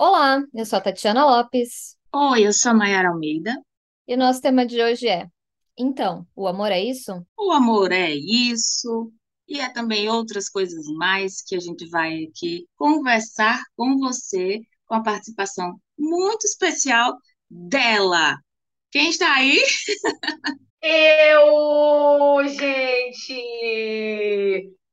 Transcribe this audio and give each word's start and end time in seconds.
Olá, 0.00 0.40
eu 0.54 0.64
sou 0.64 0.78
a 0.78 0.80
Tatiana 0.80 1.26
Lopes 1.26 1.96
Oi, 2.14 2.46
eu 2.46 2.52
sou 2.52 2.70
a 2.70 2.74
Mayara 2.74 3.08
Almeida. 3.08 3.52
e 4.06 4.14
o 4.14 4.16
nosso 4.16 4.40
tema 4.40 4.64
de 4.64 4.80
hoje 4.80 5.08
é: 5.08 5.26
Então, 5.76 6.24
o 6.36 6.46
amor 6.46 6.70
é 6.70 6.80
isso? 6.80 7.26
O 7.36 7.50
amor 7.50 7.90
é 7.90 8.14
isso, 8.14 9.12
e 9.48 9.58
é 9.58 9.68
também 9.72 10.08
outras 10.08 10.48
coisas 10.48 10.86
mais 10.96 11.42
que 11.42 11.56
a 11.56 11.58
gente 11.58 11.88
vai 11.88 12.26
aqui 12.26 12.64
conversar 12.76 13.60
com 13.76 13.98
você, 13.98 14.60
com 14.86 14.94
a 14.94 15.02
participação 15.02 15.74
muito 15.98 16.44
especial 16.44 17.16
dela. 17.50 18.36
Quem 18.92 19.10
está 19.10 19.34
aí? 19.34 19.60
Eu, 20.80 22.48
gente! 22.50 23.34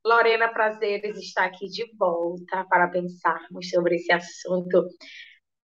Lorena 0.05 0.49
Prazeres 0.49 1.17
está 1.17 1.45
aqui 1.45 1.67
de 1.67 1.83
volta 1.97 2.63
para 2.69 2.87
pensarmos 2.89 3.69
sobre 3.69 3.95
esse 3.95 4.11
assunto 4.11 4.85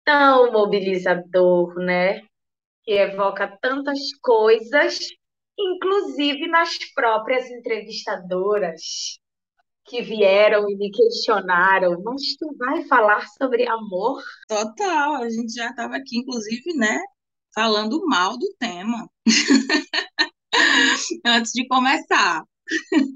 tão 0.03 0.51
mobilizador, 0.51 1.75
né? 1.75 2.23
Que 2.83 2.93
evoca 2.93 3.59
tantas 3.61 3.99
coisas, 4.23 4.99
inclusive 5.59 6.49
nas 6.49 6.71
próprias 6.95 7.51
entrevistadoras 7.51 9.21
que 9.85 10.01
vieram 10.01 10.71
e 10.71 10.77
me 10.77 10.91
questionaram. 10.91 12.03
Mas 12.03 12.23
tu 12.39 12.57
vai 12.57 12.83
falar 12.85 13.27
sobre 13.37 13.69
amor? 13.69 14.23
Total, 14.49 15.17
a 15.17 15.29
gente 15.29 15.53
já 15.53 15.69
estava 15.69 15.97
aqui, 15.97 16.17
inclusive, 16.17 16.73
né, 16.77 16.99
falando 17.55 18.07
mal 18.07 18.39
do 18.39 18.55
tema 18.59 19.07
antes 21.27 21.53
de 21.53 21.69
começar. 21.69 22.43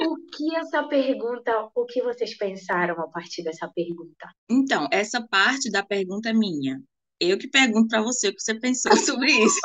O 0.07 0.17
que 0.37 0.55
essa 0.57 0.83
pergunta, 0.85 1.71
o 1.75 1.85
que 1.85 2.03
vocês 2.03 2.37
pensaram 2.37 3.01
a 3.01 3.09
partir 3.09 3.43
dessa 3.43 3.69
pergunta? 3.69 4.29
Então, 4.51 4.89
essa 4.91 5.25
parte 5.27 5.71
da 5.71 5.85
pergunta 5.85 6.31
é 6.31 6.33
minha. 6.33 6.83
Eu 7.21 7.39
que 7.39 7.49
pergunto 7.49 7.89
para 7.89 8.03
você 8.03 8.29
o 8.29 8.35
que 8.35 8.41
você 8.41 8.59
pensou 8.59 8.97
sobre 8.97 9.31
isso. 9.31 9.61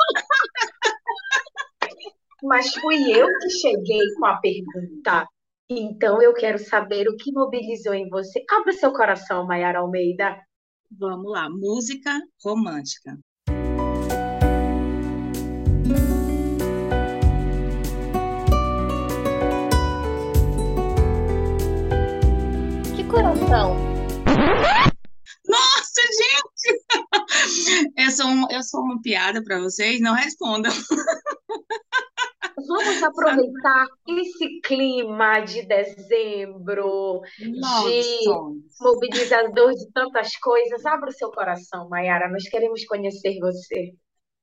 Mas 2.42 2.72
fui 2.74 2.96
eu 3.12 3.26
que 3.26 3.50
cheguei 3.50 4.14
com 4.16 4.26
a 4.26 4.40
pergunta. 4.40 5.26
Então 5.68 6.20
eu 6.22 6.32
quero 6.34 6.58
saber 6.58 7.08
o 7.08 7.16
que 7.16 7.32
mobilizou 7.32 7.94
em 7.94 8.08
você. 8.08 8.42
Abra 8.50 8.72
seu 8.72 8.92
coração, 8.92 9.46
Mayara 9.46 9.80
Almeida. 9.80 10.40
Vamos 10.90 11.30
lá, 11.30 11.48
música 11.48 12.18
romântica. 12.42 13.18
Coração? 23.50 23.74
Nossa, 25.48 26.02
gente! 26.20 26.70
Eu 27.96 28.10
sou, 28.10 28.26
um, 28.26 28.46
eu 28.50 28.62
sou 28.62 28.80
uma 28.80 29.00
piada 29.00 29.42
para 29.42 29.58
vocês? 29.58 30.00
Não 30.00 30.14
respondam. 30.14 30.72
Vamos 32.66 33.02
aproveitar 33.02 33.86
esse 34.06 34.60
clima 34.60 35.40
de 35.40 35.62
dezembro, 35.62 37.20
Love 37.40 38.00
de 38.02 38.28
mobilizador 38.80 39.74
de 39.74 39.90
tantas 39.92 40.36
coisas. 40.36 40.84
Abra 40.84 41.08
o 41.08 41.12
seu 41.12 41.30
coração, 41.30 41.88
Mayara. 41.88 42.28
Nós 42.28 42.48
queremos 42.48 42.84
conhecer 42.84 43.38
você. 43.40 43.92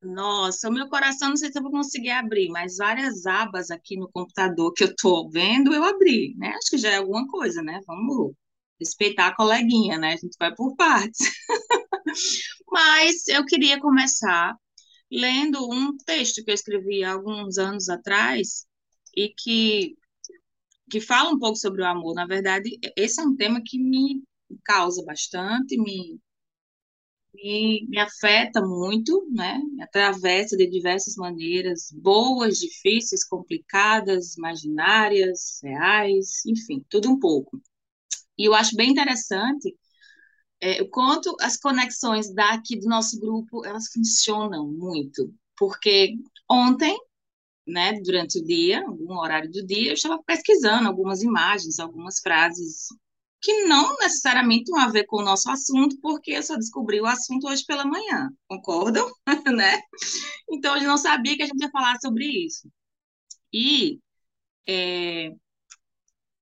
Nossa, 0.02 0.70
o 0.70 0.74
meu 0.74 0.90
coração, 0.90 1.30
não 1.30 1.38
sei 1.38 1.52
se 1.52 1.60
eu 1.60 1.64
vou 1.64 1.72
conseguir 1.72 2.12
abrir, 2.12 2.50
mas 2.50 2.78
várias 2.78 3.26
abas 3.26 3.70
aqui 3.72 3.98
no 3.98 4.10
computador 4.12 4.74
que 4.74 4.84
eu 4.84 4.96
tô 4.96 5.30
vendo, 5.30 5.74
eu 5.74 5.84
abri, 5.84 6.36
né? 6.38 6.50
Acho 6.50 6.72
que 6.72 6.78
já 6.78 6.92
é 6.92 6.98
alguma 6.98 7.28
coisa, 7.28 7.62
né? 7.62 7.80
Vamos 7.86 8.34
respeitar 8.80 9.28
a 9.28 9.36
coleguinha, 9.36 9.98
né? 9.98 10.14
A 10.14 10.18
gente 10.18 10.38
vai 10.40 10.54
por 10.54 10.76
partes. 10.76 11.18
Mas 12.72 13.28
eu 13.28 13.46
queria 13.46 13.80
começar 13.80 14.56
lendo 15.12 15.70
um 15.72 15.96
texto 15.98 16.44
que 16.44 16.52
eu 16.52 16.56
escrevi 16.56 17.04
há 17.04 17.14
alguns 17.14 17.58
anos 17.58 17.90
atrás 17.90 18.66
e 19.16 19.30
que, 19.30 19.96
que 20.90 21.02
fala 21.02 21.32
um 21.32 21.40
pouco 21.40 21.58
sobre 21.58 21.82
o 21.82 21.86
amor. 21.86 22.14
Na 22.16 22.26
verdade, 22.26 22.78
esse 22.96 23.22
é 23.22 23.24
um 23.24 23.36
tema 23.36 23.62
que 23.64 23.80
me 23.80 24.24
causa 24.64 25.04
bastante, 25.06 25.78
me, 25.78 26.20
me, 27.34 27.86
me 27.88 28.00
afeta 28.00 28.62
muito, 28.62 29.28
né? 29.32 29.60
Me 29.74 29.84
atravessa 29.84 30.58
de 30.58 30.68
diversas 30.70 31.16
maneiras, 31.16 31.92
boas, 31.92 32.60
difíceis, 32.60 33.26
complicadas, 33.26 34.36
imaginárias, 34.38 35.60
reais, 35.64 36.46
enfim, 36.46 36.84
tudo 36.90 37.10
um 37.10 37.20
pouco. 37.20 37.62
E 38.38 38.46
eu 38.46 38.54
acho 38.54 38.76
bem 38.76 38.92
interessante 38.92 39.76
é, 40.62 40.82
o 40.82 40.90
quanto 40.90 41.36
as 41.42 41.58
conexões 41.58 42.34
daqui 42.34 42.80
do 42.80 42.88
nosso 42.88 43.20
grupo, 43.20 43.66
elas 43.66 43.88
funcionam 43.92 44.68
muito. 44.68 45.34
Porque 45.58 46.16
ontem, 46.50 46.98
né, 47.68 47.94
durante 48.02 48.40
o 48.40 48.44
dia, 48.44 48.82
algum 48.82 49.18
horário 49.20 49.52
do 49.52 49.66
dia, 49.66 49.90
eu 49.90 49.94
estava 49.94 50.22
pesquisando 50.24 50.88
algumas 50.88 51.22
imagens, 51.24 51.80
algumas 51.80 52.20
frases 52.20 52.88
que 53.42 53.66
não 53.66 53.96
necessariamente 53.98 54.66
têm 54.72 54.82
a 54.82 54.90
ver 54.90 55.06
com 55.06 55.18
o 55.18 55.24
nosso 55.26 55.50
assunto, 55.50 55.98
porque 56.02 56.32
eu 56.32 56.44
só 56.44 56.56
descobri 56.56 57.00
o 57.00 57.06
assunto 57.06 57.48
hoje 57.48 57.64
pela 57.66 57.86
manhã, 57.86 58.30
concordam? 58.48 59.08
né? 59.56 59.80
Então, 60.50 60.76
eu 60.78 60.84
não 60.84 60.98
sabia 60.98 61.36
que 61.38 61.44
a 61.44 61.46
gente 61.46 61.62
ia 61.62 61.70
falar 61.70 61.98
sobre 62.02 62.26
isso. 62.26 62.70
E 63.54 64.00
é, 64.68 65.32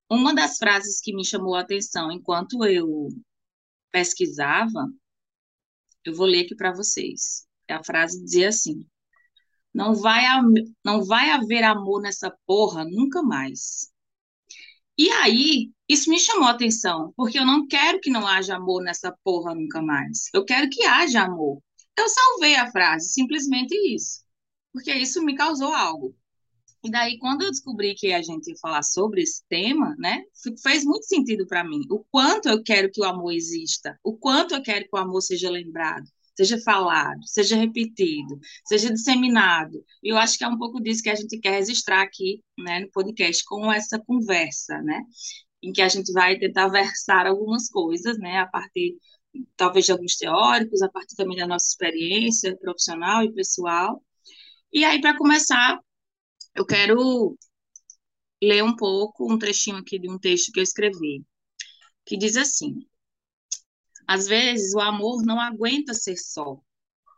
uma 0.09 0.33
das 0.33 0.57
frases 0.57 0.99
que 1.01 1.13
me 1.15 1.25
chamou 1.25 1.55
a 1.55 1.61
atenção 1.61 2.11
enquanto 2.11 2.63
eu 2.65 3.09
pesquisava, 3.91 4.87
eu 6.03 6.15
vou 6.15 6.25
ler 6.27 6.45
aqui 6.45 6.55
para 6.55 6.73
vocês. 6.73 7.45
A 7.69 7.83
frase 7.83 8.23
dizia 8.23 8.49
assim: 8.49 8.85
não 9.73 9.95
vai, 9.95 10.23
não 10.83 11.03
vai 11.03 11.31
haver 11.31 11.63
amor 11.63 12.01
nessa 12.01 12.31
porra 12.45 12.85
nunca 12.85 13.21
mais. 13.23 13.91
E 14.97 15.09
aí, 15.09 15.71
isso 15.89 16.09
me 16.09 16.17
chamou 16.19 16.47
a 16.47 16.51
atenção, 16.51 17.13
porque 17.17 17.37
eu 17.37 17.45
não 17.45 17.67
quero 17.67 17.99
que 17.99 18.09
não 18.09 18.25
haja 18.25 18.55
amor 18.55 18.81
nessa 18.81 19.13
porra 19.23 19.53
nunca 19.53 19.81
mais. 19.81 20.29
Eu 20.33 20.45
quero 20.45 20.69
que 20.69 20.85
haja 20.85 21.23
amor. 21.23 21.61
Eu 21.97 22.07
salvei 22.07 22.55
a 22.55 22.71
frase, 22.71 23.09
simplesmente 23.09 23.75
isso, 23.93 24.21
porque 24.71 24.93
isso 24.93 25.23
me 25.23 25.35
causou 25.35 25.73
algo. 25.73 26.15
E 26.85 26.91
daí, 26.91 27.17
quando 27.17 27.41
eu 27.41 27.49
descobri 27.49 27.95
que 27.95 28.13
a 28.13 28.21
gente 28.21 28.51
ia 28.51 28.57
falar 28.61 28.83
sobre 28.83 29.23
esse 29.23 29.43
tema, 29.49 29.95
né, 29.97 30.21
fez 30.61 30.85
muito 30.85 31.07
sentido 31.07 31.47
para 31.47 31.63
mim. 31.63 31.81
O 31.89 32.05
quanto 32.11 32.47
eu 32.47 32.61
quero 32.61 32.91
que 32.91 33.01
o 33.01 33.03
amor 33.03 33.33
exista, 33.33 33.99
o 34.03 34.15
quanto 34.15 34.53
eu 34.53 34.61
quero 34.61 34.85
que 34.85 34.95
o 34.95 34.99
amor 34.99 35.19
seja 35.21 35.49
lembrado, 35.49 36.05
seja 36.37 36.59
falado, 36.59 37.19
seja 37.25 37.55
repetido, 37.55 38.37
seja 38.67 38.93
disseminado. 38.93 39.83
E 40.03 40.09
eu 40.09 40.17
acho 40.17 40.37
que 40.37 40.43
é 40.43 40.47
um 40.47 40.59
pouco 40.59 40.79
disso 40.79 41.01
que 41.01 41.09
a 41.09 41.15
gente 41.15 41.39
quer 41.39 41.53
registrar 41.53 42.03
aqui, 42.03 42.43
né, 42.55 42.81
no 42.81 42.91
podcast, 42.91 43.43
com 43.45 43.71
essa 43.73 43.97
conversa, 44.05 44.79
né, 44.83 45.01
em 45.63 45.71
que 45.71 45.81
a 45.81 45.89
gente 45.89 46.13
vai 46.13 46.37
tentar 46.37 46.67
versar 46.67 47.25
algumas 47.25 47.67
coisas, 47.67 48.15
né, 48.19 48.37
a 48.37 48.45
partir 48.45 48.95
talvez 49.57 49.85
de 49.85 49.91
alguns 49.91 50.17
teóricos, 50.17 50.83
a 50.83 50.89
partir 50.89 51.15
também 51.15 51.37
da 51.37 51.47
nossa 51.47 51.65
experiência 51.67 52.55
profissional 52.57 53.23
e 53.23 53.33
pessoal. 53.33 54.03
E 54.71 54.83
aí, 54.83 55.01
para 55.01 55.17
começar, 55.17 55.79
eu 56.55 56.65
quero 56.65 57.37
ler 58.41 58.63
um 58.63 58.75
pouco, 58.75 59.29
um 59.31 59.37
trechinho 59.37 59.75
aqui 59.77 59.99
de 59.99 60.09
um 60.09 60.17
texto 60.17 60.51
que 60.51 60.59
eu 60.59 60.63
escrevi, 60.63 61.25
que 62.05 62.17
diz 62.17 62.37
assim: 62.37 62.79
Às 64.07 64.25
vezes 64.27 64.73
o 64.73 64.79
amor 64.79 65.23
não 65.23 65.39
aguenta 65.39 65.93
ser 65.93 66.17
só. 66.17 66.59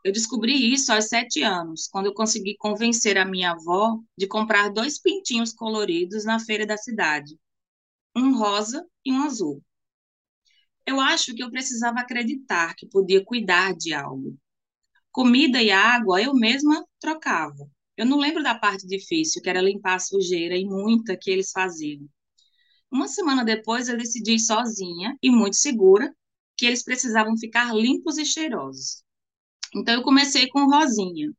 Eu 0.04 0.12
descobri 0.14 0.74
isso 0.74 0.94
aos 0.94 1.08
sete 1.10 1.44
anos, 1.44 1.88
quando 1.88 2.08
eu 2.08 2.14
consegui 2.14 2.56
convencer 2.58 3.18
a 3.18 3.26
minha 3.26 3.52
avó 3.52 4.00
de 4.18 4.28
comprar 4.28 4.70
dois 4.70 5.00
pintinhos 5.00 5.54
coloridos 5.54 6.26
na 6.26 6.40
feira 6.40 6.66
da 6.66 6.78
cidade, 6.78 7.38
um 8.16 8.38
rosa 8.38 8.86
e 9.06 9.12
um 9.14 9.24
azul. 9.24 9.64
Eu 10.88 11.00
acho 11.00 11.36
que 11.36 11.44
eu 11.44 11.52
precisava 11.52 12.00
acreditar 12.00 12.74
que 12.76 12.88
podia 12.88 13.24
cuidar 13.24 13.76
de 13.76 13.94
algo. 13.94 14.36
Comida 15.12 15.62
e 15.62 15.72
água 15.72 16.22
eu 16.22 16.34
mesma 16.34 16.86
trocava. 17.00 17.70
Eu 17.98 18.06
não 18.06 18.20
lembro 18.20 18.44
da 18.44 18.56
parte 18.58 18.86
difícil, 18.88 19.42
que 19.42 19.50
era 19.50 19.62
limpar 19.62 19.96
a 19.96 20.00
sujeira 20.00 20.56
e 20.56 20.66
muita 20.66 21.18
que 21.18 21.32
eles 21.32 21.52
faziam. 21.52 22.08
Uma 22.92 23.08
semana 23.08 23.44
depois, 23.44 23.90
eu 23.90 23.98
decidi 23.98 24.40
sozinha 24.40 25.18
e 25.22 25.30
muito 25.32 25.58
segura 25.58 26.16
que 26.56 26.66
eles 26.66 26.84
precisavam 26.84 27.38
ficar 27.38 27.76
limpos 27.76 28.18
e 28.18 28.26
cheirosos. 28.26 29.04
Então, 29.76 29.96
eu 29.96 30.04
comecei 30.04 30.48
com 30.48 30.70
rosinha, 30.70 31.32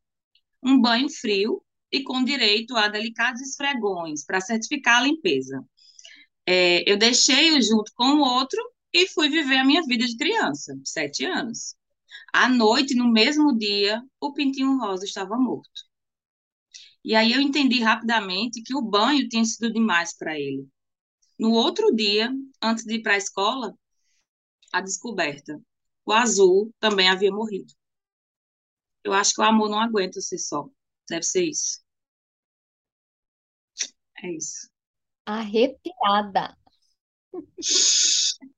um 0.63 0.79
banho 0.79 1.09
frio 1.09 1.63
e 1.91 2.03
com 2.03 2.23
direito 2.23 2.75
a 2.75 2.87
delicados 2.87 3.41
esfregões 3.41 4.25
para 4.25 4.41
certificar 4.41 5.01
a 5.01 5.03
limpeza. 5.05 5.65
É, 6.45 6.89
eu 6.91 6.97
deixei-o 6.97 7.61
junto 7.61 7.91
com 7.95 8.15
o 8.15 8.21
outro 8.21 8.59
e 8.93 9.07
fui 9.07 9.29
viver 9.29 9.57
a 9.57 9.65
minha 9.65 9.83
vida 9.83 10.05
de 10.05 10.17
criança, 10.17 10.77
sete 10.83 11.25
anos. 11.25 11.75
À 12.33 12.49
noite, 12.49 12.95
no 12.95 13.11
mesmo 13.11 13.57
dia, 13.57 14.01
o 14.19 14.33
pintinho 14.33 14.77
rosa 14.79 15.05
estava 15.05 15.37
morto. 15.37 15.88
E 17.09 17.15
aí 17.15 17.31
eu 17.31 17.41
entendi 17.41 17.81
rapidamente 17.81 18.61
que 18.61 18.75
o 18.75 18.83
banho 18.83 19.27
tinha 19.27 19.43
sido 19.43 19.73
demais 19.73 20.15
para 20.15 20.39
ele. 20.39 20.69
No 21.39 21.53
outro 21.53 21.91
dia, 21.91 22.31
antes 22.61 22.85
de 22.85 22.97
ir 22.97 23.01
para 23.01 23.13
a 23.13 23.17
escola, 23.17 23.73
a 24.71 24.79
descoberta. 24.79 25.59
o 26.05 26.13
azul 26.13 26.71
também 26.79 27.09
havia 27.09 27.31
morrido. 27.31 27.73
Eu 29.03 29.11
acho 29.11 29.33
que 29.33 29.41
o 29.41 29.43
amor 29.43 29.71
não 29.71 29.79
aguenta 29.79 30.21
ser 30.21 30.37
só. 30.37 30.69
Deve 31.09 31.23
ser 31.23 31.45
isso. 31.45 31.81
É 34.23 34.31
isso. 34.31 34.69
Arrepiada. 35.25 36.55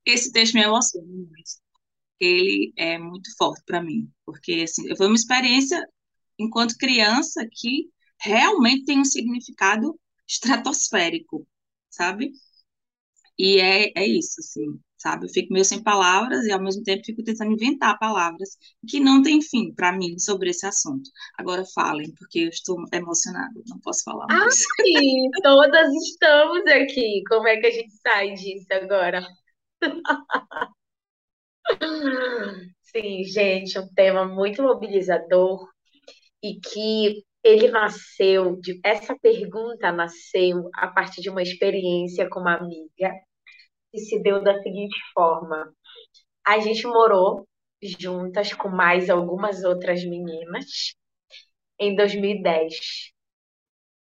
Esse 0.05 0.29
texto 0.33 0.55
me 0.55 0.63
emociona 0.63 1.07
muito. 1.07 1.51
Ele 2.19 2.73
é 2.75 2.97
muito 2.97 3.33
forte 3.37 3.63
para 3.65 3.81
mim, 3.81 4.11
porque 4.25 4.65
assim, 4.65 4.93
foi 4.97 5.07
uma 5.07 5.15
experiência 5.15 5.87
enquanto 6.37 6.77
criança 6.77 7.47
que 7.49 7.89
realmente 8.21 8.85
tem 8.85 8.99
um 8.99 9.05
significado 9.05 9.99
estratosférico, 10.27 11.47
sabe? 11.89 12.31
E 13.37 13.59
é, 13.59 13.91
é 13.95 14.05
isso, 14.05 14.39
assim, 14.39 14.79
sabe? 14.97 15.25
Eu 15.25 15.29
fico 15.29 15.51
meio 15.51 15.65
sem 15.65 15.81
palavras 15.81 16.45
e 16.45 16.51
ao 16.51 16.61
mesmo 16.61 16.83
tempo 16.83 17.03
fico 17.03 17.23
tentando 17.23 17.51
inventar 17.53 17.97
palavras 17.97 18.49
que 18.87 18.99
não 18.99 19.23
tem 19.23 19.41
fim 19.41 19.73
para 19.73 19.91
mim 19.91 20.19
sobre 20.19 20.49
esse 20.51 20.65
assunto. 20.65 21.09
Agora 21.37 21.63
falem, 21.73 22.13
porque 22.15 22.39
eu 22.39 22.49
estou 22.49 22.77
emocionada, 22.93 23.53
não 23.67 23.79
posso 23.79 24.03
falar 24.03 24.27
mais. 24.27 24.55
Ai, 24.79 25.41
todas 25.41 25.91
estamos 25.93 26.65
aqui. 26.67 27.23
Como 27.27 27.47
é 27.47 27.57
que 27.57 27.67
a 27.67 27.71
gente 27.71 27.93
sai 28.01 28.33
disso 28.35 28.67
agora? 28.71 29.25
Sim, 32.83 33.23
gente, 33.23 33.79
um 33.79 33.87
tema 33.93 34.25
muito 34.25 34.61
mobilizador 34.61 35.67
e 36.43 36.59
que 36.59 37.23
ele 37.43 37.69
nasceu 37.69 38.55
de 38.59 38.79
essa 38.83 39.17
pergunta 39.17 39.91
nasceu 39.91 40.69
a 40.75 40.87
partir 40.87 41.21
de 41.21 41.29
uma 41.29 41.41
experiência 41.41 42.29
com 42.29 42.39
uma 42.39 42.55
amiga 42.55 43.11
que 43.91 43.99
se 43.99 44.21
deu 44.21 44.41
da 44.43 44.61
seguinte 44.61 44.97
forma: 45.13 45.73
a 46.45 46.59
gente 46.59 46.85
morou 46.85 47.47
juntas 47.81 48.53
com 48.53 48.69
mais 48.69 49.09
algumas 49.09 49.63
outras 49.63 50.03
meninas 50.03 50.93
em 51.79 51.95
2010. 51.95 53.11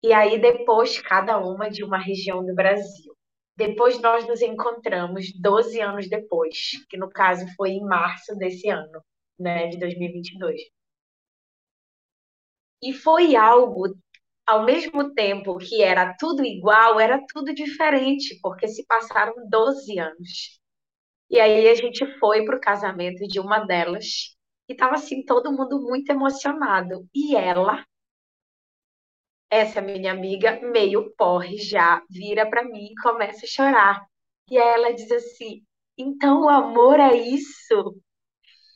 E 0.04 0.14
aí 0.14 0.40
depois 0.40 1.02
cada 1.02 1.38
uma 1.40 1.70
de 1.70 1.84
uma 1.84 1.98
região 1.98 2.46
do 2.46 2.54
Brasil. 2.56 3.14
Depois 3.58 4.00
nós 4.02 4.28
nos 4.28 4.42
encontramos 4.42 5.32
12 5.42 5.80
anos 5.82 6.10
depois, 6.10 6.72
que 6.90 6.98
no 6.98 7.10
caso 7.10 7.46
foi 7.56 7.72
em 7.72 7.84
março 7.86 8.36
desse 8.36 8.70
ano, 8.70 9.02
né, 9.40 9.68
de 9.68 9.80
2022. 9.80 10.62
E 12.82 12.94
foi 12.94 13.36
algo, 13.36 13.96
ao 14.48 14.64
mesmo 14.66 15.14
tempo 15.14 15.58
que 15.58 15.82
era 15.84 16.16
tudo 16.18 16.44
igual, 16.46 17.00
era 17.00 17.22
tudo 17.34 17.54
diferente, 17.54 18.40
porque 18.42 18.68
se 18.68 18.86
passaram 18.86 19.34
12 19.50 20.00
anos. 20.00 20.60
E 21.30 21.40
aí 21.40 21.68
a 21.70 21.76
gente 21.76 22.06
foi 22.20 22.46
para 22.46 22.58
o 22.58 22.62
casamento 22.62 23.28
de 23.28 23.40
uma 23.40 23.60
delas, 23.60 24.36
e 24.70 24.74
estava 24.74 24.96
assim, 24.96 25.24
todo 25.26 25.52
mundo 25.54 25.82
muito 25.82 26.10
emocionado. 26.12 27.08
E 27.16 27.36
ela, 27.36 27.86
essa 29.50 29.82
minha 29.82 30.12
amiga, 30.12 30.60
meio 30.62 31.12
porre 31.18 31.58
já, 31.58 32.02
vira 32.10 32.48
para 32.50 32.64
mim 32.64 32.88
e 32.92 32.96
começa 33.02 33.46
a 33.46 33.50
chorar. 33.50 34.06
E 34.50 34.58
ela 34.58 34.92
diz 34.94 35.12
assim: 35.12 35.64
então 35.98 36.44
o 36.44 36.50
amor 36.50 37.00
é 37.00 37.16
isso? 37.16 37.96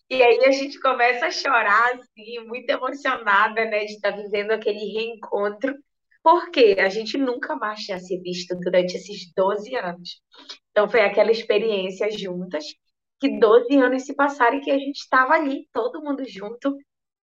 E 0.10 0.22
aí 0.24 0.46
a 0.46 0.52
gente 0.52 0.80
começa 0.80 1.28
a 1.28 1.32
chorar, 1.32 1.94
assim, 1.94 2.40
muito 2.46 2.70
emocionada, 2.70 3.64
né, 3.66 3.86
de 3.86 3.94
estar 3.94 4.12
vivendo 4.12 4.52
aquele 4.52 4.80
reencontro, 4.94 5.76
porque 6.24 6.76
a 6.80 6.90
gente 6.90 7.18
nunca 7.18 7.56
mais 7.56 7.82
tinha 7.82 8.00
se 8.00 8.18
visto 8.20 8.56
durante 8.60 8.96
esses 8.98 9.32
12 9.36 9.76
anos. 9.76 10.22
Então 10.72 10.90
foi 10.90 11.02
aquela 11.02 11.32
experiência 11.32 12.10
juntas, 12.12 12.66
que 13.20 13.40
12 13.40 13.76
anos 13.78 14.04
se 14.06 14.16
passaram 14.16 14.58
e 14.58 14.62
que 14.62 14.72
a 14.72 14.80
gente 14.80 14.98
estava 14.98 15.34
ali, 15.36 15.68
todo 15.74 16.02
mundo 16.02 16.24
junto, 16.28 16.76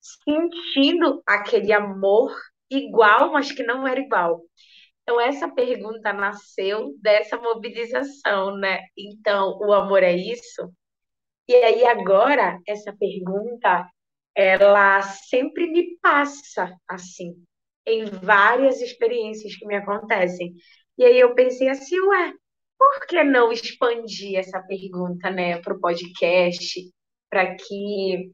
sentindo 0.01 1.23
aquele 1.27 1.73
amor 1.73 2.35
igual, 2.71 3.33
mas 3.33 3.53
que 3.53 3.63
não 3.63 3.87
era 3.87 4.01
igual. 4.01 4.43
Então, 5.03 5.21
essa 5.21 5.49
pergunta 5.53 6.13
nasceu 6.13 6.95
dessa 7.01 7.37
mobilização, 7.37 8.57
né? 8.57 8.81
Então, 8.97 9.59
o 9.61 9.73
amor 9.73 10.03
é 10.03 10.15
isso? 10.17 10.73
E 11.53 11.55
aí 11.55 11.85
agora 11.85 12.59
essa 12.67 12.97
pergunta 12.97 13.87
ela 14.35 15.03
sempre 15.03 15.67
me 15.71 15.99
passa 16.01 16.75
assim 16.89 17.45
em 17.87 18.07
várias 18.07 18.81
experiências 18.81 19.55
que 19.57 19.67
me 19.67 19.75
acontecem. 19.77 20.55
E 20.97 21.05
aí 21.05 21.21
eu 21.21 21.35
pensei 21.35 21.69
assim, 21.69 22.01
ué, 22.01 22.33
por 22.79 23.07
que 23.07 23.23
não 23.23 23.53
expandir 23.53 24.39
essa 24.39 24.63
pergunta, 24.63 25.31
né, 25.31 25.61
para 25.61 25.75
o 25.75 25.79
podcast, 25.79 26.91
para 27.29 27.55
que 27.55 28.31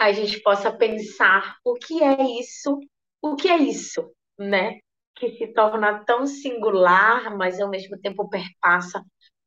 a 0.00 0.10
gente 0.10 0.40
possa 0.40 0.72
pensar 0.72 1.56
o 1.62 1.74
que 1.74 2.02
é 2.02 2.40
isso, 2.40 2.80
o 3.20 3.36
que 3.36 3.48
é 3.50 3.58
isso, 3.58 4.10
né, 4.38 4.78
que 5.14 5.28
se 5.36 5.48
torna 5.48 6.02
tão 6.06 6.26
singular, 6.26 7.36
mas 7.36 7.60
ao 7.60 7.68
mesmo 7.68 8.00
tempo 8.00 8.30
perpassa 8.30 9.04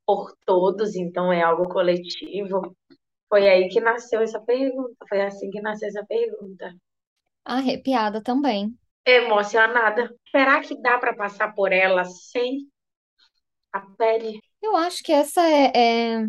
por 0.07 0.33
todos, 0.45 0.95
então 0.95 1.33
é 1.33 1.42
algo 1.42 1.68
coletivo. 1.68 2.74
Foi 3.27 3.48
aí 3.50 3.68
que 3.68 3.81
nasceu 3.81 4.21
essa 4.21 4.39
pergunta, 4.39 4.95
foi 5.09 5.21
assim 5.21 5.50
que 5.51 5.59
nasceu 5.59 5.89
essa 5.89 6.06
pergunta. 6.06 6.74
Arrepiada 7.44 8.24
também. 8.24 8.74
Emocionada. 9.06 10.09
Será 10.31 10.62
que 10.62 10.81
dá 10.81 10.98
para 10.98 11.13
passar 11.13 11.54
por 11.54 11.74
ela 11.74 12.06
sem 12.06 12.69
a 13.74 13.81
pele? 13.81 14.39
Eu 14.62 14.77
acho 14.77 15.04
que 15.04 15.12
essa 15.12 15.42
é, 15.42 15.71
é, 15.75 16.27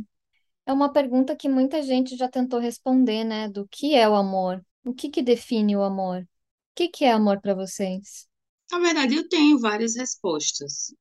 é 0.66 0.72
uma 0.72 0.92
pergunta 0.92 1.36
que 1.36 1.48
muita 1.48 1.80
gente 1.80 2.16
já 2.16 2.28
tentou 2.28 2.58
responder, 2.58 3.22
né? 3.22 3.48
Do 3.48 3.66
que 3.69 3.94
é 3.94 4.08
o 4.08 4.14
amor? 4.14 4.60
O 4.84 4.92
que 4.92 5.08
que 5.08 5.22
define 5.22 5.76
o 5.76 5.82
amor? 5.82 6.22
O 6.22 6.26
que 6.75 6.88
que 6.88 7.04
é 7.04 7.12
amor 7.12 7.40
para 7.40 7.54
vocês? 7.54 8.28
Na 8.70 8.78
verdade, 8.80 9.14
eu 9.14 9.28
tenho 9.28 9.58
várias 9.60 9.96
respostas 9.96 10.94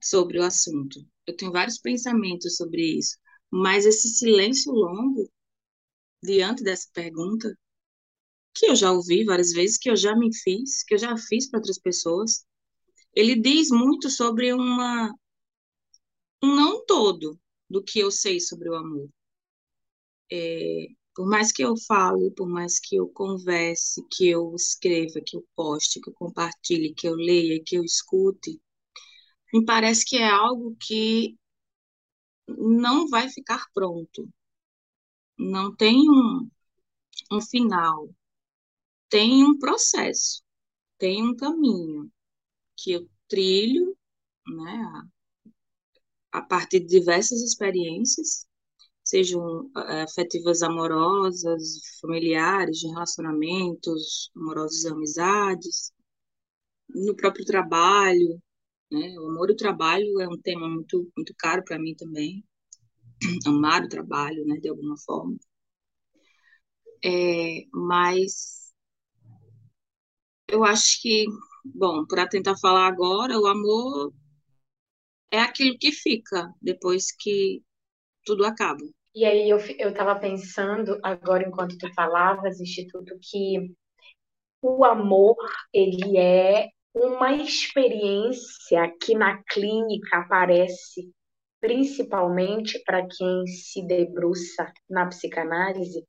sobre 0.00 0.38
o 0.38 0.44
assunto. 0.44 1.00
Eu 1.26 1.36
tenho 1.36 1.52
vários 1.52 1.78
pensamentos 1.78 2.56
sobre 2.56 2.98
isso, 2.98 3.16
mas 3.50 3.84
esse 3.86 4.08
silêncio 4.08 4.72
longo 4.72 5.30
diante 6.22 6.62
dessa 6.62 6.88
pergunta, 6.92 7.56
que 8.54 8.66
eu 8.66 8.76
já 8.76 8.90
ouvi 8.92 9.24
várias 9.24 9.52
vezes, 9.52 9.78
que 9.78 9.90
eu 9.90 9.96
já 9.96 10.16
me 10.16 10.34
fiz, 10.34 10.82
que 10.84 10.94
eu 10.94 10.98
já 10.98 11.16
fiz 11.16 11.48
para 11.48 11.58
outras 11.60 11.78
pessoas, 11.78 12.44
ele 13.14 13.36
diz 13.36 13.70
muito 13.70 14.10
sobre 14.10 14.52
uma 14.52 15.12
um 16.42 16.54
não 16.56 16.82
todo 16.86 17.38
do 17.68 17.82
que 17.84 17.98
eu 17.98 18.10
sei 18.10 18.40
sobre 18.40 18.70
o 18.70 18.74
amor. 18.74 19.10
É, 20.30 20.86
por 21.14 21.26
mais 21.26 21.52
que 21.52 21.62
eu 21.62 21.74
fale, 21.86 22.30
por 22.32 22.48
mais 22.48 22.78
que 22.78 22.96
eu 22.96 23.08
converse, 23.08 24.02
que 24.10 24.28
eu 24.28 24.54
escreva, 24.54 25.20
que 25.24 25.36
eu 25.36 25.44
poste, 25.54 26.00
que 26.00 26.10
eu 26.10 26.14
compartilhe, 26.14 26.94
que 26.94 27.08
eu 27.08 27.14
leia, 27.14 27.62
que 27.64 27.76
eu 27.76 27.84
escute, 27.84 28.60
me 29.58 29.64
parece 29.64 30.04
que 30.04 30.16
é 30.16 30.28
algo 30.28 30.76
que 30.80 31.36
não 32.58 33.06
vai 33.08 33.28
ficar 33.28 33.66
pronto. 33.72 34.28
Não 35.38 35.74
tem 35.74 35.96
um, 36.10 36.50
um 37.32 37.40
final. 37.40 38.08
Tem 39.08 39.44
um 39.44 39.58
processo, 39.58 40.42
tem 40.98 41.22
um 41.24 41.36
caminho 41.36 42.10
que 42.76 42.92
eu 42.92 43.08
trilho, 43.28 43.96
né, 44.48 45.06
a, 46.32 46.38
a 46.38 46.42
partir 46.42 46.80
de 46.80 46.86
diversas 46.86 47.40
experiências, 47.42 48.46
sejam 49.04 49.70
eh, 49.76 50.02
afetivas 50.02 50.62
amorosas, 50.62 51.80
familiares, 52.00 52.78
de 52.80 52.88
relacionamentos 52.88 54.30
amorosos 54.36 54.86
amizades, 54.86 55.92
no 56.88 57.14
próprio 57.14 57.44
trabalho, 57.44 58.40
né? 58.90 59.14
O 59.18 59.28
amor 59.28 59.50
e 59.50 59.52
o 59.52 59.56
trabalho 59.56 60.20
é 60.20 60.28
um 60.28 60.38
tema 60.38 60.68
muito, 60.68 61.10
muito 61.16 61.34
caro 61.38 61.62
para 61.64 61.78
mim 61.78 61.94
também. 61.94 62.44
Amar 63.46 63.84
o 63.84 63.88
trabalho, 63.88 64.44
né, 64.46 64.56
de 64.56 64.68
alguma 64.68 64.96
forma. 64.98 65.36
É, 67.04 67.64
mas 67.72 68.72
eu 70.48 70.64
acho 70.64 71.00
que, 71.00 71.26
bom, 71.64 72.04
para 72.06 72.28
tentar 72.28 72.56
falar 72.56 72.86
agora, 72.86 73.38
o 73.38 73.46
amor 73.46 74.12
é 75.30 75.40
aquilo 75.40 75.78
que 75.78 75.92
fica 75.92 76.52
depois 76.60 77.12
que 77.12 77.62
tudo 78.24 78.44
acaba. 78.44 78.84
E 79.14 79.24
aí 79.24 79.48
eu 79.48 79.58
eu 79.78 79.90
estava 79.90 80.18
pensando 80.18 80.98
agora 81.02 81.46
enquanto 81.46 81.78
tu 81.78 81.92
falavas, 81.94 82.60
Instituto, 82.60 83.18
que 83.20 83.74
o 84.62 84.84
amor 84.84 85.36
ele 85.72 86.18
é 86.18 86.68
uma 86.96 87.34
experiência 87.34 88.90
que 89.02 89.14
na 89.14 89.42
clínica 89.50 90.16
aparece 90.16 91.12
principalmente 91.60 92.82
para 92.84 93.06
quem 93.06 93.46
se 93.46 93.86
debruça 93.86 94.72
na 94.88 95.06
psicanálise, 95.06 96.06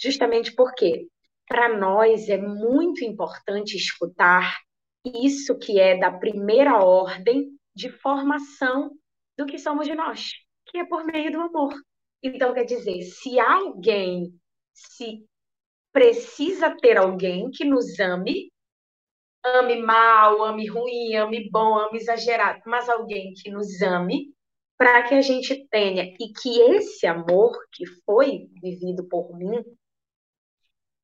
justamente 0.00 0.54
porque 0.54 1.06
para 1.46 1.76
nós 1.76 2.30
é 2.30 2.38
muito 2.38 3.04
importante 3.04 3.76
escutar 3.76 4.58
isso 5.04 5.58
que 5.58 5.78
é 5.78 5.98
da 5.98 6.10
primeira 6.10 6.82
ordem 6.82 7.50
de 7.74 7.90
formação 7.90 8.90
do 9.36 9.44
que 9.44 9.58
somos 9.58 9.88
nós, 9.88 10.30
que 10.66 10.78
é 10.78 10.86
por 10.86 11.04
meio 11.04 11.30
do 11.30 11.40
amor. 11.40 11.74
Então, 12.22 12.54
quer 12.54 12.64
dizer, 12.64 13.02
se 13.02 13.38
alguém 13.40 14.32
se 14.72 15.26
precisa 15.92 16.74
ter 16.80 16.96
alguém 16.96 17.50
que 17.50 17.64
nos 17.64 17.98
ame, 17.98 18.51
ame 19.44 19.82
mal, 19.82 20.44
ame 20.44 20.66
ruim, 20.68 21.14
ame 21.16 21.48
bom, 21.50 21.78
ame 21.78 21.98
exagerado, 21.98 22.62
mas 22.66 22.88
alguém 22.88 23.34
que 23.34 23.50
nos 23.50 23.80
ame, 23.82 24.32
para 24.78 25.02
que 25.04 25.14
a 25.14 25.22
gente 25.22 25.66
tenha 25.68 26.04
e 26.18 26.32
que 26.32 26.60
esse 26.74 27.06
amor 27.06 27.56
que 27.72 27.86
foi 28.04 28.48
vivido 28.60 29.06
por 29.08 29.36
mim 29.36 29.62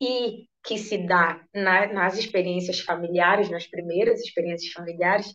e 0.00 0.46
que 0.64 0.78
se 0.78 0.98
dá 0.98 1.44
na, 1.54 1.92
nas 1.92 2.18
experiências 2.18 2.80
familiares, 2.80 3.50
nas 3.50 3.66
primeiras 3.66 4.20
experiências 4.20 4.72
familiares, 4.72 5.34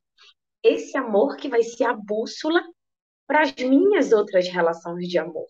esse 0.61 0.97
amor 0.97 1.35
que 1.37 1.49
vai 1.49 1.63
ser 1.63 1.85
a 1.85 1.93
bússola 1.93 2.61
para 3.27 3.41
as 3.41 3.53
minhas 3.55 4.11
outras 4.11 4.47
relações 4.47 5.07
de 5.07 5.17
amor. 5.17 5.47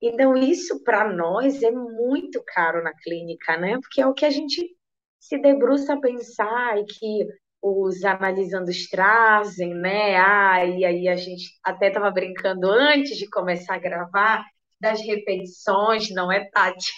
Então, 0.00 0.36
isso 0.36 0.82
para 0.84 1.12
nós 1.12 1.62
é 1.62 1.70
muito 1.70 2.42
caro 2.46 2.82
na 2.82 2.94
clínica, 2.94 3.56
né? 3.56 3.78
Porque 3.80 4.00
é 4.00 4.06
o 4.06 4.14
que 4.14 4.24
a 4.24 4.30
gente 4.30 4.77
se 5.18 5.38
debruça 5.38 5.94
a 5.94 6.00
pensar 6.00 6.78
e 6.78 6.84
que 6.84 7.26
os 7.60 8.04
analisandos 8.04 8.88
trazem, 8.88 9.74
né? 9.74 10.16
Ah, 10.16 10.64
e 10.64 10.84
aí 10.84 11.08
a 11.08 11.16
gente 11.16 11.50
até 11.62 11.88
estava 11.88 12.10
brincando 12.10 12.70
antes 12.70 13.16
de 13.16 13.28
começar 13.28 13.74
a 13.74 13.78
gravar 13.78 14.44
das 14.80 15.00
repetições, 15.00 16.10
não 16.10 16.30
é, 16.30 16.48
Tati? 16.50 16.92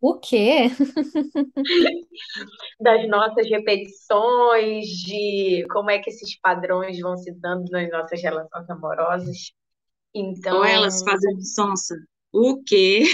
O 0.00 0.18
quê? 0.20 0.66
das 2.78 3.08
nossas 3.08 3.48
repetições, 3.48 4.84
de 4.86 5.64
como 5.72 5.90
é 5.90 5.98
que 5.98 6.10
esses 6.10 6.38
padrões 6.40 7.00
vão 7.00 7.16
se 7.16 7.32
dando 7.32 7.70
nas 7.70 7.90
nossas 7.90 8.20
relações 8.20 8.68
amorosas. 8.68 9.52
Então, 10.14 10.58
Ou 10.58 10.64
elas 10.64 11.02
fazem 11.02 11.40
sonsa. 11.40 11.96
O 12.34 12.60
quê? 12.64 13.04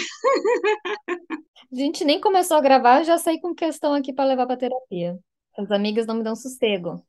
A 1.71 1.77
gente 1.77 2.07
nem 2.07 2.19
começou 2.19 2.57
a 2.57 2.61
gravar, 2.63 3.03
já 3.03 3.19
saí 3.19 3.39
com 3.39 3.55
questão 3.55 3.93
aqui 3.93 4.15
para 4.15 4.25
levar 4.25 4.47
para 4.47 4.57
terapia. 4.57 5.19
As 5.59 5.71
amigas 5.71 6.07
não 6.07 6.15
me 6.15 6.25
dão 6.25 6.35
sossego. 6.35 7.05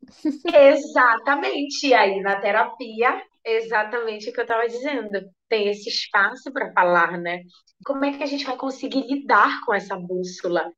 exatamente. 0.53 1.88
E 1.88 1.94
aí, 1.94 2.20
na 2.20 2.36
terapia, 2.41 3.24
exatamente 3.46 4.30
o 4.30 4.34
que 4.34 4.41
eu 4.41 4.44
estava 4.44 4.68
dizendo. 4.68 5.22
Tem 5.48 5.70
esse 5.70 5.88
espaço 5.88 6.51
para 6.51 6.74
falar, 6.74 7.18
né? 7.18 7.44
Como 7.86 8.03
é 8.03 8.18
que 8.18 8.24
a 8.24 8.27
gente 8.27 8.44
vai 8.46 8.58
conseguir 8.58 9.08
lidar 9.08 9.62
com 9.65 9.74
essa 9.74 9.96
bússola 9.96 10.70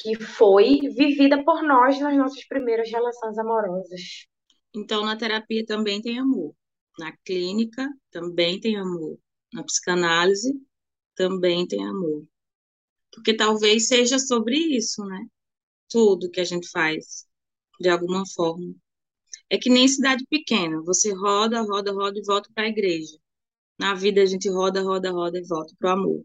que 0.00 0.14
foi 0.22 0.78
vivida 0.96 1.42
por 1.42 1.64
nós 1.64 1.98
nas 1.98 2.16
nossas 2.16 2.46
primeiras 2.46 2.88
relações 2.88 3.36
amorosas? 3.36 4.28
Então, 4.72 5.04
na 5.04 5.16
terapia 5.16 5.64
também 5.66 6.00
tem 6.00 6.20
amor. 6.20 6.54
Na 6.96 7.12
clínica 7.24 7.88
também 8.12 8.60
tem 8.60 8.76
amor. 8.76 9.18
Na 9.52 9.64
psicanálise 9.64 10.52
também 11.14 11.66
tem 11.66 11.84
amor. 11.84 12.24
Porque 13.12 13.36
talvez 13.36 13.88
seja 13.88 14.18
sobre 14.18 14.56
isso, 14.56 15.04
né? 15.04 15.26
Tudo 15.88 16.30
que 16.30 16.40
a 16.40 16.44
gente 16.44 16.68
faz, 16.70 17.26
de 17.80 17.88
alguma 17.88 18.24
forma. 18.34 18.74
É 19.50 19.58
que 19.58 19.68
nem 19.68 19.88
cidade 19.88 20.24
pequena, 20.28 20.80
você 20.82 21.12
roda, 21.12 21.62
roda, 21.62 21.92
roda 21.92 22.18
e 22.18 22.24
volta 22.24 22.48
para 22.54 22.64
a 22.64 22.68
igreja. 22.68 23.16
Na 23.78 23.94
vida 23.94 24.22
a 24.22 24.26
gente 24.26 24.48
roda, 24.48 24.82
roda, 24.82 25.10
roda 25.10 25.38
e 25.38 25.46
volta 25.46 25.74
para 25.78 25.90
o 25.90 25.92
amor. 25.92 26.24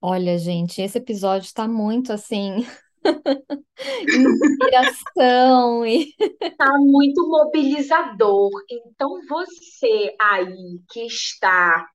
Olha, 0.00 0.38
gente, 0.38 0.82
esse 0.82 0.98
episódio 0.98 1.46
está 1.46 1.66
muito 1.66 2.12
assim. 2.12 2.66
Inspiração 4.08 5.84
e 5.86 6.14
Tá 6.56 6.78
muito 6.78 7.26
mobilizador. 7.26 8.50
Então, 8.70 9.10
você 9.28 10.14
aí 10.20 10.80
que 10.90 11.06
está 11.06 11.88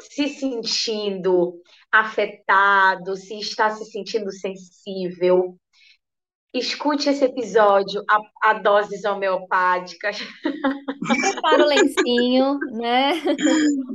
se 0.00 0.28
sentindo 0.28 1.54
afetado, 1.90 3.16
se 3.16 3.38
está 3.38 3.70
se 3.70 3.84
sentindo 3.86 4.30
sensível, 4.32 5.56
escute 6.54 7.10
esse 7.10 7.24
episódio 7.24 8.02
a, 8.08 8.50
a 8.50 8.54
doses 8.54 9.04
homeopáticas. 9.04 10.18
prepara 11.20 11.64
o 11.64 11.66
lencinho, 11.66 12.58
né? 12.72 13.12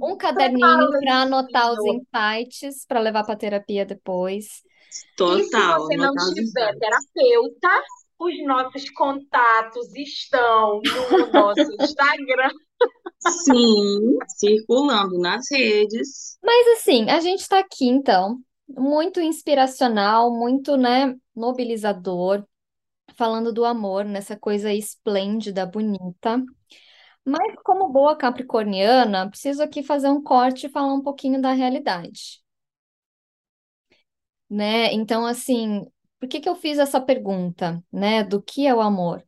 Um 0.02 0.18
caderninho 0.18 0.90
para 1.00 1.22
anotar 1.22 1.72
os 1.72 1.80
insights 1.86 2.86
para 2.86 3.00
levar 3.00 3.24
para 3.24 3.38
terapia 3.38 3.86
depois. 3.86 4.46
E 4.90 4.94
se 4.94 5.16
Total, 5.16 5.82
você 5.82 5.96
não 5.96 6.14
tiver 6.34 6.76
terapeuta, 6.78 7.84
os 8.20 8.46
nossos 8.46 8.90
contatos 8.90 9.96
estão 9.96 10.82
no 10.84 11.32
nosso 11.32 11.72
Instagram. 11.80 12.52
Sim, 13.20 14.18
circulando 14.28 15.20
nas 15.20 15.46
redes. 15.52 16.38
Mas 16.44 16.80
assim, 16.80 17.10
a 17.10 17.20
gente 17.20 17.42
está 17.42 17.60
aqui 17.60 17.86
então, 17.86 18.40
muito 18.68 19.20
inspiracional, 19.20 20.32
muito, 20.34 20.78
né, 20.78 21.16
mobilizador, 21.36 22.46
falando 23.16 23.54
do 23.54 23.66
amor, 23.66 24.06
nessa 24.06 24.38
coisa 24.38 24.74
esplêndida, 24.74 25.66
bonita. 25.66 26.44
Mas 27.26 27.56
como 27.64 27.90
boa 27.90 28.18
capricorniana, 28.18 29.30
preciso 29.30 29.64
aqui 29.64 29.84
fazer 29.84 30.10
um 30.10 30.24
corte 30.24 30.68
e 30.68 30.70
falar 30.70 30.94
um 30.94 31.04
pouquinho 31.04 31.42
da 31.42 31.54
realidade, 31.54 32.42
né? 34.50 34.94
Então, 34.94 35.26
assim, 35.26 35.86
por 36.20 36.28
que 36.30 36.40
que 36.40 36.50
eu 36.50 36.56
fiz 36.56 36.78
essa 36.80 37.00
pergunta, 37.02 37.84
né, 37.92 38.24
do 38.24 38.42
que 38.42 38.66
é 38.68 38.74
o 38.74 38.82
amor? 38.82 39.24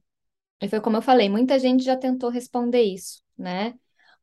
E 0.62 0.70
foi 0.70 0.82
como 0.82 0.98
eu 0.98 1.04
falei, 1.04 1.30
muita 1.30 1.60
gente 1.60 1.84
já 1.84 1.98
tentou 1.98 2.30
responder 2.32 2.84
isso, 2.84 3.21
né? 3.38 3.74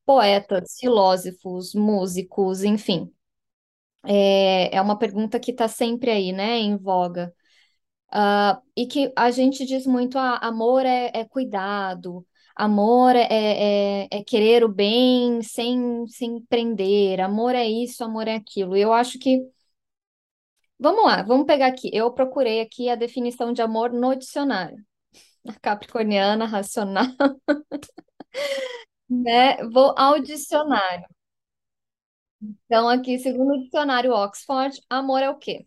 Poetas, 0.07 0.77
filósofos, 0.79 1.75
músicos, 1.75 2.65
enfim. 2.65 3.13
É, 4.05 4.75
é 4.77 4.81
uma 4.81 4.99
pergunta 4.99 5.39
que 5.41 5.51
está 5.51 5.69
sempre 5.69 6.11
aí, 6.11 6.33
né, 6.33 6.59
em 6.59 6.77
voga. 6.77 7.35
Ah, 8.11 8.61
e 8.77 8.87
que 8.87 9.13
a 9.17 9.31
gente 9.31 9.67
diz 9.67 9.87
muito, 9.87 10.19
ah, 10.19 10.39
amor 10.39 10.87
é, 10.87 11.11
é 11.15 11.25
cuidado, 11.27 12.27
amor 12.57 13.15
é, 13.17 13.27
é, 14.05 14.09
é 14.11 14.25
querer 14.25 14.65
o 14.65 14.69
bem 14.69 15.43
sem, 15.43 16.07
sem 16.09 16.41
prender, 16.47 17.21
amor 17.21 17.55
é 17.55 17.67
isso, 17.67 18.03
amor 18.05 18.29
é 18.29 18.35
aquilo. 18.37 18.77
Eu 18.77 18.93
acho 18.93 19.19
que. 19.19 19.41
Vamos 20.79 21.05
lá, 21.05 21.23
vamos 21.23 21.47
pegar 21.47 21.67
aqui. 21.67 21.91
Eu 21.93 22.13
procurei 22.13 22.61
aqui 22.61 22.89
a 22.89 22.95
definição 22.95 23.53
de 23.53 23.61
amor 23.63 23.93
no 23.93 24.15
dicionário. 24.15 24.85
Capricorniana, 25.63 26.47
racional, 26.47 27.07
né? 29.09 29.57
Vou 29.69 29.95
ao 29.99 30.21
dicionário. 30.21 31.07
Então, 32.47 32.89
aqui, 32.89 33.19
segundo 33.19 33.55
o 33.55 33.63
dicionário 33.65 34.13
Oxford, 34.13 34.81
amor 34.89 35.23
é 35.23 35.29
o 35.31 35.37
quê? 35.37 35.67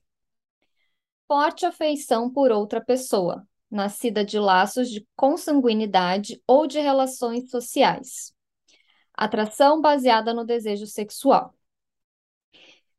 Forte 1.28 1.66
afeição 1.66 2.30
por 2.30 2.52
outra 2.52 2.80
pessoa, 2.84 3.48
nascida 3.70 4.24
de 4.26 4.38
laços 4.38 4.90
de 4.90 5.08
consanguinidade 5.16 6.42
ou 6.46 6.68
de 6.68 6.80
relações 6.80 7.50
sociais. 7.50 8.34
Atração 9.14 9.82
baseada 9.82 10.34
no 10.34 10.46
desejo 10.46 10.88
sexual. 10.88 11.56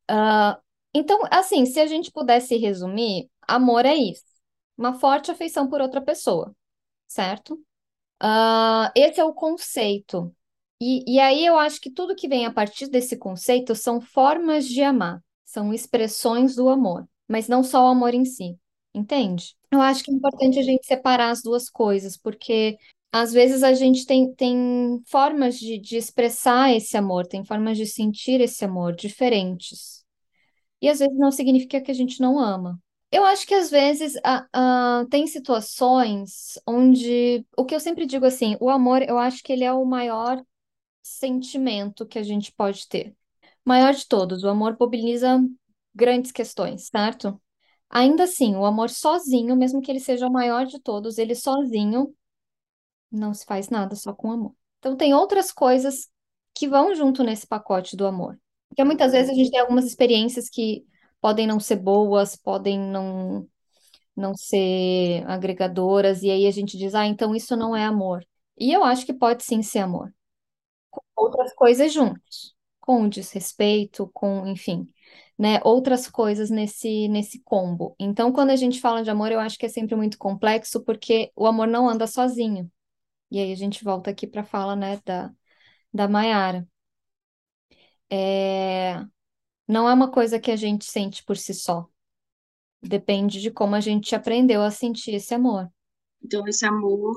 Ah, 0.09 0.61
então, 0.95 1.21
assim, 1.31 1.65
se 1.67 1.81
a 1.81 1.87
gente 1.87 2.11
pudesse 2.13 2.57
resumir, 2.57 3.31
amor 3.43 3.87
é 3.87 3.95
isso. 3.95 4.25
Uma 4.77 4.95
forte 4.99 5.31
afeição 5.31 5.69
por 5.69 5.81
outra 5.81 6.01
pessoa, 6.03 6.55
certo? 7.09 7.61
Ah, 8.25 8.93
esse 8.95 9.21
é 9.21 9.25
o 9.25 9.35
conceito. 9.35 10.33
E, 10.81 11.05
e 11.15 11.19
aí 11.21 11.45
eu 11.45 11.59
acho 11.59 11.81
que 11.81 11.91
tudo 11.91 12.15
que 12.15 12.29
vem 12.29 12.47
a 12.47 12.53
partir 12.53 12.89
desse 12.89 13.17
conceito 13.17 13.75
são 13.75 14.01
formas 14.01 14.67
de 14.67 14.81
amar, 14.83 15.21
são 15.45 15.73
expressões 15.75 16.55
do 16.55 16.69
amor, 16.69 17.09
mas 17.29 17.49
não 17.49 17.63
só 17.65 17.85
o 17.85 17.89
amor 17.89 18.15
em 18.15 18.25
si, 18.25 18.57
entende? 18.95 19.57
Eu 19.73 19.81
acho 19.81 20.05
que 20.05 20.11
é 20.13 20.15
importante 20.15 20.59
a 20.59 20.63
gente 20.63 20.87
separar 20.87 21.31
as 21.31 21.43
duas 21.43 21.69
coisas, 21.69 22.17
porque 22.17 22.79
às 23.13 23.33
vezes 23.33 23.63
a 23.65 23.75
gente 23.75 24.07
tem, 24.07 24.33
tem 24.35 25.03
formas 25.07 25.59
de, 25.59 25.79
de 25.79 25.97
expressar 25.97 26.73
esse 26.73 26.97
amor, 26.97 27.27
tem 27.27 27.45
formas 27.45 27.77
de 27.77 27.87
sentir 27.87 28.41
esse 28.41 28.65
amor 28.65 28.95
diferentes. 28.95 30.05
E 30.81 30.89
às 30.89 30.99
vezes 31.01 31.17
não 31.19 31.33
significa 31.33 31.81
que 31.81 31.91
a 31.91 31.95
gente 31.95 32.21
não 32.21 32.39
ama. 32.39 32.81
Eu 33.13 33.25
acho 33.27 33.47
que 33.47 33.55
às 33.55 33.71
vezes 33.71 34.15
ah, 34.25 34.47
ah, 34.55 35.07
tem 35.11 35.27
situações 35.27 36.59
onde 36.67 37.47
o 37.57 37.65
que 37.65 37.75
eu 37.75 37.81
sempre 37.81 38.07
digo 38.07 38.25
assim, 38.25 38.57
o 38.59 38.71
amor, 38.71 39.03
eu 39.03 39.19
acho 39.19 39.43
que 39.43 39.53
ele 39.53 39.65
é 39.65 39.73
o 39.73 39.85
maior 39.85 40.43
sentimento 41.03 42.07
que 42.07 42.19
a 42.19 42.23
gente 42.23 42.53
pode 42.53 42.89
ter. 42.89 43.15
Maior 43.65 43.93
de 43.93 44.07
todos, 44.09 44.45
o 44.45 44.49
amor 44.49 44.77
mobiliza 44.81 45.39
grandes 45.95 46.33
questões, 46.33 46.89
certo? 46.89 47.41
Ainda 47.91 48.25
assim, 48.25 48.57
o 48.57 48.65
amor 48.65 48.89
sozinho, 48.89 49.55
mesmo 49.55 49.83
que 49.83 49.91
ele 49.91 50.01
seja 50.01 50.27
o 50.27 50.33
maior 50.33 50.65
de 50.67 50.81
todos, 50.81 51.19
ele 51.19 51.35
sozinho 51.35 52.15
não 53.11 53.35
se 53.35 53.45
faz 53.45 53.69
nada 53.69 53.95
só 53.95 54.15
com 54.15 54.33
amor. 54.33 54.55
Então, 54.79 54.97
tem 54.97 55.13
outras 55.15 55.53
coisas 55.53 56.09
que 56.55 56.67
vão 56.67 56.95
junto 56.95 57.23
nesse 57.23 57.47
pacote 57.47 57.97
do 57.97 58.07
amor. 58.07 58.41
Porque 58.69 58.83
muitas 58.85 59.13
vezes 59.13 59.31
a 59.31 59.35
gente 59.35 59.51
tem 59.51 59.61
algumas 59.61 59.85
experiências 59.85 60.49
que 60.49 60.85
podem 61.23 61.47
não 61.49 61.61
ser 61.61 61.79
boas, 61.79 62.37
podem 62.37 62.81
não, 62.81 63.49
não 64.17 64.35
ser 64.37 65.25
agregadoras, 65.29 66.23
e 66.23 66.31
aí 66.31 66.47
a 66.47 66.51
gente 66.53 66.77
diz, 66.79 66.95
ah, 66.95 67.07
então 67.07 67.35
isso 67.35 67.57
não 67.57 67.77
é 67.77 67.85
amor. 67.85 68.27
E 68.59 68.73
eu 68.73 68.85
acho 68.85 69.07
que 69.07 69.15
pode 69.15 69.45
sim 69.45 69.63
ser 69.63 69.81
amor. 69.81 70.13
Com 70.91 71.03
outras 71.17 71.55
coisas 71.55 71.93
juntos. 71.93 72.55
com 72.81 73.03
o 73.05 73.11
desrespeito, 73.11 74.11
com, 74.15 74.47
enfim, 74.49 74.87
né, 75.39 75.61
outras 75.65 76.09
coisas 76.11 76.51
nesse, 76.51 77.09
nesse 77.09 77.41
combo. 77.43 77.95
Então, 77.99 78.33
quando 78.33 78.51
a 78.51 78.57
gente 78.57 78.81
fala 78.81 79.03
de 79.05 79.11
amor, 79.11 79.33
eu 79.33 79.41
acho 79.41 79.59
que 79.59 79.67
é 79.67 79.69
sempre 79.69 79.95
muito 79.97 80.19
complexo, 80.19 80.83
porque 80.85 81.33
o 81.37 81.47
amor 81.47 81.69
não 81.69 81.89
anda 81.89 82.07
sozinho. 82.07 82.71
E 83.31 83.41
aí 83.41 83.53
a 83.53 83.57
gente 83.57 83.85
volta 83.85 84.11
aqui 84.11 84.27
para 84.27 84.43
a 84.43 84.45
fala, 84.45 84.77
né, 84.77 85.01
da, 85.05 85.33
da 85.95 86.09
Mayara. 86.09 86.67
É, 88.11 89.07
não 89.67 89.89
é 89.89 89.95
uma 89.95 90.11
coisa 90.11 90.39
que 90.39 90.51
a 90.51 90.57
gente 90.57 90.85
sente 90.85 91.25
por 91.25 91.37
si 91.37 91.55
só. 91.55 91.87
Depende 92.83 93.41
de 93.41 93.51
como 93.51 93.75
a 93.75 93.81
gente 93.81 94.15
aprendeu 94.15 94.63
a 94.63 94.71
sentir 94.71 95.15
esse 95.15 95.35
amor. 95.35 95.69
Então, 96.23 96.47
esse 96.47 96.67
amor, 96.67 97.15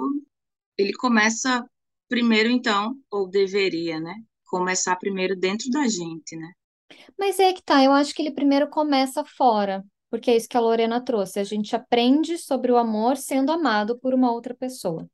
ele 0.78 0.94
começa 0.94 1.66
primeiro, 2.08 2.50
então, 2.50 2.96
ou 3.10 3.28
deveria, 3.28 4.00
né? 4.00 4.16
Começar 4.46 4.96
primeiro 4.98 5.36
dentro 5.36 5.70
da 5.70 5.88
gente, 5.88 6.36
né? 6.36 6.52
Mas 7.18 7.40
é 7.40 7.52
que 7.52 7.64
tá, 7.64 7.84
eu 7.84 7.92
acho 7.92 8.14
que 8.14 8.22
ele 8.22 8.32
primeiro 8.32 8.70
começa 8.70 9.24
fora, 9.26 9.84
porque 10.10 10.30
é 10.32 10.38
isso 10.38 10.48
que 10.48 10.58
a 10.58 10.62
Lorena 10.62 11.04
trouxe. 11.04 11.40
A 11.40 11.44
gente 11.44 11.76
aprende 11.76 12.38
sobre 12.38 12.72
o 12.72 12.78
amor 12.78 13.18
sendo 13.18 13.52
amado 13.52 13.98
por 13.98 14.14
uma 14.14 14.32
outra 14.32 14.54
pessoa. 14.54 15.10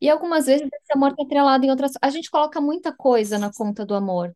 E 0.00 0.08
algumas 0.08 0.46
vezes 0.46 0.66
esse 0.66 0.92
amor 0.94 1.10
está 1.10 1.22
atrelado 1.22 1.64
em 1.64 1.70
outras. 1.70 1.92
A 2.00 2.10
gente 2.10 2.30
coloca 2.30 2.60
muita 2.60 2.92
coisa 2.92 3.38
na 3.38 3.52
conta 3.52 3.84
do 3.84 3.94
amor, 3.94 4.34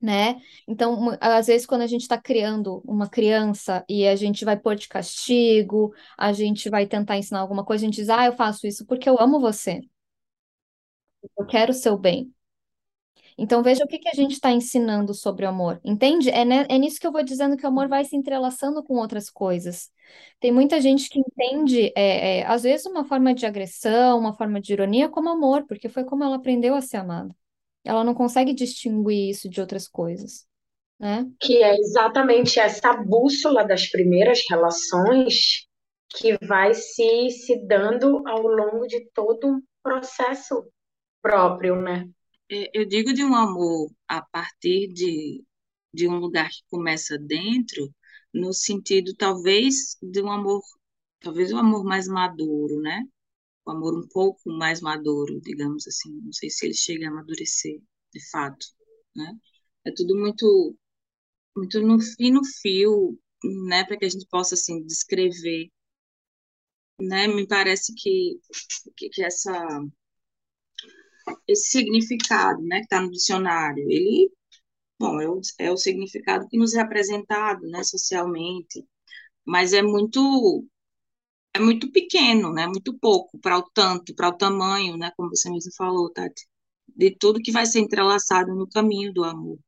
né? 0.00 0.40
Então, 0.66 1.16
às 1.20 1.46
vezes, 1.46 1.66
quando 1.66 1.82
a 1.82 1.86
gente 1.86 2.02
está 2.02 2.18
criando 2.20 2.82
uma 2.86 3.08
criança 3.08 3.84
e 3.88 4.06
a 4.06 4.16
gente 4.16 4.44
vai 4.44 4.56
pôr 4.58 4.74
de 4.76 4.88
castigo, 4.88 5.94
a 6.16 6.32
gente 6.32 6.68
vai 6.70 6.86
tentar 6.86 7.18
ensinar 7.18 7.40
alguma 7.40 7.64
coisa, 7.64 7.84
a 7.84 7.86
gente 7.86 7.96
diz, 7.96 8.08
ah, 8.08 8.26
eu 8.26 8.32
faço 8.32 8.66
isso 8.66 8.86
porque 8.86 9.08
eu 9.08 9.20
amo 9.20 9.40
você. 9.40 9.80
Eu 11.36 11.44
quero 11.46 11.72
o 11.72 11.74
seu 11.74 11.96
bem. 11.98 12.32
Então, 13.38 13.62
veja 13.62 13.84
o 13.84 13.88
que 13.88 13.98
que 13.98 14.08
a 14.08 14.12
gente 14.14 14.32
está 14.32 14.50
ensinando 14.52 15.14
sobre 15.14 15.46
o 15.46 15.48
amor, 15.48 15.80
entende? 15.84 16.28
É, 16.30 16.44
né, 16.44 16.66
é 16.68 16.78
nisso 16.78 17.00
que 17.00 17.06
eu 17.06 17.12
vou 17.12 17.22
dizendo 17.22 17.56
que 17.56 17.64
o 17.64 17.68
amor 17.68 17.88
vai 17.88 18.04
se 18.04 18.14
entrelaçando 18.16 18.82
com 18.82 18.94
outras 18.96 19.30
coisas. 19.30 19.90
Tem 20.38 20.52
muita 20.52 20.80
gente 20.80 21.08
que 21.08 21.18
entende, 21.20 21.92
é, 21.96 22.40
é, 22.40 22.46
às 22.46 22.62
vezes, 22.64 22.84
uma 22.86 23.04
forma 23.04 23.34
de 23.34 23.46
agressão, 23.46 24.18
uma 24.18 24.34
forma 24.34 24.60
de 24.60 24.72
ironia 24.72 25.08
como 25.08 25.28
amor, 25.30 25.64
porque 25.66 25.88
foi 25.88 26.04
como 26.04 26.22
ela 26.24 26.36
aprendeu 26.36 26.74
a 26.74 26.80
ser 26.82 26.98
amada. 26.98 27.34
Ela 27.84 28.04
não 28.04 28.14
consegue 28.14 28.52
distinguir 28.54 29.30
isso 29.30 29.48
de 29.48 29.60
outras 29.60 29.88
coisas, 29.88 30.46
né? 30.98 31.26
Que 31.40 31.62
é 31.62 31.76
exatamente 31.76 32.58
essa 32.60 32.92
bússola 32.94 33.64
das 33.64 33.88
primeiras 33.88 34.42
relações 34.48 35.66
que 36.10 36.36
vai 36.44 36.74
se, 36.74 37.30
se 37.30 37.66
dando 37.66 38.26
ao 38.28 38.42
longo 38.42 38.86
de 38.86 39.08
todo 39.14 39.46
um 39.46 39.62
processo 39.82 40.64
próprio, 41.22 41.80
né? 41.80 42.08
É, 42.50 42.70
eu 42.74 42.84
digo 42.86 43.12
de 43.12 43.24
um 43.24 43.34
amor 43.34 43.90
a 44.08 44.22
partir 44.22 44.88
de, 44.92 45.44
de 45.94 46.08
um 46.08 46.16
lugar 46.18 46.48
que 46.50 46.62
começa 46.68 47.16
dentro, 47.18 47.94
no 48.34 48.52
sentido 48.52 49.14
talvez 49.16 49.96
de 50.02 50.22
um 50.22 50.30
amor, 50.30 50.60
talvez 51.20 51.52
um 51.52 51.58
amor 51.58 51.84
mais 51.84 52.08
maduro, 52.08 52.80
né? 52.80 53.02
Amor 53.70 53.96
um 53.98 54.08
pouco 54.08 54.40
mais 54.50 54.80
maduro, 54.80 55.40
digamos 55.42 55.86
assim. 55.86 56.10
Não 56.22 56.32
sei 56.32 56.50
se 56.50 56.66
ele 56.66 56.74
chega 56.74 57.06
a 57.08 57.10
amadurecer, 57.10 57.80
de 58.12 58.30
fato, 58.30 58.66
né? 59.16 59.32
É 59.86 59.92
tudo 59.94 60.16
muito, 60.18 60.76
muito 61.56 61.80
no 61.82 62.00
fino 62.00 62.40
fio, 62.62 63.18
né? 63.68 63.84
Para 63.84 63.98
que 63.98 64.06
a 64.06 64.08
gente 64.10 64.26
possa 64.30 64.54
assim 64.54 64.84
descrever, 64.86 65.70
né? 67.00 67.26
Me 67.26 67.46
parece 67.46 67.92
que 67.94 68.40
que, 68.96 69.08
que 69.10 69.22
essa 69.24 69.52
esse 71.46 71.70
significado, 71.70 72.62
né, 72.62 72.78
que 72.78 72.84
está 72.84 73.00
no 73.00 73.10
dicionário, 73.10 73.82
ele, 73.90 74.30
bom, 74.98 75.20
é 75.20 75.28
o, 75.28 75.40
é 75.60 75.72
o 75.72 75.76
significado 75.76 76.48
que 76.48 76.58
nos 76.58 76.74
é 76.74 76.80
apresentado, 76.80 77.62
né, 77.68 77.82
socialmente, 77.84 78.84
mas 79.46 79.72
é 79.74 79.82
muito 79.82 80.66
é 81.54 81.60
muito 81.60 81.90
pequeno, 81.92 82.52
né, 82.52 82.66
muito 82.66 82.96
pouco 82.98 83.38
para 83.38 83.58
o 83.58 83.62
tanto, 83.74 84.14
para 84.14 84.28
o 84.28 84.36
tamanho, 84.36 84.96
né, 84.96 85.10
como 85.16 85.30
você 85.30 85.50
mesmo 85.50 85.72
falou, 85.76 86.10
Tati, 86.12 86.46
de 86.96 87.10
tudo 87.16 87.40
que 87.42 87.52
vai 87.52 87.66
ser 87.66 87.80
entrelaçado 87.80 88.54
no 88.54 88.68
caminho 88.68 89.12
do 89.12 89.24
amor. 89.24 89.58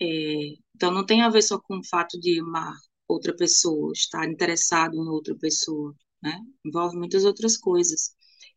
É, 0.00 0.54
então 0.74 0.90
não 0.90 1.04
tem 1.06 1.22
a 1.22 1.28
ver 1.30 1.42
só 1.42 1.58
com 1.60 1.78
o 1.78 1.84
fato 1.88 2.18
de 2.20 2.40
amar 2.40 2.74
outra 3.08 3.34
pessoa, 3.36 3.92
estar 3.92 4.28
interessado 4.28 4.94
em 4.96 5.08
outra 5.08 5.34
pessoa, 5.36 5.94
né? 6.22 6.38
Envolve 6.64 6.96
muitas 6.96 7.24
outras 7.24 7.56
coisas. 7.56 8.10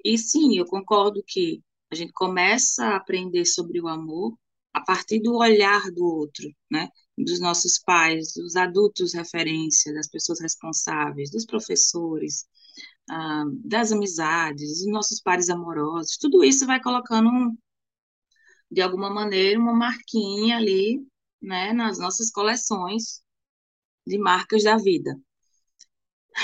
E 0.03 0.17
sim, 0.17 0.57
eu 0.57 0.65
concordo 0.65 1.23
que 1.27 1.61
a 1.91 1.95
gente 1.95 2.11
começa 2.13 2.85
a 2.85 2.95
aprender 2.97 3.45
sobre 3.45 3.81
o 3.81 3.87
amor 3.87 4.37
a 4.73 4.81
partir 4.81 5.19
do 5.21 5.35
olhar 5.35 5.81
do 5.91 6.03
outro, 6.05 6.47
né? 6.71 6.89
Dos 7.17 7.39
nossos 7.39 7.79
pais, 7.79 8.33
dos 8.33 8.55
adultos 8.55 9.13
referência, 9.13 9.93
das 9.93 10.07
pessoas 10.09 10.41
responsáveis, 10.41 11.31
dos 11.31 11.45
professores, 11.45 12.45
ah, 13.09 13.45
das 13.63 13.91
amizades, 13.91 14.79
dos 14.79 14.87
nossos 14.87 15.21
pares 15.21 15.49
amorosos. 15.49 16.17
Tudo 16.17 16.43
isso 16.43 16.65
vai 16.65 16.81
colocando, 16.81 17.29
de 18.69 18.81
alguma 18.81 19.09
maneira, 19.09 19.59
uma 19.59 19.73
marquinha 19.73 20.57
ali, 20.57 21.05
né? 21.41 21.73
Nas 21.73 21.99
nossas 21.99 22.31
coleções 22.31 23.21
de 24.05 24.17
marcas 24.17 24.63
da 24.63 24.77
vida. 24.77 25.19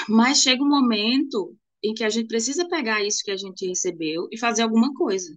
Mas 0.08 0.42
chega 0.42 0.64
um 0.64 0.70
momento 0.70 1.56
em 1.84 1.94
que 1.94 2.04
a 2.04 2.10
gente 2.10 2.28
precisa 2.28 2.68
pegar 2.68 3.04
isso 3.04 3.24
que 3.24 3.32
a 3.32 3.38
gente 3.38 3.68
recebeu 3.68 4.28
e 4.32 4.38
fazer 4.38 4.62
alguma 4.64 4.94
coisa, 4.94 5.36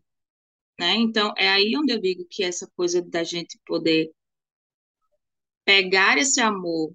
né? 0.79 0.95
Então, 0.97 1.33
é 1.37 1.49
aí 1.49 1.77
onde 1.77 1.93
eu 1.93 2.01
digo 2.01 2.27
que 2.31 2.45
essa 2.45 2.69
coisa 2.77 3.03
da 3.03 3.25
gente 3.25 3.59
poder 3.67 4.13
pegar 5.65 6.19
esse 6.19 6.41
amor, 6.41 6.93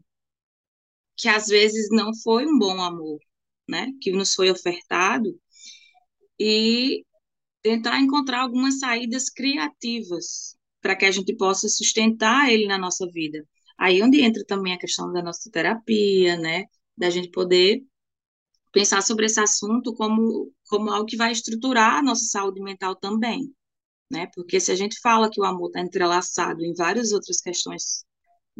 que 1.18 1.28
às 1.28 1.48
vezes 1.48 1.90
não 1.92 2.12
foi 2.24 2.46
um 2.46 2.58
bom 2.58 2.82
amor, 2.82 3.20
né? 3.68 3.92
Que 4.02 4.12
nos 4.12 4.34
foi 4.34 4.50
ofertado, 4.50 5.38
e 6.40 7.06
tentar 7.62 8.00
encontrar 8.00 8.42
algumas 8.42 8.80
saídas 8.80 9.30
criativas 9.30 10.58
para 10.82 10.96
que 10.96 11.06
a 11.06 11.12
gente 11.12 11.36
possa 11.36 11.68
sustentar 11.68 12.52
ele 12.52 12.68
na 12.68 12.78
nossa 12.78 13.06
vida. 13.12 13.46
Aí 13.78 14.02
onde 14.02 14.22
entra 14.22 14.44
também 14.46 14.74
a 14.74 14.80
questão 14.80 15.12
da 15.12 15.22
nossa 15.22 15.50
terapia, 15.52 16.38
né? 16.38 16.66
Da 16.98 17.10
gente 17.10 17.30
poder 17.30 17.84
pensar 18.72 19.02
sobre 19.02 19.26
esse 19.26 19.40
assunto 19.40 19.94
como, 19.96 20.52
como 20.68 20.90
algo 20.92 21.06
que 21.06 21.18
vai 21.18 21.32
estruturar 21.32 21.96
a 21.98 22.04
nossa 22.04 22.26
saúde 22.26 22.62
mental 22.62 22.96
também, 22.96 23.54
né? 24.12 24.28
Porque 24.36 24.60
se 24.60 24.72
a 24.72 24.76
gente 24.76 25.00
fala 25.02 25.30
que 25.30 25.42
o 25.42 25.46
amor 25.46 25.68
está 25.68 25.82
entrelaçado 25.82 26.64
em 26.64 26.74
várias 26.74 27.12
outras 27.12 27.42
questões 27.42 28.06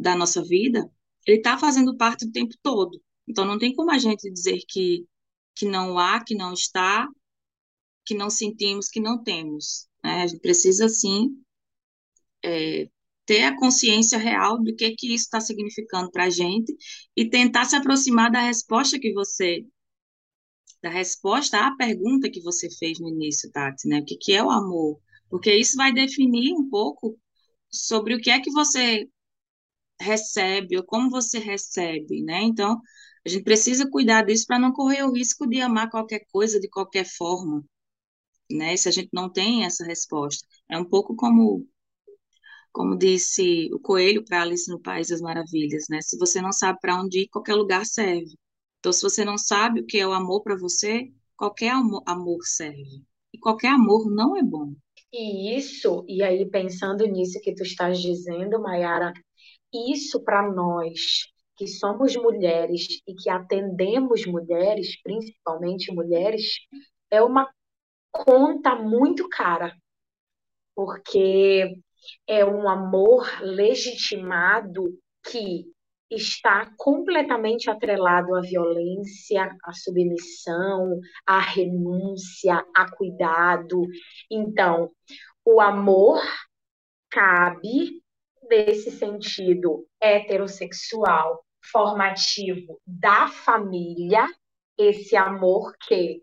da 0.00 0.16
nossa 0.16 0.42
vida, 0.42 0.90
ele 1.26 1.36
está 1.38 1.58
fazendo 1.58 1.96
parte 1.96 2.24
o 2.24 2.32
tempo 2.32 2.54
todo. 2.62 3.00
Então 3.28 3.44
não 3.44 3.58
tem 3.58 3.74
como 3.74 3.90
a 3.90 3.98
gente 3.98 4.30
dizer 4.30 4.58
que 4.66 5.06
que 5.54 5.66
não 5.66 5.98
há, 5.98 6.24
que 6.24 6.34
não 6.34 6.54
está, 6.54 7.06
que 8.06 8.14
não 8.14 8.30
sentimos, 8.30 8.88
que 8.88 9.00
não 9.00 9.22
temos. 9.22 9.86
Né? 10.02 10.22
A 10.22 10.26
gente 10.26 10.40
precisa 10.40 10.88
sim 10.88 11.28
é, 12.42 12.88
ter 13.26 13.44
a 13.44 13.56
consciência 13.58 14.16
real 14.16 14.62
do 14.62 14.74
que 14.74 14.92
que 14.92 15.08
isso 15.08 15.24
está 15.24 15.40
significando 15.40 16.10
para 16.10 16.24
a 16.24 16.30
gente 16.30 16.74
e 17.14 17.28
tentar 17.28 17.66
se 17.66 17.76
aproximar 17.76 18.30
da 18.30 18.40
resposta 18.40 18.98
que 18.98 19.12
você 19.12 19.66
da 20.82 20.88
resposta 20.88 21.58
à 21.58 21.76
pergunta 21.76 22.30
que 22.30 22.40
você 22.40 22.70
fez 22.70 22.98
no 22.98 23.08
início, 23.08 23.50
Tati, 23.52 23.86
né? 23.86 24.00
O 24.00 24.04
que, 24.04 24.16
que 24.16 24.32
é 24.32 24.42
o 24.42 24.50
amor? 24.50 24.98
Porque 25.28 25.54
isso 25.54 25.76
vai 25.76 25.92
definir 25.92 26.54
um 26.54 26.70
pouco 26.70 27.18
sobre 27.70 28.14
o 28.14 28.20
que 28.20 28.30
é 28.30 28.40
que 28.40 28.50
você 28.50 29.06
recebe 30.00 30.76
ou 30.78 30.84
como 30.84 31.10
você 31.10 31.38
recebe, 31.38 32.22
né? 32.22 32.42
Então, 32.42 32.80
a 33.26 33.28
gente 33.28 33.44
precisa 33.44 33.88
cuidar 33.90 34.22
disso 34.24 34.46
para 34.46 34.58
não 34.58 34.72
correr 34.72 35.04
o 35.04 35.12
risco 35.12 35.46
de 35.48 35.60
amar 35.60 35.90
qualquer 35.90 36.24
coisa 36.32 36.60
de 36.60 36.68
qualquer 36.68 37.04
forma, 37.06 37.64
né? 38.50 38.76
Se 38.76 38.88
a 38.88 38.92
gente 38.92 39.10
não 39.12 39.30
tem 39.32 39.64
essa 39.64 39.84
resposta. 39.84 40.46
É 40.70 40.78
um 40.78 40.84
pouco 40.84 41.16
como 41.16 41.66
como 42.72 42.96
disse 42.96 43.68
o 43.72 43.80
coelho 43.80 44.24
para 44.24 44.42
Alice 44.42 44.70
no 44.70 44.80
País 44.80 45.08
das 45.08 45.20
Maravilhas, 45.20 45.86
né? 45.90 46.00
Se 46.00 46.16
você 46.18 46.40
não 46.40 46.52
sabe 46.52 46.78
para 46.80 47.00
onde 47.00 47.22
ir, 47.22 47.28
qualquer 47.28 47.54
lugar 47.54 47.84
serve. 47.84 48.34
Então, 48.78 48.92
se 48.92 49.02
você 49.02 49.24
não 49.24 49.36
sabe 49.36 49.80
o 49.80 49.86
que 49.86 49.98
é 49.98 50.06
o 50.06 50.12
amor 50.12 50.42
para 50.42 50.56
você, 50.56 51.10
qualquer 51.36 51.72
amor 52.06 52.38
serve. 52.44 53.04
E 53.32 53.38
qualquer 53.38 53.68
amor 53.68 54.10
não 54.10 54.36
é 54.36 54.42
bom. 54.42 54.74
E 55.12 55.56
isso, 55.56 56.04
e 56.08 56.22
aí 56.22 56.48
pensando 56.48 57.04
nisso 57.06 57.40
que 57.42 57.54
tu 57.54 57.62
estás 57.62 58.00
dizendo, 58.00 58.60
Mayara, 58.60 59.12
isso 59.72 60.22
para 60.22 60.50
nós 60.50 61.26
que 61.56 61.66
somos 61.66 62.16
mulheres 62.16 63.02
e 63.06 63.14
que 63.14 63.28
atendemos 63.28 64.24
mulheres, 64.26 65.00
principalmente 65.02 65.92
mulheres, 65.92 66.58
é 67.10 67.22
uma 67.22 67.46
conta 68.10 68.74
muito 68.74 69.28
cara, 69.28 69.76
porque 70.74 71.76
é 72.26 72.44
um 72.44 72.68
amor 72.68 73.26
legitimado 73.42 74.98
que 75.22 75.66
está 76.10 76.72
completamente 76.76 77.70
atrelado 77.70 78.34
à 78.34 78.40
violência, 78.40 79.56
à 79.62 79.72
submissão, 79.72 80.98
à 81.24 81.38
renúncia, 81.38 82.64
a 82.74 82.90
cuidado. 82.90 83.86
Então, 84.30 84.90
o 85.44 85.60
amor 85.60 86.20
cabe, 87.10 87.99
nesse 88.50 88.90
sentido 88.90 89.86
heterossexual, 90.00 91.42
formativo 91.72 92.80
da 92.84 93.28
família, 93.28 94.26
esse 94.76 95.16
amor 95.16 95.72
que 95.86 96.22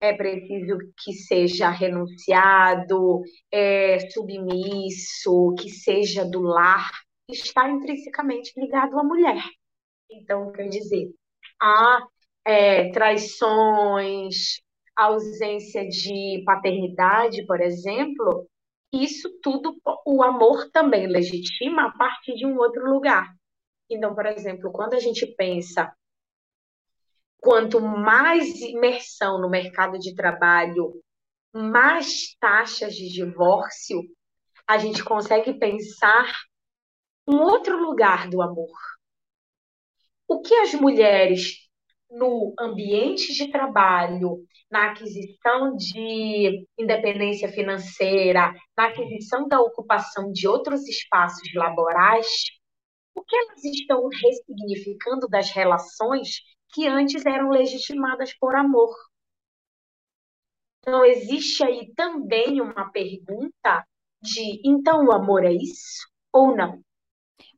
é 0.00 0.12
preciso 0.12 0.78
que 0.98 1.12
seja 1.12 1.70
renunciado, 1.70 3.22
é, 3.50 3.98
submisso, 4.10 5.54
que 5.58 5.68
seja 5.68 6.24
do 6.24 6.40
lar, 6.40 6.90
está 7.28 7.68
intrinsecamente 7.68 8.52
ligado 8.56 8.98
à 8.98 9.04
mulher. 9.04 9.42
Então, 10.10 10.52
quer 10.52 10.68
dizer, 10.68 11.10
há 11.60 12.06
é, 12.44 12.90
traições, 12.90 14.60
ausência 14.96 15.86
de 15.86 16.42
paternidade, 16.44 17.44
por 17.46 17.60
exemplo, 17.60 18.46
isso 18.92 19.38
tudo 19.42 19.76
o 20.06 20.22
amor 20.22 20.70
também 20.70 21.06
legitima 21.06 21.86
a 21.86 21.90
partir 21.92 22.34
de 22.34 22.46
um 22.46 22.56
outro 22.56 22.84
lugar. 22.90 23.26
Então, 23.90 24.14
por 24.14 24.26
exemplo, 24.26 24.72
quando 24.72 24.94
a 24.94 25.00
gente 25.00 25.26
pensa 25.36 25.92
quanto 27.38 27.80
mais 27.80 28.60
imersão 28.60 29.40
no 29.40 29.48
mercado 29.48 29.98
de 29.98 30.14
trabalho, 30.14 31.00
mais 31.52 32.36
taxas 32.40 32.94
de 32.94 33.08
divórcio, 33.08 34.02
a 34.66 34.78
gente 34.78 35.04
consegue 35.04 35.54
pensar 35.54 36.32
um 37.26 37.36
outro 37.40 37.78
lugar 37.78 38.28
do 38.28 38.42
amor. 38.42 38.76
O 40.28 40.42
que 40.42 40.54
as 40.54 40.74
mulheres 40.74 41.65
no 42.10 42.54
ambiente 42.58 43.32
de 43.34 43.50
trabalho, 43.50 44.44
na 44.70 44.90
aquisição 44.90 45.76
de 45.76 46.66
independência 46.78 47.48
financeira, 47.48 48.52
na 48.76 48.86
aquisição 48.86 49.48
da 49.48 49.60
ocupação 49.60 50.32
de 50.32 50.46
outros 50.46 50.86
espaços 50.86 51.52
laborais, 51.54 52.26
o 53.14 53.22
que 53.22 53.36
elas 53.36 53.64
estão 53.64 54.08
ressignificando 54.08 55.28
das 55.28 55.50
relações 55.50 56.40
que 56.72 56.86
antes 56.86 57.24
eram 57.24 57.50
legitimadas 57.50 58.36
por 58.38 58.54
amor? 58.54 58.94
Então, 60.80 61.04
existe 61.04 61.64
aí 61.64 61.92
também 61.94 62.60
uma 62.60 62.90
pergunta 62.92 63.84
de 64.22 64.60
então 64.64 65.06
o 65.06 65.12
amor 65.12 65.44
é 65.44 65.52
isso 65.52 66.06
ou 66.32 66.54
não? 66.56 66.80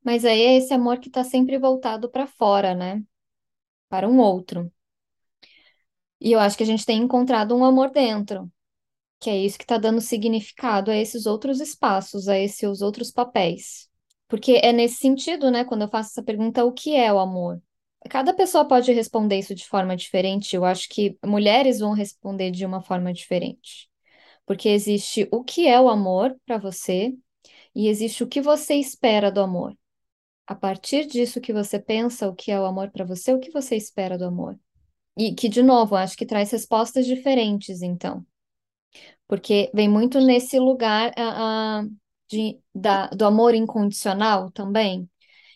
Mas 0.02 0.24
aí 0.24 0.40
é 0.40 0.56
esse 0.56 0.72
amor 0.72 0.98
que 0.98 1.08
está 1.08 1.22
sempre 1.22 1.58
voltado 1.58 2.10
para 2.10 2.26
fora, 2.26 2.74
né? 2.74 3.02
Para 3.88 4.08
um 4.08 4.18
outro. 4.18 4.72
E 6.20 6.32
eu 6.32 6.40
acho 6.40 6.56
que 6.56 6.62
a 6.62 6.66
gente 6.66 6.84
tem 6.84 6.98
encontrado 7.02 7.56
um 7.56 7.64
amor 7.64 7.90
dentro, 7.90 8.50
que 9.20 9.30
é 9.30 9.36
isso 9.36 9.58
que 9.58 9.64
está 9.64 9.78
dando 9.78 10.00
significado 10.00 10.90
a 10.90 10.96
esses 10.96 11.26
outros 11.26 11.60
espaços, 11.60 12.28
a 12.28 12.38
esses 12.38 12.82
outros 12.82 13.10
papéis. 13.10 13.88
Porque 14.28 14.60
é 14.62 14.72
nesse 14.72 14.96
sentido, 14.96 15.50
né, 15.50 15.64
quando 15.64 15.82
eu 15.82 15.88
faço 15.88 16.10
essa 16.10 16.22
pergunta, 16.22 16.64
o 16.64 16.72
que 16.72 16.96
é 16.96 17.12
o 17.12 17.18
amor? 17.18 17.62
Cada 18.10 18.34
pessoa 18.34 18.66
pode 18.66 18.92
responder 18.92 19.38
isso 19.38 19.54
de 19.54 19.66
forma 19.66 19.96
diferente. 19.96 20.56
Eu 20.56 20.64
acho 20.64 20.88
que 20.88 21.18
mulheres 21.24 21.80
vão 21.80 21.92
responder 21.92 22.50
de 22.50 22.66
uma 22.66 22.82
forma 22.82 23.12
diferente. 23.12 23.88
Porque 24.46 24.68
existe 24.70 25.28
o 25.32 25.44
que 25.44 25.68
é 25.68 25.80
o 25.80 25.88
amor 25.88 26.36
para 26.46 26.58
você 26.58 27.14
e 27.74 27.88
existe 27.88 28.24
o 28.24 28.28
que 28.28 28.40
você 28.40 28.74
espera 28.76 29.30
do 29.32 29.40
amor. 29.40 29.76
A 30.48 30.54
partir 30.54 31.04
disso 31.04 31.42
que 31.42 31.52
você 31.52 31.78
pensa 31.78 32.26
o 32.26 32.34
que 32.34 32.50
é 32.50 32.58
o 32.58 32.64
amor 32.64 32.90
para 32.90 33.04
você, 33.04 33.34
o 33.34 33.38
que 33.38 33.50
você 33.50 33.76
espera 33.76 34.16
do 34.16 34.24
amor. 34.24 34.58
E 35.14 35.34
que, 35.34 35.46
de 35.46 35.62
novo, 35.62 35.94
acho 35.94 36.16
que 36.16 36.24
traz 36.24 36.50
respostas 36.50 37.04
diferentes, 37.04 37.82
então. 37.82 38.24
Porque 39.26 39.70
vem 39.74 39.90
muito 39.90 40.18
nesse 40.22 40.58
lugar 40.58 41.10
uh, 41.10 41.94
de, 42.30 42.58
da, 42.74 43.08
do 43.08 43.26
amor 43.26 43.54
incondicional 43.54 44.50
também. 44.50 45.06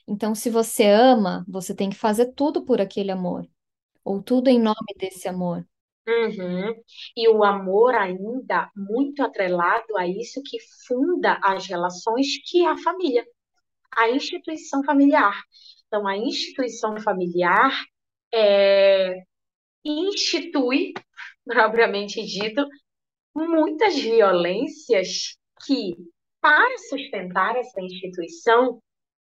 Então, 0.07 0.35
se 0.35 0.51
você 0.51 0.85
ama, 0.85 1.43
você 1.49 1.75
tem 1.75 1.89
que 1.89 1.97
fazer 1.97 2.27
tudo 2.35 2.63
por 2.63 2.79
aquele 2.79 3.11
amor, 3.11 3.49
ou 4.05 4.23
tudo 4.23 4.49
em 4.49 4.59
nome 4.59 4.95
desse 4.99 5.27
amor. 5.27 5.67
Uhum. 6.07 6.75
E 7.17 7.29
o 7.31 7.43
amor 7.43 7.95
ainda 7.95 8.71
muito 8.77 9.23
atrelado 9.23 9.97
a 9.97 10.07
isso 10.07 10.43
que 10.45 10.59
funda 10.87 11.41
as 11.43 11.67
relações, 11.67 12.27
que 12.45 12.63
é 12.63 12.69
a 12.69 12.77
família, 12.77 13.25
a 13.97 14.11
instituição 14.11 14.83
familiar. 14.85 15.35
Então, 15.87 16.07
a 16.07 16.17
instituição 16.17 16.99
familiar 17.01 17.73
é, 18.33 19.23
institui, 19.85 20.95
propriamente 21.45 22.25
dito, 22.25 22.67
muitas 23.35 23.99
violências 23.99 25.37
que, 25.67 25.97
para 26.41 26.79
sustentar 26.89 27.57
essa 27.57 27.81
instituição, 27.81 28.81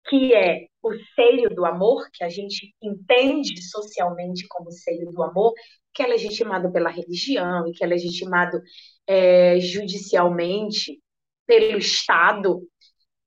que 0.07 0.33
é 0.33 0.67
o 0.83 0.93
seio 1.15 1.49
do 1.49 1.65
amor, 1.65 2.07
que 2.13 2.23
a 2.23 2.29
gente 2.29 2.73
entende 2.81 3.61
socialmente 3.61 4.47
como 4.47 4.71
seio 4.71 5.11
do 5.11 5.23
amor, 5.23 5.53
que 5.93 6.03
é 6.03 6.07
legitimado 6.07 6.71
pela 6.71 6.89
religião 6.89 7.67
e 7.67 7.71
que 7.71 7.83
é 7.83 7.87
legitimado 7.87 8.61
é, 9.07 9.59
judicialmente 9.59 11.01
pelo 11.47 11.77
Estado, 11.77 12.67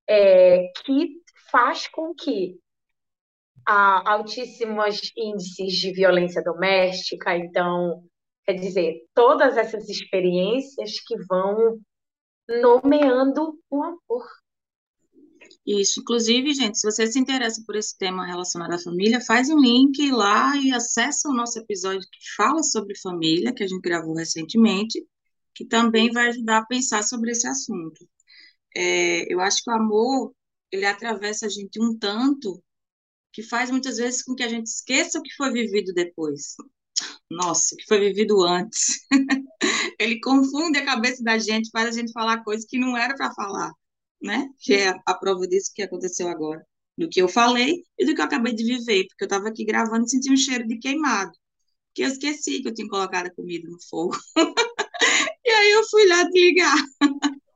é, 0.09 0.71
que 0.85 1.21
faz 1.51 1.89
com 1.89 2.15
que 2.15 2.59
há 3.67 4.13
altíssimos 4.13 5.13
índices 5.17 5.75
de 5.75 5.93
violência 5.93 6.43
doméstica, 6.43 7.37
então, 7.37 8.03
quer 8.45 8.55
dizer, 8.55 9.07
todas 9.15 9.57
essas 9.57 9.89
experiências 9.89 11.01
que 11.07 11.17
vão 11.27 11.79
nomeando 12.49 13.59
o 13.71 13.83
amor. 13.83 14.27
Isso, 15.67 16.01
inclusive, 16.01 16.55
gente, 16.55 16.79
se 16.79 16.91
você 16.91 17.07
se 17.07 17.19
interessa 17.19 17.63
por 17.67 17.77
esse 17.77 17.97
tema 17.97 18.27
relacionado 18.27 18.73
à 18.73 18.79
família, 18.79 19.21
faz 19.21 19.51
um 19.51 19.59
link 19.59 20.11
lá 20.11 20.57
e 20.57 20.73
acessa 20.73 21.29
o 21.29 21.35
nosso 21.35 21.59
episódio 21.59 22.09
que 22.11 22.35
fala 22.37 22.63
sobre 22.63 22.99
família, 22.99 23.53
que 23.53 23.63
a 23.63 23.67
gente 23.67 23.83
gravou 23.83 24.15
recentemente, 24.15 25.07
que 25.55 25.67
também 25.67 26.11
vai 26.11 26.29
ajudar 26.29 26.59
a 26.59 26.67
pensar 26.67 27.03
sobre 27.03 27.33
esse 27.33 27.47
assunto. 27.47 28.09
É, 28.75 29.33
eu 29.33 29.41
acho 29.41 29.63
que 29.63 29.71
o 29.71 29.75
amor, 29.75 30.33
ele 30.73 30.87
atravessa 30.87 31.47
a 31.47 31.49
gente 31.49 31.81
um 31.81 31.97
tanto 31.97 32.63
que 33.33 33.43
faz 33.43 33.71
muitas 33.71 33.99
vezes 33.99 34.23
com 34.23 34.35
que 34.35 34.43
a 34.43 34.49
gente 34.49 34.67
esqueça 34.67 35.19
o 35.19 35.23
que 35.23 35.35
foi 35.35 35.53
vivido 35.53 35.93
depois. 35.93 36.55
Nossa, 37.31 37.75
o 37.75 37.79
que 37.79 37.85
foi 37.87 38.01
vivido 38.01 38.43
antes. 38.43 39.01
ele 39.99 40.21
confunde 40.21 40.79
a 40.79 40.85
cabeça 40.85 41.23
da 41.23 41.39
gente, 41.39 41.71
faz 41.71 41.89
a 41.89 41.99
gente 41.99 42.13
falar 42.13 42.43
coisas 42.43 42.67
que 42.67 42.79
não 42.79 42.97
era 42.97 43.15
para 43.15 43.33
falar 43.35 43.73
né? 44.23 44.49
Que 44.61 44.75
é 44.75 44.95
a 45.07 45.15
prova 45.15 45.47
disso 45.47 45.73
que 45.75 45.83
aconteceu 45.83 46.29
agora. 46.29 46.65
Do 46.97 47.09
que 47.09 47.23
eu 47.23 47.29
falei 47.29 47.85
e 47.99 48.05
do 48.05 48.15
que 48.15 48.21
eu 48.21 48.25
acabei 48.25 48.55
de 48.55 48.65
viver, 48.65 49.07
porque 49.09 49.25
eu 49.25 49.27
estava 49.27 49.49
aqui 49.49 49.65
gravando 49.65 50.05
e 50.05 50.11
senti 50.11 50.33
um 50.33 50.37
cheiro 50.37 50.67
de 50.67 50.79
queimado. 50.79 51.33
Que 51.95 52.03
eu 52.03 52.09
esqueci 52.09 52.61
que 52.63 52.69
eu 52.69 52.75
tinha 52.75 52.89
colocado 52.89 53.27
a 53.27 53.35
comida 53.35 53.69
no 53.69 53.79
fogo. 53.89 54.17
e 55.45 55.51
aí 55.51 55.71
eu 55.73 55.85
fui 55.89 56.07
lá 56.07 56.25
desligar. 56.25 56.77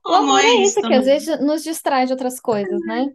O 0.04 0.12
amor 0.12 0.40
é 0.40 0.54
isso, 0.62 0.80
que 0.80 0.94
às 0.94 1.04
vezes 1.04 1.40
nos 1.40 1.62
distrai 1.62 2.06
de 2.06 2.12
outras 2.12 2.40
coisas, 2.40 2.80
né? 2.86 3.06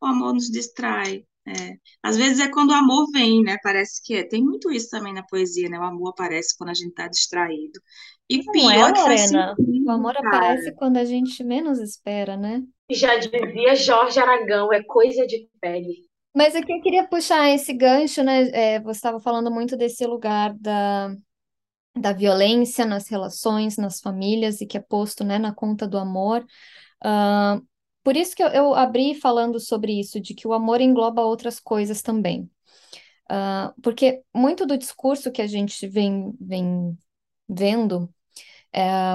O 0.00 0.06
amor 0.06 0.34
nos 0.34 0.50
distrai. 0.50 1.24
É. 1.46 1.74
Às 2.02 2.16
vezes 2.16 2.38
é 2.38 2.48
quando 2.50 2.70
o 2.70 2.74
amor 2.74 3.06
vem, 3.12 3.42
né? 3.42 3.56
Parece 3.62 4.02
que 4.04 4.14
é. 4.14 4.22
Tem 4.22 4.42
muito 4.42 4.70
isso 4.70 4.90
também 4.90 5.14
na 5.14 5.22
poesia, 5.22 5.68
né? 5.68 5.78
O 5.78 5.84
amor 5.84 6.10
aparece 6.10 6.56
quando 6.56 6.70
a 6.70 6.74
gente 6.74 6.90
está 6.90 7.08
distraído. 7.08 7.80
E 8.28 8.44
Não 8.44 8.52
pior 8.52 8.90
é, 8.90 8.92
que 8.92 9.00
Lorena? 9.00 9.54
O 9.86 9.90
amor 9.90 10.14
cara. 10.14 10.28
aparece 10.28 10.72
quando 10.74 10.98
a 10.98 11.04
gente 11.04 11.42
menos 11.42 11.80
espera, 11.80 12.36
né? 12.36 12.62
Já 12.90 13.16
dizia 13.16 13.74
Jorge 13.74 14.20
Aragão, 14.20 14.72
é 14.72 14.82
coisa 14.82 15.26
de 15.26 15.48
pele. 15.60 16.08
Mas 16.36 16.54
aqui 16.54 16.72
eu 16.72 16.80
queria 16.80 17.08
puxar 17.08 17.50
esse 17.50 17.72
gancho, 17.72 18.22
né? 18.22 18.48
É, 18.50 18.80
você 18.80 18.98
estava 18.98 19.18
falando 19.18 19.50
muito 19.50 19.76
desse 19.76 20.06
lugar 20.06 20.54
da, 20.54 21.12
da 22.00 22.12
violência 22.12 22.86
nas 22.86 23.08
relações, 23.08 23.76
nas 23.76 24.00
famílias, 24.00 24.60
e 24.60 24.66
que 24.66 24.76
é 24.78 24.80
posto, 24.80 25.24
né, 25.24 25.38
na 25.38 25.54
conta 25.54 25.86
do 25.88 25.98
amor. 25.98 26.46
Ah, 27.02 27.60
por 28.04 28.16
isso 28.16 28.36
que 28.36 28.42
eu, 28.42 28.48
eu 28.48 28.74
abri 28.74 29.14
falando 29.14 29.60
sobre 29.60 29.98
isso, 30.00 30.20
de 30.20 30.34
que 30.34 30.48
o 30.48 30.52
amor 30.54 30.80
engloba 30.80 31.22
outras 31.22 31.60
coisas 31.60 32.02
também. 32.02 32.50
Ah, 33.28 33.74
porque 33.82 34.22
muito 34.34 34.66
do 34.66 34.78
discurso 34.78 35.30
que 35.32 35.42
a 35.42 35.46
gente 35.46 35.86
vem, 35.88 36.34
vem 36.40 36.98
vendo 37.48 38.08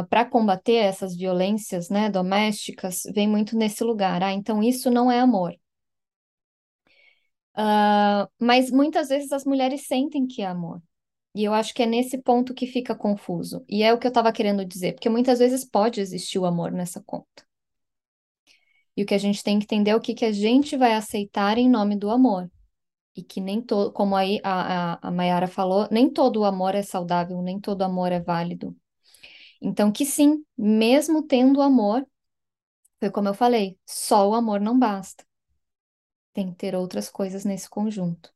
para 0.09 0.25
combater 0.25 0.75
essas 0.75 1.15
violências, 1.15 1.89
né, 1.89 2.09
domésticas, 2.09 3.03
vem 3.13 3.27
muito 3.27 3.57
nesse 3.57 3.83
lugar. 3.83 4.21
Ah, 4.23 4.33
então 4.33 4.61
isso 4.63 4.89
não 4.91 5.11
é 5.11 5.19
amor. 5.19 5.55
Ah, 7.53 8.27
mas 8.39 8.69
muitas 8.71 9.09
vezes 9.09 9.31
as 9.31 9.45
mulheres 9.45 9.87
sentem 9.87 10.27
que 10.27 10.41
é 10.41 10.45
amor. 10.47 10.81
E 11.35 11.43
eu 11.43 11.53
acho 11.53 11.73
que 11.75 11.83
é 11.83 11.85
nesse 11.85 12.17
ponto 12.19 12.53
que 12.55 12.65
fica 12.67 12.95
confuso. 12.95 13.63
E 13.69 13.83
é 13.83 13.93
o 13.93 13.99
que 13.99 14.07
eu 14.07 14.09
estava 14.09 14.31
querendo 14.33 14.65
dizer, 14.65 14.93
porque 14.93 15.09
muitas 15.09 15.39
vezes 15.39 15.65
pode 15.65 16.01
existir 16.01 16.39
o 16.39 16.45
amor 16.45 16.71
nessa 16.71 17.01
conta. 17.03 17.45
E 18.97 19.03
o 19.03 19.05
que 19.05 19.13
a 19.13 19.17
gente 19.17 19.43
tem 19.43 19.59
que 19.59 19.65
entender 19.65 19.91
é 19.91 19.95
o 19.95 20.01
que, 20.01 20.13
que 20.13 20.25
a 20.25 20.31
gente 20.31 20.77
vai 20.77 20.93
aceitar 20.93 21.57
em 21.57 21.69
nome 21.69 21.95
do 21.97 22.09
amor. 22.09 22.49
E 23.15 23.23
que 23.23 23.41
nem 23.41 23.61
todo, 23.61 23.93
como 23.93 24.15
aí 24.15 24.39
a, 24.43 24.93
a, 24.95 25.09
a 25.09 25.11
Mayara 25.11 25.47
falou, 25.47 25.87
nem 25.91 26.09
todo 26.11 26.41
o 26.41 26.45
amor 26.45 26.75
é 26.75 26.83
saudável, 26.83 27.41
nem 27.43 27.59
todo 27.59 27.83
amor 27.83 28.11
é 28.11 28.19
válido. 28.21 28.75
Então, 29.61 29.91
que 29.91 30.05
sim, 30.05 30.45
mesmo 30.57 31.23
tendo 31.23 31.61
amor, 31.61 32.05
Foi 32.99 33.09
como 33.11 33.29
eu 33.29 33.33
falei, 33.33 33.79
só 33.85 34.29
o 34.29 34.33
amor 34.35 34.59
não 34.59 34.77
basta. 34.77 35.23
Tem 36.33 36.51
que 36.51 36.55
ter 36.55 36.75
outras 36.75 37.09
coisas 37.09 37.43
nesse 37.45 37.67
conjunto. 37.67 38.31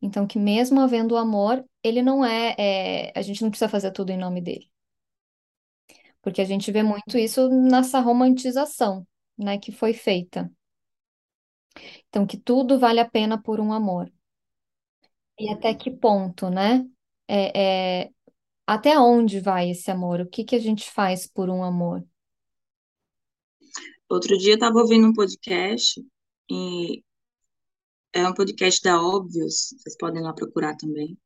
Então, 0.00 0.26
que 0.26 0.38
mesmo 0.38 0.80
havendo 0.80 1.14
o 1.14 1.18
amor, 1.18 1.64
ele 1.82 2.02
não 2.02 2.24
é, 2.24 2.54
é, 2.58 3.12
a 3.18 3.22
gente 3.22 3.42
não 3.42 3.50
precisa 3.50 3.68
fazer 3.68 3.92
tudo 3.92 4.10
em 4.10 4.18
nome 4.18 4.40
dele. 4.40 4.70
Porque 6.20 6.40
a 6.40 6.44
gente 6.44 6.70
vê 6.70 6.82
muito 6.82 7.18
isso 7.18 7.48
nessa 7.48 8.00
romantização, 8.00 9.06
né, 9.36 9.58
que 9.58 9.72
foi 9.72 9.92
feita. 9.92 10.50
Então, 12.08 12.26
que 12.26 12.36
tudo 12.36 12.78
vale 12.78 13.00
a 13.00 13.08
pena 13.08 13.40
por 13.40 13.60
um 13.60 13.72
amor. 13.72 14.12
E 15.38 15.50
até 15.50 15.74
que 15.74 15.90
ponto, 15.90 16.50
né? 16.50 16.86
É, 17.26 18.02
é, 18.02 18.10
até 18.66 18.98
onde 18.98 19.40
vai 19.40 19.70
esse 19.70 19.90
amor? 19.90 20.20
O 20.20 20.28
que 20.28 20.44
que 20.44 20.54
a 20.54 20.60
gente 20.60 20.90
faz 20.90 21.26
por 21.26 21.48
um 21.48 21.64
amor? 21.64 22.04
Outro 24.08 24.36
dia 24.36 24.52
eu 24.52 24.56
estava 24.56 24.78
ouvindo 24.78 25.06
um 25.08 25.14
podcast, 25.14 26.00
e 26.50 27.02
é 28.12 28.28
um 28.28 28.34
podcast 28.34 28.82
da 28.82 29.00
Óbvios, 29.00 29.74
vocês 29.78 29.96
podem 29.96 30.22
lá 30.22 30.32
procurar 30.32 30.76
também. 30.76 31.18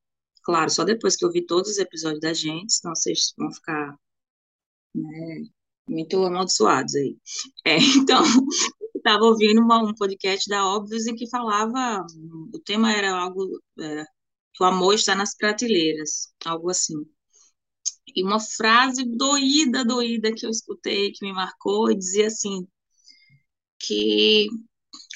Claro, 0.42 0.70
só 0.70 0.85
depois 0.85 1.16
que 1.16 1.25
eu 1.25 1.33
vi 1.33 1.44
todos 1.44 1.72
os 1.72 1.79
episódios 1.79 2.20
da 2.20 2.33
gente, 2.33 2.72
senão 2.72 2.94
vocês 2.94 3.33
vão 3.37 3.53
ficar 3.53 3.99
né, 4.94 5.44
muito 5.88 6.22
amaldiçoados 6.25 6.94
aí. 6.94 7.16
É, 7.64 7.77
então, 7.99 8.22
estava 8.94 9.25
ouvindo 9.25 9.61
uma, 9.61 9.83
um 9.83 9.94
podcast 9.94 10.49
da 10.49 10.64
Óbvios 10.66 11.07
em 11.07 11.16
que 11.16 11.29
falava, 11.29 12.07
o 12.55 12.59
tema 12.61 12.92
era 12.92 13.12
algo, 13.12 13.61
era, 13.79 14.05
que 14.55 14.62
o 14.62 14.66
amor 14.66 14.94
está 14.94 15.14
nas 15.14 15.37
prateleiras, 15.37 16.33
algo 16.44 16.70
assim. 16.70 16.94
E 18.14 18.22
uma 18.22 18.40
frase 18.40 19.05
doída, 19.05 19.85
doída 19.85 20.33
que 20.33 20.46
eu 20.46 20.51
escutei, 20.51 21.12
que 21.12 21.27
me 21.27 21.33
marcou, 21.33 21.90
e 21.90 21.96
dizia 21.96 22.29
assim, 22.29 22.66
que 23.79 24.49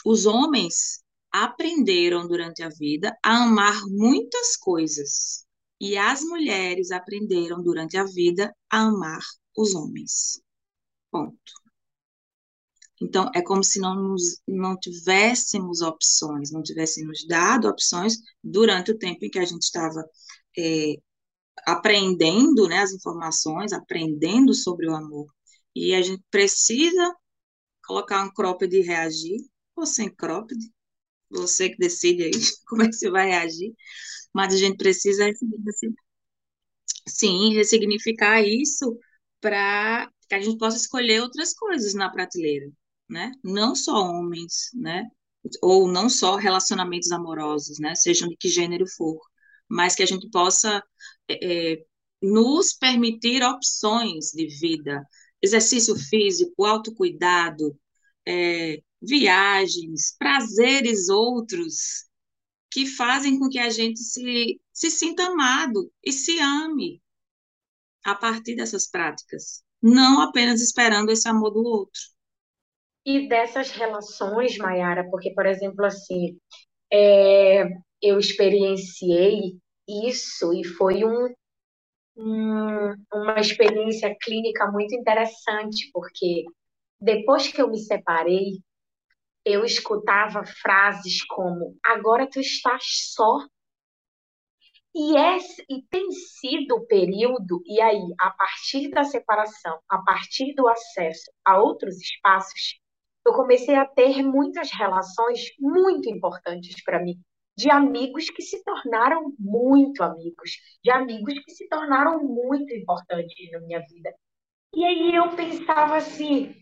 os 0.05 0.27
homens 0.27 1.03
aprenderam 1.33 2.27
durante 2.27 2.63
a 2.63 2.69
vida 2.69 3.17
a 3.23 3.45
amar 3.45 3.81
muitas 3.89 4.57
coisas 4.57 5.47
e 5.81 5.97
as 5.97 6.23
mulheres 6.23 6.91
aprenderam 6.91 7.63
durante 7.63 7.97
a 7.97 8.05
vida 8.05 8.55
a 8.71 8.83
amar 8.83 9.23
os 9.57 9.75
homens. 9.75 10.43
Ponto. 11.11 11.61
Então, 13.01 13.31
é 13.35 13.41
como 13.41 13.65
se 13.65 13.81
não, 13.81 13.95
nos, 13.95 14.41
não 14.47 14.79
tivéssemos 14.79 15.81
opções, 15.81 16.51
não 16.51 16.63
tivéssemos 16.63 17.27
dado 17.27 17.67
opções 17.67 18.19
durante 18.45 18.91
o 18.91 18.99
tempo 18.99 19.25
em 19.25 19.31
que 19.31 19.39
a 19.39 19.45
gente 19.45 19.63
estava 19.63 20.05
é, 20.59 20.97
aprendendo 21.67 22.69
né, 22.69 22.79
as 22.81 22.93
informações, 22.93 23.73
aprendendo 23.73 24.53
sobre 24.53 24.87
o 24.87 24.95
amor. 24.95 25.27
E 25.75 25.95
a 25.95 26.03
gente 26.03 26.23
precisa 26.31 27.15
colocar 27.87 28.23
um 28.23 28.33
cropped 28.33 28.75
e 28.77 28.83
reagir, 28.83 29.41
ou 29.75 29.87
sem 29.87 30.15
cropped, 30.15 30.59
você 31.31 31.71
que 31.71 31.79
decide 31.79 32.25
aí 32.25 32.31
como 32.69 32.83
é 32.83 32.87
que 32.89 32.95
você 32.95 33.11
vai 33.11 33.29
reagir, 33.29 33.73
mas 34.35 34.55
a 34.55 34.57
gente 34.57 34.77
precisa, 34.77 35.31
sim, 37.09 37.55
ressignificar 37.55 38.43
isso 38.43 38.99
para 39.41 40.11
que 40.29 40.35
a 40.35 40.41
gente 40.41 40.59
possa 40.59 40.77
escolher 40.77 41.23
outras 41.23 41.55
coisas 41.55 41.95
na 41.95 42.11
prateleira, 42.11 42.71
né? 43.09 43.33
Não 43.43 43.75
só 43.75 43.93
homens, 43.95 44.71
né? 44.75 45.09
Ou 45.63 45.89
não 45.89 46.09
só 46.09 46.37
relacionamentos 46.37 47.11
amorosos, 47.13 47.79
né? 47.79 47.95
Sejam 47.95 48.29
de 48.29 48.37
que 48.37 48.49
gênero 48.49 48.87
for, 48.87 49.19
mas 49.69 49.95
que 49.95 50.03
a 50.03 50.07
gente 50.07 50.29
possa 50.31 50.83
é, 51.29 51.73
é 51.75 51.85
nos 52.23 52.75
permitir 52.75 53.43
opções 53.43 54.27
de 54.33 54.47
vida, 54.47 55.03
exercício 55.43 55.97
físico, 55.97 56.65
autocuidado, 56.67 57.77
é, 58.27 58.83
viagens, 59.03 60.17
prazeres 60.19 61.09
outros 61.09 62.09
que 62.71 62.87
fazem 62.87 63.39
com 63.39 63.49
que 63.49 63.59
a 63.59 63.71
gente 63.71 63.99
se, 64.01 64.61
se 64.73 64.91
sinta 64.91 65.25
amado 65.25 65.91
e 66.05 66.13
se 66.13 66.39
ame 66.39 67.03
a 68.05 68.15
partir 68.15 68.55
dessas 68.57 68.89
práticas, 68.89 69.63
não 69.83 70.21
apenas 70.23 70.61
esperando 70.61 71.11
esse 71.11 71.29
amor 71.29 71.51
do 71.51 71.63
outro. 71.63 72.01
E 73.05 73.29
dessas 73.29 73.71
relações, 73.71 74.57
Mayara, 74.59 75.09
porque, 75.11 75.33
por 75.35 75.47
exemplo, 75.47 75.85
assim, 75.85 76.39
é, 76.93 77.65
eu 78.01 78.19
experienciei 78.19 79.59
isso 79.89 80.53
e 80.53 80.65
foi 80.65 81.05
um, 81.05 81.35
um, 82.17 82.95
uma 83.13 83.41
experiência 83.41 84.15
clínica 84.21 84.71
muito 84.71 84.95
interessante, 84.95 85.91
porque 85.93 86.45
depois 87.01 87.49
que 87.49 87.61
eu 87.61 87.71
me 87.71 87.79
separei, 87.79 88.61
eu 89.45 89.65
escutava 89.65 90.45
frases 90.45 91.25
como: 91.27 91.77
agora 91.85 92.29
tu 92.29 92.41
estás 92.41 92.83
só. 93.15 93.39
E, 94.93 95.15
e 95.69 95.83
tem 95.89 96.11
sido 96.11 96.75
o 96.75 96.87
período, 96.87 97.63
e 97.65 97.81
aí, 97.81 98.13
a 98.19 98.31
partir 98.33 98.91
da 98.91 99.05
separação, 99.05 99.79
a 99.89 99.99
partir 100.03 100.53
do 100.55 100.67
acesso 100.67 101.31
a 101.45 101.61
outros 101.61 101.97
espaços, 102.01 102.81
eu 103.25 103.33
comecei 103.33 103.77
a 103.77 103.87
ter 103.87 104.21
muitas 104.23 104.73
relações 104.73 105.43
muito 105.61 106.09
importantes 106.09 106.83
para 106.83 107.01
mim, 107.01 107.21
de 107.57 107.71
amigos 107.71 108.31
que 108.31 108.43
se 108.43 108.65
tornaram 108.65 109.33
muito 109.39 110.03
amigos, 110.03 110.51
de 110.83 110.91
amigos 110.91 111.35
que 111.45 111.53
se 111.53 111.69
tornaram 111.69 112.25
muito 112.25 112.75
importantes 112.75 113.51
na 113.53 113.61
minha 113.61 113.81
vida. 113.81 114.13
E 114.75 114.85
aí 114.85 115.15
eu 115.15 115.37
pensava 115.37 115.97
assim, 115.97 116.55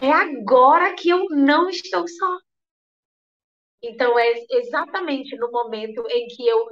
é 0.00 0.10
agora 0.10 0.94
que 0.94 1.08
eu 1.08 1.26
não 1.30 1.68
estou 1.68 2.06
só. 2.06 2.38
Então, 3.82 4.18
é 4.18 4.34
exatamente 4.50 5.36
no 5.36 5.50
momento 5.50 6.04
em 6.10 6.26
que 6.28 6.46
eu, 6.46 6.66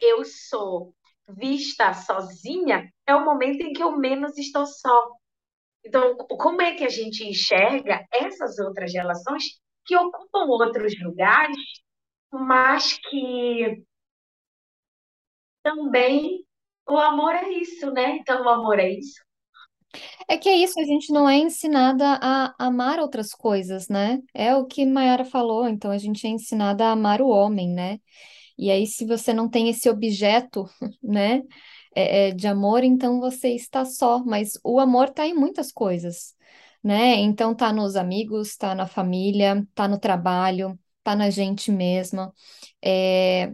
eu 0.00 0.24
sou 0.24 0.94
vista 1.28 1.92
sozinha, 1.94 2.90
é 3.06 3.14
o 3.14 3.24
momento 3.24 3.60
em 3.62 3.72
que 3.72 3.82
eu 3.82 3.96
menos 3.96 4.36
estou 4.38 4.66
só. 4.66 5.12
Então, 5.84 6.16
como 6.16 6.62
é 6.62 6.74
que 6.74 6.84
a 6.84 6.88
gente 6.88 7.24
enxerga 7.24 8.06
essas 8.12 8.58
outras 8.58 8.92
relações 8.92 9.44
que 9.86 9.96
ocupam 9.96 10.46
outros 10.46 10.94
lugares, 11.02 11.56
mas 12.32 12.98
que 13.08 13.82
também 15.62 16.44
o 16.88 16.98
amor 16.98 17.34
é 17.34 17.48
isso, 17.50 17.90
né? 17.92 18.16
Então, 18.16 18.44
o 18.44 18.48
amor 18.48 18.78
é 18.78 18.90
isso. 18.90 19.27
É 20.28 20.36
que 20.36 20.48
é 20.48 20.56
isso, 20.56 20.78
a 20.80 20.84
gente 20.84 21.12
não 21.12 21.28
é 21.28 21.36
ensinada 21.38 22.18
a 22.22 22.54
amar 22.58 22.98
outras 23.00 23.30
coisas, 23.32 23.88
né? 23.88 24.18
É 24.34 24.54
o 24.54 24.66
que 24.66 24.84
Mayara 24.86 25.24
falou, 25.24 25.68
então 25.68 25.90
a 25.90 25.98
gente 25.98 26.26
é 26.26 26.30
ensinada 26.30 26.84
a 26.86 26.92
amar 26.92 27.20
o 27.22 27.28
homem, 27.28 27.68
né? 27.70 27.98
E 28.58 28.70
aí, 28.70 28.86
se 28.86 29.06
você 29.06 29.32
não 29.34 29.48
tem 29.48 29.68
esse 29.70 29.88
objeto, 29.90 30.66
né, 31.02 31.42
é, 31.94 32.28
é, 32.30 32.32
de 32.32 32.46
amor, 32.48 32.84
então 32.84 33.20
você 33.20 33.50
está 33.54 33.84
só. 33.84 34.20
Mas 34.24 34.52
o 34.64 34.80
amor 34.80 35.08
está 35.08 35.26
em 35.26 35.34
muitas 35.34 35.72
coisas, 35.72 36.34
né? 36.82 37.16
Então 37.16 37.54
tá 37.54 37.72
nos 37.72 37.96
amigos, 37.96 38.56
tá 38.56 38.74
na 38.74 38.86
família, 38.86 39.66
tá 39.74 39.88
no 39.88 39.98
trabalho, 39.98 40.78
tá 41.02 41.16
na 41.16 41.30
gente 41.30 41.70
mesma. 41.72 42.32
É, 42.82 43.52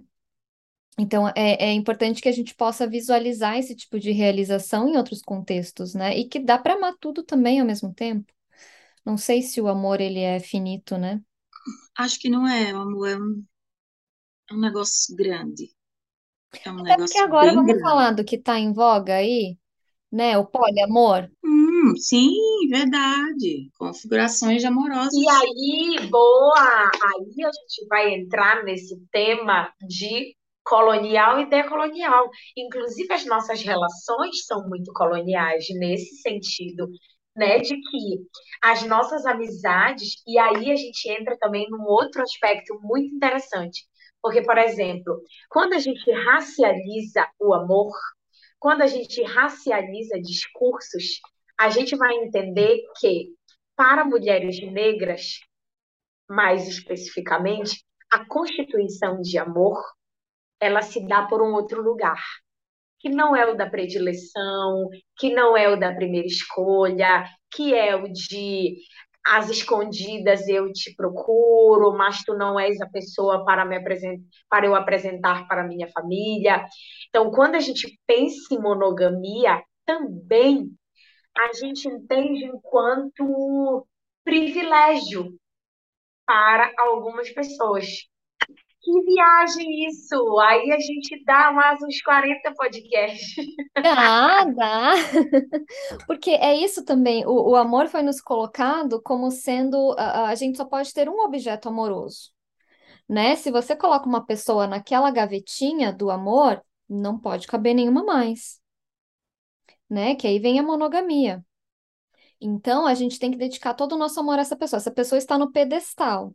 então, 0.99 1.29
é, 1.29 1.67
é 1.71 1.73
importante 1.73 2.23
que 2.23 2.29
a 2.29 2.33
gente 2.33 2.55
possa 2.55 2.87
visualizar 2.87 3.59
esse 3.59 3.75
tipo 3.75 3.99
de 3.99 4.13
realização 4.13 4.89
em 4.89 4.97
outros 4.97 5.21
contextos, 5.23 5.95
né? 5.95 6.17
E 6.17 6.29
que 6.29 6.39
dá 6.39 6.57
para 6.59 6.75
amar 6.75 6.95
tudo 7.01 7.23
também 7.23 7.61
ao 7.61 7.67
mesmo 7.67 7.93
tempo. 7.93 8.33
Não 9.05 9.17
sei 9.17 9.43
se 9.43 9.61
o 9.61 9.69
amor 9.69 10.01
ele 10.01 10.21
é 10.21 10.41
finito, 10.41 10.97
né? 10.97 11.21
Acho 11.97 12.19
que 12.21 12.29
não 12.29 12.47
é. 12.47 12.73
O 12.75 12.81
amor 12.81 13.09
é 13.09 13.17
um, 13.17 13.45
é 14.51 14.55
um 14.55 14.61
negócio 14.61 15.15
grande. 15.17 15.71
É 16.65 16.71
um 16.71 16.79
Até 16.81 16.97
porque 16.97 17.19
negócio 17.19 17.25
agora 17.25 17.47
bem 17.47 17.55
vamos 17.57 17.67
grande. 17.73 17.83
falar 17.83 18.11
do 18.13 18.25
que 18.25 18.37
está 18.37 18.59
em 18.59 18.73
voga 18.73 19.17
aí, 19.17 19.59
né? 20.11 20.39
O 20.39 20.47
poliamor. 20.47 21.29
Hum, 21.45 21.97
sim, 21.97 22.33
verdade. 22.71 23.71
Configurações 23.77 24.65
amorosas. 24.65 25.13
E 25.15 25.29
aí, 25.29 26.09
boa! 26.09 26.91
Aí 26.91 27.45
a 27.45 27.51
gente 27.51 27.87
vai 27.89 28.15
entrar 28.15 28.65
nesse 28.65 28.97
tema 29.11 29.73
de 29.89 30.37
colonial 30.65 31.41
e 31.41 31.47
decolonial. 31.47 32.31
Inclusive, 32.57 33.13
as 33.13 33.25
nossas 33.27 33.63
relações 33.63 34.45
são 34.47 34.67
muito 34.69 34.93
coloniais 34.93 35.67
nesse 35.79 36.17
sentido, 36.17 36.89
né? 37.37 37.59
De 37.59 37.77
que 37.77 38.19
as 38.63 38.83
nossas 38.85 39.27
amizades, 39.27 40.23
e 40.27 40.39
aí 40.39 40.73
a 40.73 40.77
gente 40.77 41.09
entra 41.11 41.37
também 41.39 41.69
num 41.71 41.85
outro 41.85 42.23
aspecto 42.23 42.79
muito 42.83 43.15
interessante. 43.15 43.87
Porque, 44.23 44.43
por 44.43 44.57
exemplo, 44.57 45.21
quando 45.51 45.75
a 45.75 45.79
gente 45.79 46.11
racializa 46.11 47.29
o 47.39 47.53
amor, 47.53 47.93
quando 48.59 48.81
a 48.81 48.87
gente 48.87 49.23
racializa 49.23 50.19
discursos, 50.19 51.21
a 51.59 51.69
gente 51.69 51.95
vai 51.95 52.15
entender 52.15 52.81
que, 52.99 53.35
para 53.77 54.05
mulheres 54.05 54.59
negras, 54.73 55.41
mais 56.29 56.67
especificamente, 56.67 57.85
a 58.11 58.25
constituição 58.25 59.21
de 59.21 59.37
amor 59.37 59.79
ela 60.65 60.83
se 60.83 61.07
dá 61.07 61.27
por 61.27 61.43
um 61.43 61.53
outro 61.55 61.83
lugar, 61.83 62.23
que 63.01 63.09
não 63.09 63.37
é 63.37 63.47
o 63.47 63.57
da 63.57 63.69
predileção, 63.69 64.89
que 65.19 65.33
não 65.35 65.57
é 65.57 65.69
o 65.69 65.79
da 65.79 65.95
primeira 65.95 66.27
escolha, 66.27 67.25
que 67.51 67.75
é 67.75 67.95
o 67.95 68.09
de 68.11 68.77
às 69.27 69.49
escondidas 69.49 70.47
eu 70.49 70.71
te 70.71 70.95
procuro, 70.95 71.97
mas 71.97 72.23
tu 72.25 72.35
não 72.35 72.61
és 72.61 72.79
a 72.81 72.87
pessoa 72.87 73.45
para 73.45 73.65
me 73.65 73.77
apresentar, 73.77 74.23
para 74.51 74.67
eu 74.67 74.75
apresentar 74.75 75.49
para 75.49 75.67
minha 75.67 75.89
família. 75.89 76.65
Então, 77.09 77.31
quando 77.31 77.55
a 77.55 77.61
gente 77.61 77.99
pensa 78.07 78.55
em 78.55 78.59
monogamia, 78.59 79.63
também 79.87 80.71
a 81.37 81.53
gente 81.55 81.89
entende 81.89 82.45
enquanto 82.45 83.87
privilégio 84.25 85.39
para 86.27 86.73
algumas 86.79 87.31
pessoas. 87.31 87.87
Que 88.85 89.01
viagem 89.03 89.87
isso! 89.87 90.39
Aí 90.41 90.71
a 90.71 90.79
gente 90.79 91.25
dá 91.25 91.51
mais 91.51 91.83
uns 91.83 92.03
40 92.03 92.53
podcasts. 92.55 93.35
Dá, 93.83 94.45
dá. 94.45 94.93
Porque 96.07 96.33
é 96.33 96.55
isso 96.55 96.85
também. 96.85 97.25
O, 97.25 97.53
o 97.53 97.57
amor 97.57 97.89
foi 97.89 98.03
nos 98.03 98.21
colocado 98.21 99.01
como 99.01 99.31
sendo. 99.31 99.95
A, 99.99 100.29
a 100.29 100.35
gente 100.35 100.59
só 100.59 100.67
pode 100.67 100.93
ter 100.93 101.09
um 101.09 101.21
objeto 101.21 101.67
amoroso. 101.71 102.31
Né? 103.09 103.37
Se 103.37 103.51
você 103.51 103.75
coloca 103.75 104.07
uma 104.07 104.25
pessoa 104.27 104.67
naquela 104.67 105.11
gavetinha 105.11 105.91
do 105.91 106.11
amor, 106.11 106.63
não 106.87 107.19
pode 107.19 107.47
caber 107.47 107.75
nenhuma 107.75 108.05
mais. 108.05 108.61
Né? 109.89 110.15
Que 110.15 110.27
aí 110.27 110.39
vem 110.39 110.59
a 110.59 110.63
monogamia. 110.63 111.43
Então, 112.39 112.87
a 112.87 112.93
gente 112.93 113.19
tem 113.19 113.31
que 113.31 113.39
dedicar 113.39 113.73
todo 113.73 113.95
o 113.95 113.99
nosso 113.99 114.21
amor 114.21 114.39
a 114.39 114.43
essa 114.43 114.57
pessoa. 114.57 114.77
Essa 114.77 114.91
pessoa 114.91 115.19
está 115.19 115.39
no 115.39 115.51
pedestal 115.51 116.35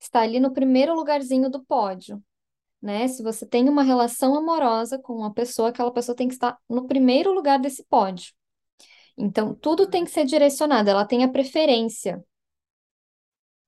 está 0.00 0.20
ali 0.20 0.40
no 0.40 0.52
primeiro 0.52 0.94
lugarzinho 0.94 1.50
do 1.50 1.64
pódio, 1.64 2.22
né? 2.80 3.08
Se 3.08 3.22
você 3.22 3.46
tem 3.46 3.68
uma 3.68 3.82
relação 3.82 4.34
amorosa 4.34 4.98
com 4.98 5.14
uma 5.14 5.32
pessoa, 5.32 5.70
aquela 5.70 5.92
pessoa 5.92 6.16
tem 6.16 6.28
que 6.28 6.34
estar 6.34 6.58
no 6.68 6.86
primeiro 6.86 7.32
lugar 7.32 7.58
desse 7.58 7.84
pódio. 7.84 8.32
Então, 9.16 9.54
tudo 9.54 9.88
tem 9.88 10.04
que 10.04 10.10
ser 10.10 10.24
direcionado, 10.26 10.90
ela 10.90 11.06
tem 11.06 11.24
a 11.24 11.28
preferência 11.28 12.22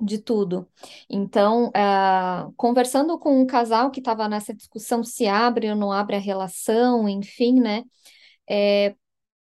de 0.01 0.19
tudo. 0.19 0.69
Então, 1.09 1.69
uh, 1.69 2.53
conversando 2.57 3.19
com 3.19 3.41
um 3.41 3.47
casal 3.47 3.91
que 3.91 4.01
estava 4.01 4.29
nessa 4.29 4.55
discussão 4.55 5.03
se 5.03 5.27
abre 5.27 5.71
ou 5.71 5.77
não 5.77 5.91
abre 5.93 6.17
a 6.17 6.21
relação, 6.21 7.09
enfim, 7.09 7.61
né? 7.61 7.83
É, 8.49 8.95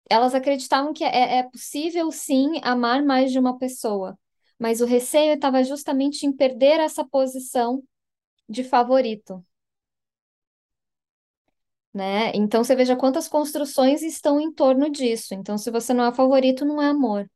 elas 0.09 0.35
acreditavam 0.35 0.92
que 0.92 1.05
é, 1.05 1.38
é 1.38 1.42
possível 1.44 2.11
sim 2.12 2.61
amar 2.62 3.03
mais 3.05 3.33
de 3.33 3.38
uma 3.38 3.59
pessoa, 3.59 4.18
mas 4.59 4.81
o 4.81 4.87
receio 4.87 5.35
estava 5.35 5.62
justamente 5.62 6.27
em 6.27 6.33
perder 6.33 6.81
essa 6.81 7.05
posição 7.05 7.83
de 8.49 8.62
favorito. 8.64 9.45
Né? 11.93 12.33
Então 12.35 12.64
você 12.64 12.75
veja 12.75 12.97
quantas 12.97 13.29
construções 13.29 14.03
estão 14.03 14.40
em 14.40 14.53
torno 14.53 14.90
disso. 14.90 15.33
Então, 15.33 15.57
se 15.57 15.71
você 15.71 15.95
não 15.95 16.05
é 16.05 16.12
favorito, 16.12 16.64
não 16.64 16.83
é 16.83 16.87
amor. 16.87 17.31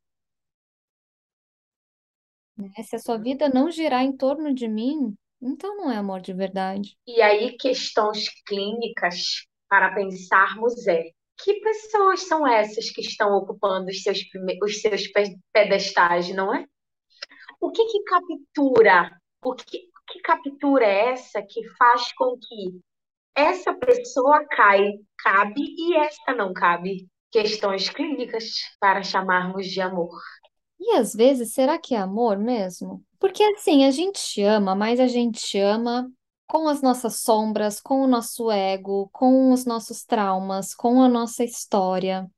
Né? 2.56 2.70
Se 2.82 2.96
a 2.96 2.98
sua 2.98 3.16
vida 3.16 3.48
não 3.48 3.70
girar 3.70 4.02
em 4.02 4.16
torno 4.16 4.52
de 4.52 4.66
mim, 4.66 5.14
então 5.40 5.76
não 5.76 5.90
é 5.90 5.96
amor 5.96 6.20
de 6.20 6.32
verdade. 6.32 6.96
E 7.06 7.22
aí, 7.22 7.56
questões 7.56 8.28
clínicas 8.44 9.46
para 9.68 9.94
pensarmos 9.94 10.86
é 10.88 11.04
que 11.40 11.60
pessoas 11.60 12.22
são 12.22 12.44
essas 12.44 12.90
que 12.90 13.00
estão 13.00 13.36
ocupando 13.36 13.86
os 13.90 14.02
seus, 14.02 14.18
os 14.60 14.80
seus 14.80 15.02
pedestais, 15.52 16.34
não 16.34 16.52
é? 16.52 16.66
O 17.60 17.70
que 17.70 17.84
que 17.86 18.02
captura? 18.04 19.20
O 19.42 19.54
que, 19.54 19.78
que 20.08 20.20
captura 20.20 20.84
é 20.84 21.10
essa 21.10 21.42
que 21.42 21.66
faz 21.76 22.12
com 22.12 22.36
que 22.38 22.80
essa 23.34 23.74
pessoa 23.74 24.44
cai, 24.46 24.92
cabe 25.18 25.62
e 25.62 25.96
essa 25.96 26.34
não 26.34 26.52
cabe? 26.52 27.08
Questões 27.30 27.88
clínicas 27.90 28.44
para 28.80 29.02
chamarmos 29.02 29.66
de 29.66 29.80
amor. 29.80 30.18
E 30.80 30.92
às 30.96 31.14
vezes, 31.14 31.52
será 31.52 31.78
que 31.78 31.94
é 31.94 31.98
amor 31.98 32.38
mesmo? 32.38 33.04
Porque 33.18 33.42
assim, 33.42 33.84
a 33.84 33.90
gente 33.90 34.40
ama, 34.42 34.74
mas 34.74 35.00
a 35.00 35.06
gente 35.06 35.58
ama 35.58 36.10
com 36.46 36.66
as 36.66 36.80
nossas 36.80 37.20
sombras, 37.20 37.80
com 37.80 38.00
o 38.00 38.06
nosso 38.06 38.50
ego, 38.50 39.10
com 39.12 39.52
os 39.52 39.66
nossos 39.66 40.04
traumas, 40.04 40.74
com 40.74 41.02
a 41.02 41.08
nossa 41.08 41.44
história. 41.44 42.30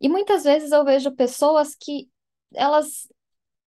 E 0.00 0.08
muitas 0.08 0.44
vezes 0.44 0.72
eu 0.72 0.84
vejo 0.84 1.14
pessoas 1.14 1.74
que 1.74 2.08
elas 2.54 3.06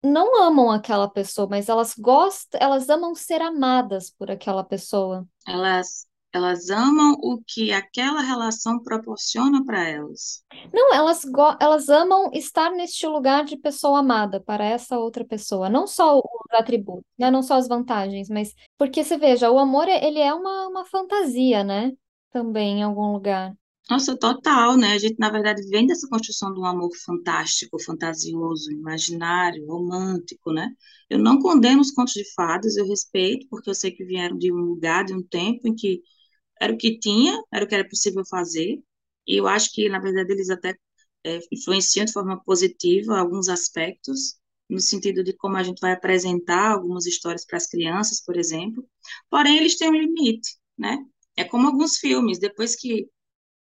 não 0.04 0.42
amam 0.42 0.72
aquela 0.72 1.10
pessoa, 1.10 1.48
mas 1.50 1.70
elas 1.70 1.96
gostam, 1.98 2.60
elas 2.62 2.90
amam 2.90 3.14
ser 3.16 3.42
amadas 3.42 4.10
por 4.10 4.32
aquela 4.32 4.64
pessoa. 4.64 5.28
Elas 5.48 6.06
elas 6.34 6.70
amam 6.70 7.14
o 7.22 7.42
que 7.46 7.74
aquela 7.74 8.22
relação 8.22 8.80
proporciona 8.80 9.66
para 9.66 9.84
elas. 9.84 10.44
Não, 10.74 10.94
elas, 10.94 11.24
elas 11.60 11.90
amam 11.90 12.32
estar 12.34 12.72
neste 12.72 13.06
lugar 13.06 13.44
de 13.44 13.58
pessoa 13.58 14.00
amada 14.00 14.40
para 14.40 14.64
essa 14.64 14.98
outra 14.98 15.26
pessoa. 15.26 15.70
Não 15.70 15.86
só 15.86 16.20
os 16.20 16.24
atributos, 16.54 17.04
né? 17.18 17.30
Não 17.30 17.44
só 17.44 17.56
as 17.56 17.68
vantagens, 17.68 18.30
mas 18.30 18.54
porque 18.78 19.04
você 19.04 19.18
veja, 19.18 19.52
o 19.52 19.60
amor 19.60 19.90
ele 19.90 20.20
é 20.20 20.34
uma, 20.34 20.68
uma 20.68 20.86
fantasia, 20.86 21.64
né? 21.64 21.92
Também 22.32 22.80
em 22.80 22.84
algum 22.84 23.12
lugar. 23.12 23.54
Nossa, 23.90 24.18
total, 24.18 24.78
né? 24.78 24.94
A 24.94 24.98
gente, 24.98 25.18
na 25.20 25.30
verdade, 25.30 25.62
vem 25.70 25.86
dessa 25.86 26.08
construção 26.08 26.54
de 26.54 26.60
um 26.60 26.66
amor 26.66 26.90
fantástico, 27.06 27.78
fantasioso, 27.84 28.72
imaginário, 28.72 29.66
romântico, 29.66 30.54
né? 30.54 30.70
Eu 31.10 31.20
não 31.20 31.40
condeno 31.40 31.82
os 31.82 31.92
contos 31.92 32.14
de 32.14 32.24
fadas, 32.34 32.78
eu 32.78 32.88
respeito, 32.88 33.48
porque 33.50 33.70
eu 33.70 33.76
sei 33.76 33.92
que 33.92 34.06
vieram 34.06 34.38
de 34.38 34.52
um 34.52 34.56
lugar, 34.58 35.04
de 35.04 35.14
um 35.14 35.22
tempo 35.22 35.68
em 35.68 35.76
que 35.76 36.02
era 36.62 36.74
o 36.74 36.78
que 36.78 37.00
tinha, 37.00 37.42
era 37.54 37.66
o 37.66 37.68
que 37.70 37.76
era 37.76 37.88
possível 37.90 38.24
fazer, 38.30 38.82
e 39.28 39.38
eu 39.40 39.48
acho 39.48 39.72
que, 39.74 39.90
na 39.90 40.00
verdade, 40.00 40.34
eles 40.34 40.50
até 40.50 40.76
é, 41.26 41.40
influenciam 41.52 42.06
de 42.06 42.14
forma 42.14 42.42
positiva 42.44 43.18
alguns 43.20 43.50
aspectos, 43.50 44.36
no 44.70 44.80
sentido 44.80 45.24
de 45.24 45.34
como 45.34 45.58
a 45.58 45.64
gente 45.64 45.80
vai 45.82 45.94
apresentar 45.94 46.72
algumas 46.74 47.06
histórias 47.06 47.46
para 47.46 47.58
as 47.58 47.68
crianças, 47.68 48.22
por 48.26 48.38
exemplo, 48.38 48.88
porém, 49.30 49.58
eles 49.58 49.78
têm 49.78 49.90
um 49.90 49.94
limite, 49.96 50.58
né? 50.78 50.98
É 51.38 51.44
como 51.44 51.68
alguns 51.68 51.98
filmes, 51.98 52.40
depois 52.40 52.76
que 52.76 53.10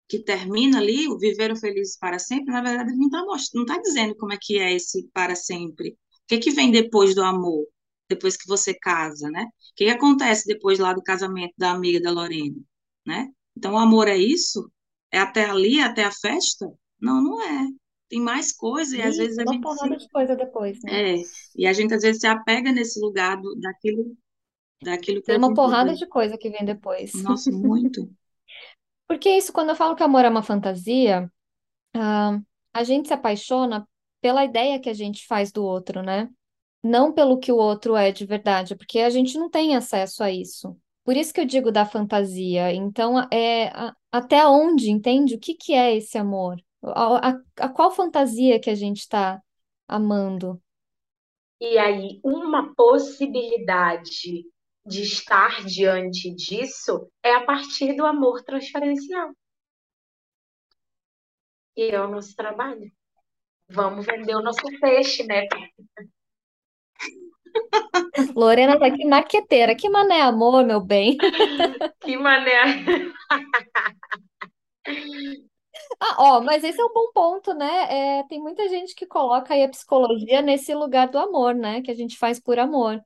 que 0.08 0.20
termina 0.20 0.80
ali, 0.80 1.08
o 1.08 1.18
Viveram 1.18 1.56
Felizes 1.56 1.98
para 1.98 2.20
Sempre, 2.20 2.54
na 2.54 2.62
verdade, 2.62 2.96
não 2.96 3.06
está 3.08 3.50
não 3.56 3.66
tá 3.66 3.78
dizendo 3.80 4.16
como 4.16 4.34
é 4.34 4.38
que 4.40 4.60
é 4.60 4.74
esse 4.74 5.08
para 5.14 5.36
sempre. 5.36 5.90
O 5.90 5.96
que, 6.28 6.38
que 6.38 6.52
vem 6.52 6.72
depois 6.72 7.16
do 7.16 7.24
amor? 7.24 7.66
Depois 8.08 8.38
que 8.38 8.48
você 8.48 8.74
casa, 8.74 9.30
né? 9.30 9.44
O 9.44 9.76
que, 9.76 9.86
que 9.86 9.90
acontece 9.92 10.46
depois 10.48 10.78
lá 10.80 10.94
do 10.94 11.02
casamento 11.02 11.54
da 11.58 11.72
amiga 11.72 12.00
da 12.00 12.12
Lorena, 12.12 12.58
né? 13.06 13.30
Então, 13.58 13.74
o 13.74 13.78
amor 13.78 14.08
é 14.08 14.18
isso? 14.18 14.70
É 15.12 15.20
até 15.20 15.46
ali, 15.46 15.80
até 15.80 16.04
a 16.04 16.12
festa? 16.12 16.68
Não, 17.00 17.22
não 17.24 17.42
é. 17.42 17.68
Tem 18.08 18.20
mais 18.22 18.52
coisa 18.52 18.96
e 18.96 19.02
às 19.02 19.18
vezes 19.18 19.40
a 19.40 19.44
uma 19.44 19.54
gente 19.54 19.64
porrada 19.64 20.00
se... 20.00 20.06
de 20.06 20.12
coisa 20.12 20.36
depois, 20.36 20.80
né? 20.84 21.16
É, 21.16 21.22
e 21.56 21.66
a 21.66 21.74
gente 21.74 21.94
às 21.94 22.04
vezes 22.04 22.22
se 22.22 22.28
apega 22.28 22.72
nesse 22.72 23.00
lugar 23.00 23.42
do, 23.42 23.56
daquilo, 23.56 24.16
daquilo 24.84 25.22
que 25.22 25.28
Tem 25.28 25.38
uma 25.38 25.54
porrada 25.54 25.96
de 25.96 26.06
coisa 26.08 26.38
que 26.38 26.50
vem 26.50 26.64
depois. 26.64 27.14
Nossa, 27.24 27.52
muito. 27.52 28.08
Porque 29.08 29.30
isso, 29.30 29.54
quando 29.54 29.70
eu 29.70 29.76
falo 29.76 29.96
que 29.96 30.04
amor 30.04 30.26
é 30.26 30.30
uma 30.30 30.44
fantasia, 30.44 31.32
uh, 31.96 32.46
a 32.74 32.84
gente 32.84 33.08
se 33.08 33.14
apaixona 33.14 33.88
pela 34.22 34.44
ideia 34.44 34.80
que 34.80 34.90
a 34.90 34.94
gente 34.94 35.26
faz 35.28 35.52
do 35.52 35.64
outro, 35.64 36.02
né? 36.02 36.30
Não 36.84 37.14
pelo 37.14 37.40
que 37.40 37.52
o 37.52 37.58
outro 37.58 37.96
é 37.96 38.12
de 38.12 38.26
verdade, 38.26 38.76
porque 38.76 39.00
a 39.00 39.10
gente 39.10 39.38
não 39.38 39.50
tem 39.50 39.76
acesso 39.76 40.24
a 40.24 40.32
isso. 40.32 40.76
Por 41.04 41.16
isso 41.16 41.34
que 41.34 41.40
eu 41.40 41.46
digo 41.46 41.72
da 41.72 41.86
fantasia. 41.86 42.74
Então, 42.74 43.20
é 43.32 43.72
até 44.12 44.48
onde, 44.48 44.90
entende? 44.90 45.36
O 45.36 45.40
que, 45.40 45.54
que 45.54 45.74
é 45.74 45.96
esse 45.96 46.18
amor? 46.18 46.60
A, 46.84 47.30
a, 47.30 47.42
a 47.60 47.70
qual 47.70 47.92
fantasia 47.92 48.60
que 48.60 48.70
a 48.70 48.76
gente 48.76 49.00
está 49.00 49.42
amando? 49.88 50.60
E 51.60 51.78
aí, 51.78 52.20
uma 52.24 52.74
possibilidade 52.76 54.46
de 54.86 55.02
estar 55.02 55.66
diante 55.66 56.34
disso 56.34 57.10
é 57.24 57.34
a 57.34 57.44
partir 57.44 57.96
do 57.96 58.06
amor 58.06 58.44
transferencial. 58.44 59.32
E 61.76 61.90
é 61.90 62.00
o 62.00 62.08
nosso 62.08 62.36
trabalho. 62.36 62.92
Vamos 63.68 64.06
vender 64.06 64.36
o 64.36 64.44
nosso 64.44 64.62
peixe, 64.80 65.24
né? 65.24 65.48
Lorena 68.36 68.78
tá 68.78 68.88
aqui 68.88 69.06
marqueteira. 69.06 69.76
Que 69.76 69.90
mané 69.90 70.22
amor, 70.22 70.66
meu 70.66 70.80
bem. 70.80 71.18
Que 72.00 72.18
mané. 72.18 72.86
Ah, 76.00 76.16
ó, 76.20 76.42
mas 76.42 76.64
esse 76.64 76.80
é 76.80 76.86
um 76.86 76.94
bom 76.94 77.12
ponto, 77.14 77.54
né? 77.54 78.20
É, 78.20 78.24
tem 78.28 78.40
muita 78.40 78.68
gente 78.70 78.94
que 78.96 79.06
coloca 79.06 79.54
aí 79.54 79.64
a 79.64 79.70
psicologia 79.70 80.42
nesse 80.42 80.74
lugar 80.74 81.08
do 81.10 81.18
amor, 81.18 81.54
né? 81.56 81.82
Que 81.82 81.92
a 81.92 81.96
gente 81.96 82.18
faz 82.18 82.40
por 82.40 82.60
amor. 82.60 83.02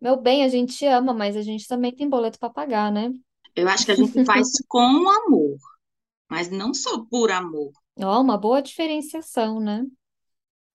Meu 0.00 0.20
bem, 0.20 0.44
a 0.44 0.48
gente 0.48 0.84
ama, 0.86 1.14
mas 1.14 1.36
a 1.36 1.42
gente 1.42 1.66
também 1.66 1.94
tem 1.94 2.08
boleto 2.08 2.38
para 2.38 2.50
pagar, 2.50 2.92
né? 2.92 3.12
Eu 3.54 3.68
acho 3.68 3.86
que 3.86 3.92
a 3.92 3.94
gente 3.96 4.24
faz 4.24 4.48
com 4.68 4.78
amor, 4.78 5.56
mas 6.28 6.50
não 6.50 6.74
só 6.74 7.04
por 7.04 7.30
amor. 7.30 7.72
Ó, 7.98 8.20
uma 8.20 8.36
boa 8.36 8.60
diferenciação, 8.60 9.58
né? 9.58 9.84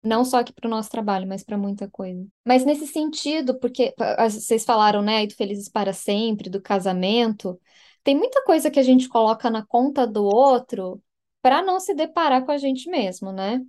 Não 0.03 0.25
só 0.25 0.39
aqui 0.39 0.51
para 0.51 0.67
o 0.67 0.69
nosso 0.69 0.89
trabalho, 0.89 1.27
mas 1.27 1.43
para 1.43 1.57
muita 1.57 1.87
coisa. 1.87 2.25
Mas 2.43 2.65
nesse 2.65 2.87
sentido, 2.87 3.59
porque 3.59 3.93
vocês 4.17 4.65
falaram, 4.65 5.01
né, 5.01 5.17
aí 5.17 5.27
do 5.27 5.35
Felizes 5.35 5.69
para 5.69 5.93
Sempre, 5.93 6.49
do 6.49 6.59
casamento, 6.59 7.59
tem 8.03 8.15
muita 8.17 8.43
coisa 8.43 8.71
que 8.71 8.79
a 8.79 8.83
gente 8.83 9.07
coloca 9.07 9.49
na 9.49 9.63
conta 9.63 10.07
do 10.07 10.23
outro 10.23 11.01
para 11.39 11.61
não 11.61 11.79
se 11.79 11.93
deparar 11.93 12.43
com 12.45 12.51
a 12.51 12.57
gente 12.57 12.89
mesmo, 12.89 13.31
né? 13.31 13.61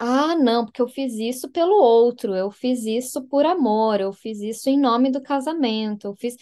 Ah, 0.00 0.34
não, 0.36 0.64
porque 0.64 0.80
eu 0.80 0.88
fiz 0.88 1.14
isso 1.14 1.50
pelo 1.50 1.72
outro, 1.74 2.34
eu 2.34 2.50
fiz 2.52 2.84
isso 2.84 3.22
por 3.26 3.44
amor, 3.44 4.00
eu 4.00 4.12
fiz 4.12 4.40
isso 4.40 4.68
em 4.70 4.78
nome 4.78 5.10
do 5.10 5.20
casamento, 5.22 6.06
eu 6.06 6.14
fiz. 6.14 6.36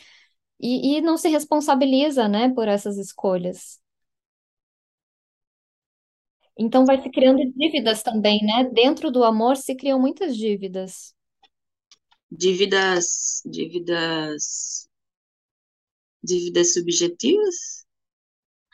E, 0.61 0.99
e 0.99 1.01
não 1.03 1.17
se 1.19 1.29
responsabiliza, 1.29 2.29
né, 2.29 2.51
por 2.55 2.69
essas 2.69 2.99
escolhas. 2.99 3.81
Então 6.59 6.85
vai 6.85 7.01
se 7.01 7.09
criando 7.11 7.41
dívidas 7.57 8.03
também, 8.03 8.45
né? 8.45 8.65
Dentro 8.71 9.11
do 9.11 9.25
amor 9.25 9.57
se 9.57 9.75
criam 9.75 9.99
muitas 9.99 10.37
dívidas. 10.37 11.15
Dívidas, 12.31 13.43
dívidas, 13.45 14.89
dívidas 16.23 16.75
subjetivas? 16.75 17.87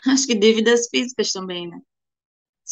Acho 0.07 0.27
que 0.29 0.35
dívidas 0.37 0.89
físicas 0.91 1.33
também, 1.33 1.69
né? 1.69 1.81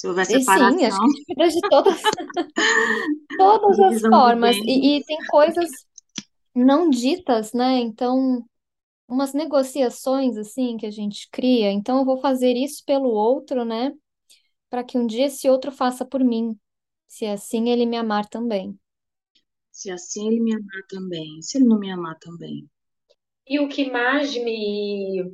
Se 0.01 0.09
houver 0.09 0.24
E 0.26 0.40
sim, 0.40 0.86
acho 0.86 0.98
separação, 0.98 0.98
que 0.98 1.24
dívidas 1.26 1.53
de 1.53 1.61
todas, 1.68 2.01
todas 3.36 3.78
as 3.80 4.01
formas. 4.01 4.57
E, 4.57 4.96
e 4.96 5.05
tem 5.05 5.18
coisas 5.28 5.68
não 6.55 6.88
ditas, 6.88 7.53
né? 7.53 7.80
Então, 7.80 8.42
umas 9.07 9.34
negociações 9.34 10.38
assim 10.38 10.78
que 10.78 10.86
a 10.86 10.90
gente 10.90 11.28
cria. 11.30 11.70
Então, 11.70 11.98
eu 11.98 12.07
vou 12.07 12.18
fazer 12.18 12.55
isso 12.57 12.82
pelo 12.86 13.11
outro, 13.11 13.62
né? 13.62 13.92
Para 14.70 14.82
que 14.82 14.96
um 14.96 15.07
dia 15.07 15.26
esse 15.26 15.51
outro 15.51 15.70
faça 15.70 16.03
por 16.03 16.24
mim. 16.24 16.59
Se 17.07 17.26
assim 17.26 17.68
ele 17.68 17.84
me 17.84 17.98
amar 17.98 18.26
também. 18.26 18.74
Se 19.70 19.90
assim 19.90 20.28
ele 20.28 20.40
me 20.40 20.55
amar 20.55 20.82
também, 20.88 21.42
se 21.42 21.59
ele 21.59 21.66
não 21.66 21.78
me 21.78 21.92
amar 21.92 22.18
também. 22.20 22.66
E 23.46 23.61
o 23.61 23.68
que 23.68 23.90
mais 23.90 24.34
me, 24.34 25.30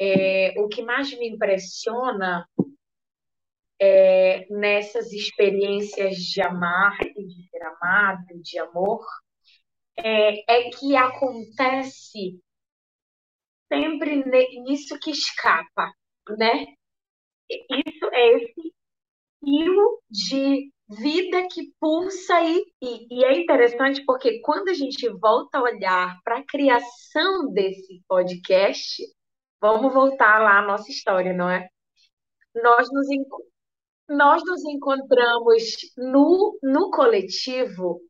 é, 0.00 0.52
o 0.60 0.66
que 0.66 0.82
mais 0.82 1.16
me 1.16 1.28
impressiona 1.28 2.44
é, 3.80 4.46
nessas 4.50 5.12
experiências 5.12 6.16
de 6.16 6.42
amar 6.42 6.96
e 7.00 7.26
de 7.26 7.48
ser 7.48 7.62
amado, 7.62 8.42
de 8.42 8.58
amor, 8.58 9.04
é, 9.96 10.52
é 10.52 10.70
que 10.70 10.96
acontece 10.96 12.40
sempre 13.72 14.24
nisso 14.62 14.98
que 15.00 15.10
escapa, 15.10 15.92
né? 16.38 16.66
Isso 17.50 18.06
é 18.12 18.36
esse 18.36 18.74
fio 19.44 20.00
de 20.10 20.72
vida 20.88 21.46
que 21.50 21.72
pulsa 21.80 22.40
e, 22.42 22.64
e, 22.82 23.06
e 23.10 23.24
é 23.24 23.40
interessante 23.40 24.04
porque 24.04 24.40
quando 24.40 24.68
a 24.68 24.74
gente 24.74 25.08
volta 25.08 25.58
a 25.58 25.62
olhar 25.62 26.18
para 26.24 26.38
a 26.38 26.44
criação 26.46 27.52
desse 27.52 28.02
podcast, 28.08 29.02
vamos 29.60 29.92
voltar 29.92 30.40
lá 30.40 30.58
à 30.58 30.66
nossa 30.66 30.90
história, 30.90 31.32
não 31.32 31.48
é? 31.48 31.68
Nós 32.54 32.88
nos, 32.92 33.08
nós 34.08 34.42
nos 34.44 34.64
encontramos 34.64 35.62
no, 35.96 36.58
no 36.62 36.90
coletivo, 36.90 38.00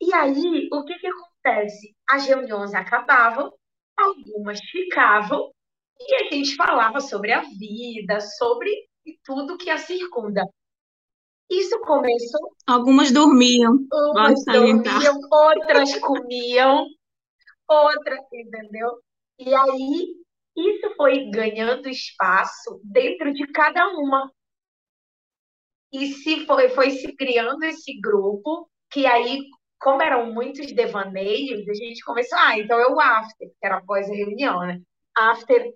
e 0.00 0.12
aí 0.14 0.68
o 0.72 0.84
que 0.84 0.94
que 0.98 1.06
acontece? 1.06 1.94
As 2.08 2.26
reuniões 2.26 2.74
acabavam, 2.74 3.52
algumas 3.96 4.60
ficavam, 4.70 5.50
e 5.98 6.14
a 6.16 6.24
gente 6.30 6.56
falava 6.56 7.00
sobre 7.00 7.32
a 7.32 7.40
vida, 7.40 8.20
sobre 8.20 8.70
tudo 9.24 9.56
que 9.56 9.70
a 9.70 9.78
circunda. 9.78 10.42
Isso 11.50 11.78
começou, 11.80 12.40
Algumas 12.66 13.12
dormiam, 13.12 13.76
umas 13.92 14.44
dormiam, 14.44 15.18
outras 15.30 15.98
comiam, 15.98 16.86
outras, 17.68 18.20
entendeu? 18.32 18.98
E 19.38 19.54
aí 19.54 20.14
isso 20.56 20.94
foi 20.96 21.30
ganhando 21.30 21.88
espaço 21.88 22.80
dentro 22.82 23.32
de 23.32 23.46
cada 23.48 23.86
uma. 23.88 24.32
E 25.94 26.12
se 26.12 26.44
foi, 26.44 26.68
foi 26.70 26.90
se 26.90 27.14
criando 27.14 27.62
esse 27.62 28.00
grupo, 28.00 28.68
que 28.90 29.06
aí, 29.06 29.44
como 29.78 30.02
eram 30.02 30.34
muitos 30.34 30.72
devaneios, 30.72 31.68
a 31.68 31.72
gente 31.72 32.04
começou, 32.04 32.36
ah, 32.36 32.58
então 32.58 32.76
é 32.80 32.88
o 32.88 33.00
after, 33.00 33.48
que 33.48 33.64
era 33.64 33.76
após 33.76 34.10
a 34.10 34.12
reunião, 34.12 34.58
né? 34.66 34.82
After. 35.16 35.72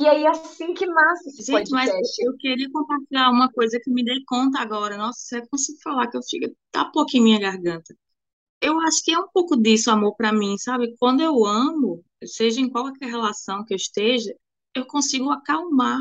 E 0.00 0.08
aí, 0.08 0.26
assim 0.26 0.74
que 0.74 0.84
nasce 0.86 1.28
esse 1.28 1.44
Gente, 1.44 1.70
mas 1.70 1.88
podcast. 1.88 2.24
eu 2.26 2.36
queria 2.36 2.68
compartilhar 2.72 3.30
uma 3.30 3.48
coisa 3.52 3.78
que 3.80 3.92
me 3.92 4.04
dei 4.04 4.24
conta 4.26 4.58
agora. 4.58 4.96
Nossa, 4.96 5.38
eu 5.38 5.48
consigo 5.48 5.78
falar 5.84 6.08
que 6.08 6.16
eu 6.16 6.22
fico, 6.28 6.52
tá 6.72 6.90
em 7.14 7.22
minha 7.22 7.38
garganta. 7.38 7.96
Eu 8.60 8.80
acho 8.80 9.04
que 9.04 9.12
é 9.12 9.18
um 9.18 9.28
pouco 9.32 9.56
disso, 9.56 9.88
amor, 9.88 10.16
para 10.16 10.32
mim, 10.32 10.58
sabe? 10.58 10.96
Quando 10.98 11.20
eu 11.20 11.46
amo, 11.46 12.04
seja 12.24 12.60
em 12.60 12.68
qualquer 12.68 13.06
relação 13.06 13.64
que 13.64 13.72
eu 13.72 13.76
esteja, 13.76 14.34
eu 14.74 14.84
consigo 14.84 15.30
acalmar. 15.30 16.00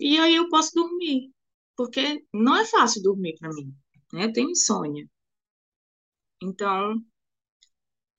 E 0.00 0.18
aí 0.18 0.34
eu 0.34 0.48
posso 0.48 0.72
dormir. 0.74 1.30
Porque 1.78 2.26
não 2.34 2.54
é 2.56 2.66
fácil 2.66 3.02
dormir 3.02 3.36
para 3.40 3.48
mim, 3.54 3.74
né? 4.12 4.26
Eu 4.26 4.32
tenho 4.34 4.50
insônia. 4.50 5.08
Então, 6.42 7.04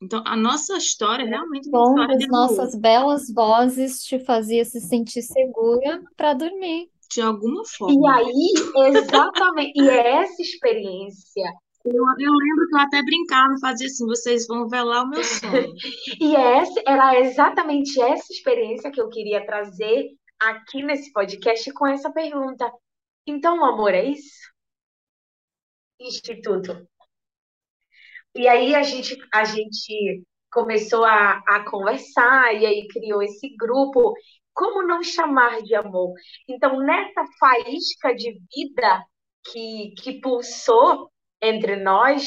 então 0.02 0.24
a 0.26 0.36
nossa 0.36 0.78
história 0.78 1.26
realmente 1.26 1.68
é 1.68 1.72
uma 1.72 1.82
história 1.82 2.18
de 2.18 2.26
amor. 2.26 2.32
nossas 2.32 2.76
belas 2.76 3.32
vozes 3.34 4.04
te 4.04 4.20
fazia 4.20 4.64
se 4.66 4.80
sentir 4.82 5.22
segura 5.22 6.02
para 6.18 6.34
dormir. 6.34 6.90
De 7.12 7.22
alguma 7.22 7.64
E 7.64 7.68
forma. 7.78 8.16
aí, 8.16 8.54
exatamente, 8.90 9.74
e 9.76 9.90
é 9.90 10.22
essa 10.22 10.42
experiência, 10.42 11.44
Eu, 11.84 11.94
eu 11.94 12.32
lembro 12.34 12.68
que 12.70 12.76
eu 12.76 12.80
até 12.80 13.04
brincava 13.04 13.54
e 13.54 13.60
fazia 13.60 13.88
assim, 13.88 14.06
vocês 14.06 14.48
vão 14.48 14.68
velar 14.70 15.04
o 15.04 15.10
meu 15.10 15.24
sono. 15.24 15.74
e 16.22 16.36
é 16.36 16.58
essa, 16.60 16.82
era 16.88 17.20
exatamente 17.20 18.00
essa 18.02 18.32
experiência 18.32 18.92
que 18.92 19.02
eu 19.02 19.10
queria 19.10 19.46
trazer 19.46 20.08
aqui 20.40 20.84
nesse 20.84 21.12
podcast 21.12 21.72
com 21.74 21.88
essa 21.88 22.12
pergunta. 22.12 22.72
Então, 23.30 23.60
o 23.60 23.66
amor 23.66 23.94
é 23.94 24.06
isso? 24.06 24.50
Instituto. 26.00 26.88
E 28.36 28.48
aí 28.48 28.74
a 28.74 28.82
gente, 28.82 29.16
a 29.32 29.44
gente 29.44 30.24
começou 30.52 31.06
a, 31.06 31.40
a 31.48 31.64
conversar 31.70 32.56
e 32.56 32.66
aí 32.66 32.88
criou 32.88 33.22
esse 33.22 33.56
grupo. 33.56 34.14
Como 34.52 34.82
não 34.82 35.04
chamar 35.04 35.62
de 35.62 35.76
amor? 35.76 36.14
Então, 36.48 36.80
nessa 36.80 37.24
faísca 37.40 38.16
de 38.16 38.32
vida 38.52 39.06
que, 39.52 39.94
que 40.02 40.20
pulsou 40.22 41.12
entre 41.40 41.76
nós, 41.76 42.26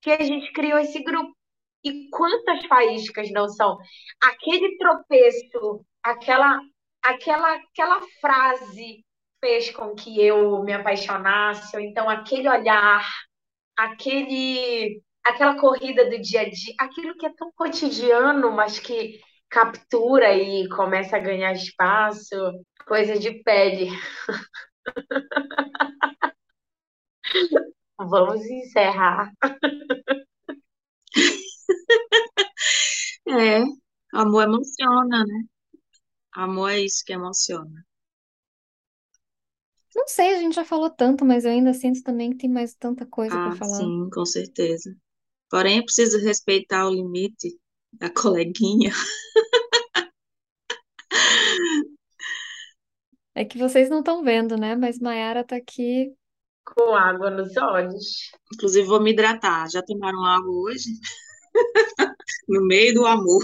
que 0.00 0.12
a 0.12 0.22
gente 0.22 0.52
criou 0.52 0.78
esse 0.78 1.02
grupo. 1.02 1.36
E 1.84 2.08
quantas 2.10 2.64
faíscas 2.66 3.32
não 3.32 3.48
são? 3.48 3.76
Aquele 4.22 4.76
tropeço, 4.78 5.84
aquela, 6.04 6.60
aquela, 7.02 7.54
aquela 7.54 8.00
frase 8.20 9.05
fez 9.46 9.70
com 9.70 9.94
que 9.94 10.20
eu 10.20 10.60
me 10.64 10.72
apaixonasse, 10.72 11.76
ou 11.76 11.80
então 11.80 12.10
aquele 12.10 12.48
olhar, 12.48 13.06
aquele, 13.76 15.00
aquela 15.24 15.56
corrida 15.60 16.10
do 16.10 16.20
dia 16.20 16.40
a 16.40 16.50
dia, 16.50 16.74
aquilo 16.80 17.16
que 17.16 17.26
é 17.26 17.32
tão 17.36 17.52
cotidiano, 17.54 18.50
mas 18.50 18.80
que 18.80 19.20
captura 19.48 20.34
e 20.34 20.68
começa 20.70 21.16
a 21.16 21.20
ganhar 21.20 21.52
espaço, 21.52 22.34
coisa 22.88 23.16
de 23.16 23.40
pele. 23.44 23.88
Vamos 27.98 28.44
encerrar. 28.44 29.32
É, 33.28 33.62
amor 34.12 34.44
emociona, 34.44 35.24
né? 35.24 35.44
Amor 36.32 36.70
é 36.70 36.80
isso 36.80 37.04
que 37.04 37.12
emociona. 37.12 37.84
Não 39.96 40.06
sei, 40.08 40.34
a 40.36 40.38
gente 40.38 40.54
já 40.54 40.64
falou 40.64 40.88
tanto, 40.90 41.24
mas 41.24 41.44
eu 41.44 41.50
ainda 41.50 41.74
sinto 41.74 42.00
também 42.04 42.30
que 42.30 42.36
tem 42.38 42.48
mais 42.50 42.72
tanta 42.74 43.04
coisa 43.06 43.36
para 43.40 43.50
Ah, 43.50 43.56
falar. 43.56 43.90
sim, 43.90 44.08
com 44.12 44.24
certeza. 44.24 44.94
Porém, 45.50 45.78
eu 45.78 45.84
preciso 45.84 46.18
respeitar 46.20 46.86
o 46.88 46.92
limite 46.94 47.58
da 47.92 48.10
coleguinha. 48.10 48.92
É 53.36 53.44
que 53.44 53.56
vocês 53.58 53.88
não 53.88 54.00
estão 54.00 54.22
vendo, 54.24 54.56
né? 54.56 54.74
Mas 54.74 54.98
Mayara 54.98 55.44
tá 55.44 55.54
aqui. 55.56 56.12
Com 56.64 56.94
água 56.94 57.30
nos 57.30 57.56
olhos. 57.56 58.30
Inclusive, 58.52 58.86
vou 58.86 59.00
me 59.02 59.12
hidratar. 59.12 59.70
Já 59.70 59.82
tomaram 59.82 60.22
água 60.24 60.52
hoje? 60.52 60.90
No 62.48 62.60
meio 62.66 62.94
do 62.94 63.06
amor. 63.06 63.42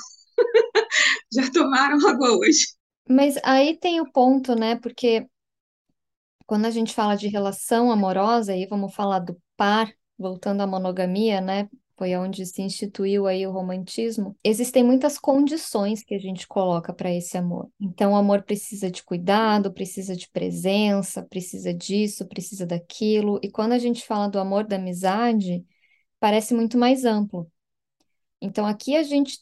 Já 1.33 1.51
tomaram 1.51 1.99
água 2.09 2.37
hoje? 2.39 2.67
Mas 3.09 3.37
aí 3.45 3.77
tem 3.79 4.01
o 4.01 4.11
ponto, 4.13 4.55
né? 4.55 4.77
Porque 4.77 5.29
quando 6.47 6.67
a 6.67 6.71
gente 6.71 6.95
fala 6.95 7.17
de 7.17 7.29
relação 7.29 7.91
amorosa, 7.91 8.53
aí 8.53 8.67
vamos 8.67 8.95
falar 8.95 9.21
do 9.21 9.41
par, 9.57 9.93
voltando 10.19 10.63
à 10.63 10.67
monogamia, 10.67 11.41
né? 11.41 11.69
Foi 11.97 12.17
onde 12.17 12.45
se 12.47 12.63
instituiu 12.63 13.27
aí 13.27 13.47
o 13.47 13.53
romantismo. 13.53 14.37
Existem 14.43 14.83
muitas 14.83 15.19
condições 15.19 16.03
que 16.03 16.15
a 16.15 16.19
gente 16.19 16.49
coloca 16.49 16.93
para 16.93 17.13
esse 17.13 17.37
amor. 17.37 17.71
Então, 17.81 18.13
o 18.13 18.17
amor 18.17 18.43
precisa 18.43 18.91
de 18.91 19.03
cuidado, 19.03 19.73
precisa 19.73 20.17
de 20.17 20.29
presença, 20.31 21.23
precisa 21.23 21.73
disso, 21.73 22.27
precisa 22.27 22.67
daquilo. 22.67 23.39
E 23.43 23.51
quando 23.51 23.73
a 23.73 23.79
gente 23.79 24.05
fala 24.05 24.29
do 24.29 24.39
amor 24.39 24.67
da 24.67 24.77
amizade, 24.77 25.65
parece 26.19 26.55
muito 26.55 26.77
mais 26.79 27.05
amplo. 27.05 27.51
Então, 28.41 28.67
aqui 28.67 28.97
a 28.97 29.03
gente 29.03 29.39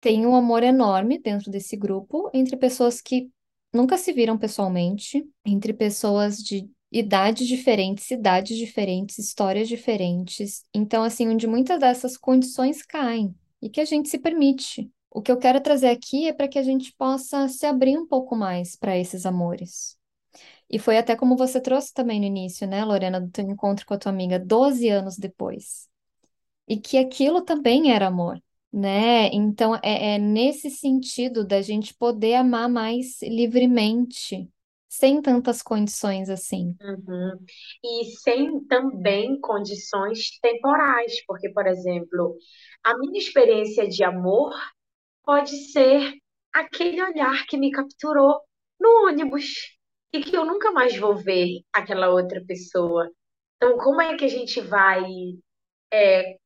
tem 0.00 0.26
um 0.26 0.34
amor 0.34 0.62
enorme 0.62 1.18
dentro 1.18 1.50
desse 1.50 1.76
grupo 1.76 2.30
entre 2.34 2.56
pessoas 2.56 3.00
que 3.00 3.30
nunca 3.74 3.98
se 3.98 4.12
viram 4.12 4.38
pessoalmente, 4.38 5.26
entre 5.44 5.74
pessoas 5.74 6.38
de 6.38 6.70
idades 6.92 7.48
diferentes, 7.48 8.04
cidades 8.04 8.56
diferentes, 8.56 9.18
histórias 9.18 9.68
diferentes. 9.68 10.64
Então, 10.72 11.02
assim, 11.02 11.28
onde 11.28 11.46
muitas 11.46 11.80
dessas 11.80 12.16
condições 12.16 12.82
caem 12.82 13.34
e 13.60 13.68
que 13.68 13.80
a 13.80 13.84
gente 13.84 14.08
se 14.08 14.18
permite. 14.18 14.88
O 15.10 15.20
que 15.20 15.30
eu 15.30 15.36
quero 15.36 15.60
trazer 15.60 15.88
aqui 15.88 16.28
é 16.28 16.32
para 16.32 16.48
que 16.48 16.58
a 16.58 16.62
gente 16.62 16.94
possa 16.96 17.48
se 17.48 17.66
abrir 17.66 17.98
um 17.98 18.06
pouco 18.06 18.36
mais 18.36 18.76
para 18.76 18.96
esses 18.96 19.26
amores. 19.26 19.98
E 20.70 20.78
foi 20.78 20.96
até 20.96 21.16
como 21.16 21.36
você 21.36 21.60
trouxe 21.60 21.92
também 21.92 22.20
no 22.20 22.26
início, 22.26 22.66
né, 22.66 22.84
Lorena, 22.84 23.20
do 23.20 23.30
teu 23.30 23.44
encontro 23.44 23.84
com 23.86 23.94
a 23.94 23.98
tua 23.98 24.10
amiga 24.10 24.38
12 24.38 24.88
anos 24.88 25.16
depois. 25.16 25.88
E 26.66 26.76
que 26.78 26.96
aquilo 26.96 27.42
também 27.42 27.92
era 27.92 28.06
amor, 28.06 28.40
né? 28.74 29.28
Então 29.32 29.76
é, 29.76 30.16
é 30.16 30.18
nesse 30.18 30.68
sentido 30.68 31.46
da 31.46 31.62
gente 31.62 31.94
poder 31.94 32.34
amar 32.34 32.68
mais 32.68 33.22
livremente, 33.22 34.50
sem 34.88 35.22
tantas 35.22 35.62
condições 35.62 36.28
assim. 36.28 36.74
Uhum. 36.82 37.38
E 37.84 38.04
sem 38.16 38.64
também 38.64 39.38
condições 39.40 40.40
temporais, 40.42 41.24
porque, 41.24 41.50
por 41.50 41.68
exemplo, 41.68 42.36
a 42.82 42.98
minha 42.98 43.18
experiência 43.18 43.88
de 43.88 44.02
amor 44.02 44.52
pode 45.24 45.56
ser 45.70 46.12
aquele 46.52 47.00
olhar 47.00 47.46
que 47.46 47.56
me 47.56 47.70
capturou 47.70 48.40
no 48.80 49.06
ônibus 49.06 49.76
e 50.12 50.20
que 50.20 50.36
eu 50.36 50.44
nunca 50.44 50.72
mais 50.72 50.96
vou 50.98 51.16
ver 51.16 51.60
aquela 51.72 52.10
outra 52.10 52.44
pessoa. 52.44 53.08
Então, 53.56 53.78
como 53.78 54.00
é 54.02 54.16
que 54.16 54.24
a 54.24 54.28
gente 54.28 54.60
vai 54.60 55.04
é, 55.92 56.36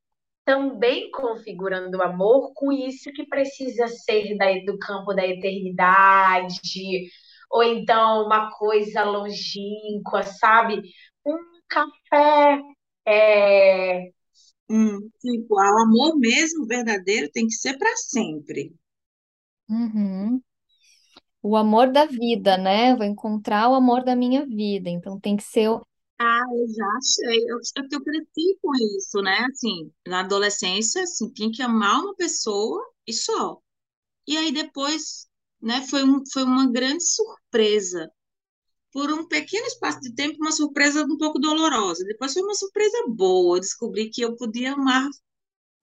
também 0.48 1.10
configurando 1.10 1.98
o 1.98 2.02
amor 2.02 2.54
com 2.54 2.72
isso 2.72 3.12
que 3.12 3.26
precisa 3.26 3.86
ser 3.86 4.34
da, 4.38 4.46
do 4.64 4.78
campo 4.78 5.12
da 5.12 5.26
eternidade, 5.26 7.10
ou 7.50 7.62
então 7.62 8.24
uma 8.24 8.50
coisa 8.52 9.04
longínqua, 9.04 10.22
sabe? 10.22 10.80
Um 11.26 11.36
café. 11.68 12.62
É... 13.06 14.10
Hum, 14.70 15.10
tipo, 15.20 15.54
o 15.54 15.82
amor 15.82 16.18
mesmo 16.18 16.66
verdadeiro 16.66 17.28
tem 17.30 17.46
que 17.46 17.52
ser 17.52 17.76
para 17.76 17.94
sempre. 17.96 18.74
Uhum. 19.68 20.40
O 21.42 21.56
amor 21.56 21.92
da 21.92 22.06
vida, 22.06 22.56
né? 22.56 22.96
Vou 22.96 23.04
encontrar 23.04 23.68
o 23.68 23.74
amor 23.74 24.02
da 24.02 24.16
minha 24.16 24.46
vida. 24.46 24.88
Então 24.88 25.20
tem 25.20 25.36
que 25.36 25.42
ser. 25.42 25.68
Ah, 26.20 26.42
eu 26.52 26.68
já 26.74 26.84
achei. 26.98 27.44
Eu, 27.48 27.58
eu, 27.76 27.88
eu 27.92 28.04
cresci 28.04 28.58
com 28.62 28.74
isso, 28.96 29.20
né? 29.22 29.36
Assim, 29.50 29.92
na 30.06 30.20
adolescência, 30.20 31.02
assim, 31.02 31.30
tinha 31.32 31.50
que 31.52 31.62
amar 31.62 32.00
uma 32.02 32.14
pessoa 32.16 32.82
e 33.06 33.12
só. 33.12 33.60
E 34.26 34.36
aí 34.36 34.52
depois, 34.52 35.28
né, 35.62 35.86
foi, 35.88 36.04
um, 36.04 36.22
foi 36.32 36.44
uma 36.44 36.70
grande 36.70 37.04
surpresa. 37.04 38.10
Por 38.92 39.12
um 39.12 39.26
pequeno 39.28 39.66
espaço 39.66 40.00
de 40.00 40.14
tempo, 40.14 40.38
uma 40.40 40.52
surpresa 40.52 41.04
um 41.04 41.18
pouco 41.18 41.38
dolorosa. 41.40 42.04
Depois 42.04 42.32
foi 42.34 42.42
uma 42.42 42.54
surpresa 42.54 43.06
boa. 43.08 43.56
Eu 43.58 43.60
descobri 43.60 44.10
que 44.10 44.22
eu 44.22 44.36
podia 44.36 44.74
amar, 44.74 45.08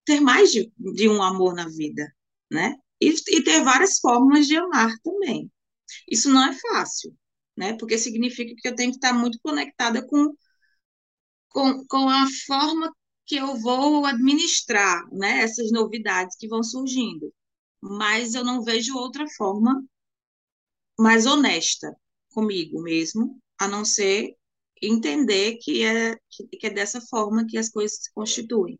ter 0.05 0.19
mais 0.21 0.51
de, 0.51 0.71
de 0.77 1.09
um 1.09 1.21
amor 1.23 1.55
na 1.55 1.67
vida, 1.69 2.07
né? 2.51 2.75
E, 3.01 3.13
e 3.29 3.43
ter 3.43 3.63
várias 3.63 3.99
formas 3.99 4.47
de 4.47 4.57
amar 4.57 4.91
também. 5.03 5.51
Isso 6.09 6.29
não 6.31 6.45
é 6.49 6.53
fácil, 6.53 7.15
né? 7.57 7.75
Porque 7.77 7.97
significa 7.97 8.53
que 8.57 8.67
eu 8.67 8.75
tenho 8.75 8.91
que 8.91 8.97
estar 8.97 9.13
muito 9.13 9.39
conectada 9.41 10.05
com, 10.07 10.33
com, 11.49 11.83
com 11.87 12.07
a 12.09 12.25
forma 12.45 12.93
que 13.25 13.35
eu 13.37 13.55
vou 13.57 14.05
administrar, 14.05 15.03
né? 15.11 15.39
Essas 15.41 15.71
novidades 15.71 16.35
que 16.37 16.47
vão 16.47 16.61
surgindo. 16.63 17.33
Mas 17.81 18.33
eu 18.35 18.43
não 18.43 18.63
vejo 18.63 18.95
outra 18.97 19.25
forma 19.37 19.83
mais 20.99 21.25
honesta 21.25 21.95
comigo 22.33 22.81
mesmo, 22.81 23.39
a 23.59 23.67
não 23.67 23.85
ser 23.85 24.35
entender 24.81 25.57
que 25.61 25.83
é, 25.83 26.15
que 26.29 26.67
é 26.67 26.69
dessa 26.69 26.99
forma 27.01 27.45
que 27.47 27.57
as 27.57 27.69
coisas 27.69 27.97
se 28.03 28.13
constituem. 28.13 28.77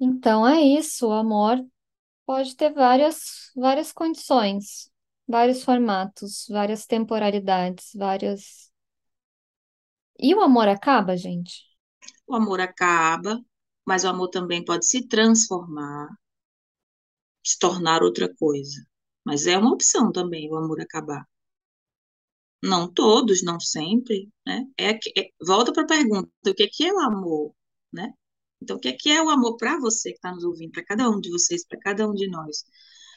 Então 0.00 0.46
é 0.46 0.60
isso. 0.62 1.08
O 1.08 1.12
amor 1.12 1.64
pode 2.26 2.56
ter 2.56 2.72
várias, 2.72 3.50
várias 3.56 3.92
condições, 3.92 4.90
vários 5.26 5.62
formatos, 5.62 6.46
várias 6.48 6.86
temporalidades, 6.86 7.90
várias. 7.94 8.70
E 10.18 10.34
o 10.34 10.40
amor 10.40 10.68
acaba, 10.68 11.16
gente? 11.16 11.62
O 12.26 12.34
amor 12.34 12.60
acaba, 12.60 13.40
mas 13.86 14.04
o 14.04 14.08
amor 14.08 14.28
também 14.28 14.64
pode 14.64 14.86
se 14.86 15.06
transformar, 15.06 16.08
se 17.44 17.58
tornar 17.58 18.02
outra 18.02 18.32
coisa. 18.34 18.86
Mas 19.24 19.46
é 19.46 19.56
uma 19.58 19.72
opção 19.72 20.12
também 20.12 20.50
o 20.50 20.56
amor 20.56 20.80
acabar. 20.80 21.26
Não 22.62 22.90
todos, 22.90 23.42
não 23.42 23.60
sempre, 23.60 24.30
né? 24.46 24.66
É, 24.78 24.90
é 24.92 25.30
volta 25.46 25.72
para 25.72 25.82
a 25.82 25.86
pergunta, 25.86 26.30
o 26.46 26.54
que 26.54 26.62
é, 26.64 26.68
que 26.68 26.84
é 26.86 26.92
o 26.92 26.98
amor, 27.00 27.54
né? 27.92 28.12
Então, 28.62 28.76
o 28.76 28.80
que 28.80 28.88
é, 28.88 28.92
que 28.92 29.10
é 29.10 29.22
o 29.22 29.28
amor 29.30 29.56
para 29.56 29.78
você 29.78 30.10
que 30.10 30.16
está 30.16 30.32
nos 30.32 30.44
ouvindo, 30.44 30.72
para 30.72 30.84
cada 30.84 31.10
um 31.10 31.20
de 31.20 31.30
vocês, 31.30 31.66
para 31.66 31.78
cada 31.78 32.08
um 32.08 32.14
de 32.14 32.28
nós? 32.28 32.64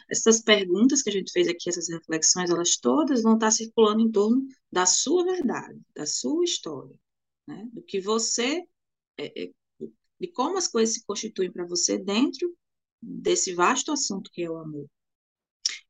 Essas 0.09 0.41
perguntas 0.41 1.01
que 1.01 1.09
a 1.09 1.13
gente 1.13 1.31
fez 1.31 1.47
aqui, 1.47 1.69
essas 1.69 1.89
reflexões, 1.89 2.49
elas 2.49 2.77
todas 2.77 3.21
vão 3.21 3.33
estar 3.33 3.51
circulando 3.51 4.01
em 4.01 4.11
torno 4.11 4.47
da 4.71 4.85
sua 4.85 5.25
verdade, 5.25 5.79
da 5.93 6.05
sua 6.05 6.43
história, 6.43 6.97
né? 7.45 7.67
Do 7.73 7.81
que 7.81 7.99
você, 7.99 8.63
é, 9.17 9.43
é, 9.43 9.51
de 10.19 10.27
como 10.29 10.57
as 10.57 10.67
coisas 10.67 10.95
se 10.95 11.05
constituem 11.05 11.51
para 11.51 11.65
você 11.65 11.97
dentro 11.97 12.55
desse 13.01 13.53
vasto 13.53 13.91
assunto 13.91 14.31
que 14.31 14.43
é 14.43 14.49
o 14.49 14.57
amor. 14.57 14.87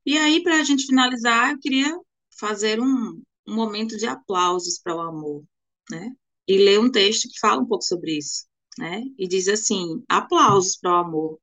E 0.04 0.16
aí, 0.16 0.42
para 0.42 0.60
a 0.60 0.64
gente 0.64 0.86
finalizar, 0.86 1.52
eu 1.52 1.58
queria 1.58 1.98
fazer 2.38 2.80
um, 2.80 3.22
um 3.46 3.54
momento 3.54 3.96
de 3.96 4.06
aplausos 4.06 4.78
para 4.78 4.96
o 4.96 5.00
amor, 5.00 5.44
né? 5.90 6.12
E 6.46 6.56
ler 6.58 6.80
um 6.80 6.90
texto 6.90 7.28
que 7.28 7.38
fala 7.38 7.60
um 7.60 7.66
pouco 7.66 7.84
sobre 7.84 8.16
isso, 8.16 8.46
né? 8.78 9.02
E 9.18 9.28
diz 9.28 9.48
assim: 9.48 10.02
aplausos 10.08 10.76
para 10.76 10.92
o 10.92 10.96
amor, 11.06 11.40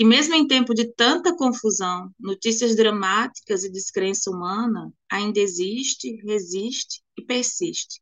que 0.00 0.04
mesmo 0.06 0.34
em 0.34 0.46
tempo 0.46 0.72
de 0.72 0.90
tanta 0.94 1.36
confusão, 1.36 2.10
notícias 2.18 2.74
dramáticas 2.74 3.64
e 3.64 3.70
descrença 3.70 4.30
humana, 4.30 4.90
ainda 5.12 5.38
existe, 5.40 6.16
resiste 6.24 7.02
e 7.18 7.22
persiste. 7.22 8.00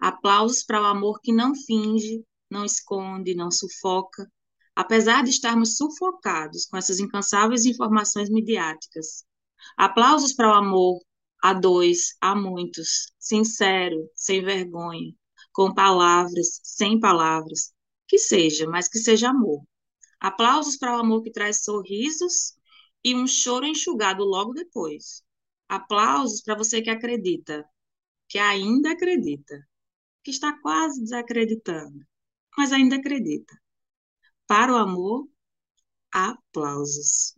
Aplausos 0.00 0.64
para 0.64 0.80
o 0.80 0.86
amor 0.86 1.20
que 1.20 1.34
não 1.34 1.54
finge, 1.54 2.24
não 2.50 2.64
esconde, 2.64 3.34
não 3.34 3.50
sufoca, 3.50 4.26
apesar 4.74 5.22
de 5.24 5.28
estarmos 5.28 5.76
sufocados 5.76 6.64
com 6.64 6.78
essas 6.78 7.00
incansáveis 7.00 7.66
informações 7.66 8.30
midiáticas. 8.30 9.22
Aplausos 9.76 10.32
para 10.32 10.48
o 10.48 10.54
amor 10.54 11.02
a 11.42 11.52
dois, 11.52 12.16
a 12.18 12.34
muitos, 12.34 13.12
sincero, 13.18 14.08
sem 14.14 14.42
vergonha, 14.42 15.12
com 15.52 15.74
palavras, 15.74 16.60
sem 16.62 16.98
palavras, 16.98 17.74
que 18.08 18.16
seja, 18.16 18.66
mas 18.66 18.88
que 18.88 18.98
seja 18.98 19.28
amor. 19.28 19.62
Aplausos 20.20 20.76
para 20.76 20.96
o 20.96 21.00
amor 21.00 21.22
que 21.22 21.30
traz 21.30 21.64
sorrisos 21.64 22.56
e 23.04 23.14
um 23.14 23.26
choro 23.26 23.66
enxugado 23.66 24.24
logo 24.24 24.52
depois. 24.52 25.24
Aplausos 25.68 26.42
para 26.42 26.56
você 26.56 26.82
que 26.82 26.90
acredita, 26.90 27.64
que 28.28 28.38
ainda 28.38 28.92
acredita, 28.92 29.58
que 30.24 30.30
está 30.30 30.58
quase 30.60 31.02
desacreditando, 31.02 32.06
mas 32.58 32.72
ainda 32.72 32.96
acredita. 32.96 33.54
Para 34.46 34.72
o 34.74 34.76
amor, 34.76 35.28
aplausos. 36.12 37.36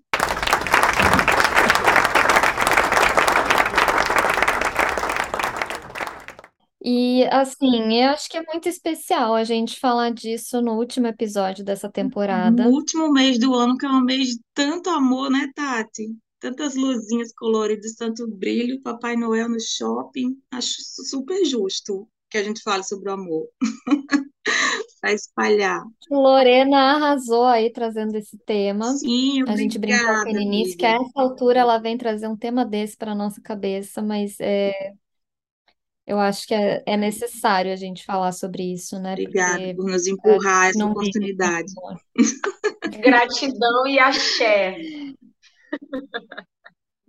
E 6.81 7.25
assim, 7.33 8.01
eu 8.01 8.11
acho 8.11 8.29
que 8.29 8.37
é 8.37 8.43
muito 8.43 8.69
especial 8.69 9.35
a 9.35 9.43
gente 9.43 9.81
falar 9.81 10.11
disso 10.13 10.63
no 10.63 10.77
último 10.77 11.09
episódio 11.09 11.65
dessa 11.65 11.91
temporada. 11.91 12.65
No 12.65 12.71
último 12.71 13.13
mês 13.13 13.39
do 13.39 13.55
ano, 13.55 13.77
que 13.77 13.85
é 13.85 13.89
um 13.89 14.01
mês 14.01 14.29
de 14.29 14.41
tanto 14.55 14.89
amor, 14.91 15.31
né, 15.31 15.51
Tati? 15.55 16.17
Tantas 16.41 16.77
luzinhas 16.77 17.33
coloridas, 17.35 17.95
tanto 17.97 18.29
brilho, 18.29 18.81
Papai 18.81 19.17
Noel 19.17 19.49
no 19.49 19.61
shopping. 19.61 20.37
Acho 20.53 20.77
super 21.09 21.45
justo 21.45 22.09
que 22.31 22.39
a 22.39 22.45
gente 22.45 22.63
fale 22.63 22.85
sobre 22.85 23.11
o 23.11 23.13
amor. 23.13 23.49
Para 25.01 25.13
espalhar. 25.13 25.85
Lorena 26.11 26.95
arrasou 26.97 27.45
aí 27.45 27.73
trazendo 27.73 28.17
esse 28.17 28.39
tema. 28.39 28.99
Sim, 28.99 29.43
A 29.47 29.57
gente 29.57 29.79
brincou 29.79 30.11
obrigada, 30.11 30.23
aqui 30.23 30.33
no 30.33 30.41
início 30.41 30.77
que 30.77 30.87
a 30.87 30.97
amiga. 30.97 31.05
essa 31.11 31.21
altura 31.21 31.61
ela 31.61 31.79
vem 31.79 31.97
trazer 31.99 32.29
um 32.29 32.37
tema 32.37 32.65
desse 32.65 32.97
para 32.97 33.15
nossa 33.15 33.41
cabeça, 33.41 34.03
mas 34.03 34.39
é, 34.41 34.73
eu 36.09 36.19
acho 36.19 36.47
que 36.47 36.55
é, 36.55 36.83
é 36.87 36.97
necessário 36.97 37.73
a 37.73 37.77
gente 37.77 38.05
falar 38.05 38.33
sobre 38.33 38.63
isso, 38.73 38.99
né? 38.99 39.13
Obrigada 39.13 39.59
Porque 39.59 39.75
por 39.75 39.85
nos 39.91 40.07
empurrar 40.07 40.67
gente 40.67 40.77
essa 40.77 40.87
oportunidade. 40.87 41.73
Gratidão 43.01 43.87
e 43.87 43.99
axé. 43.99 44.77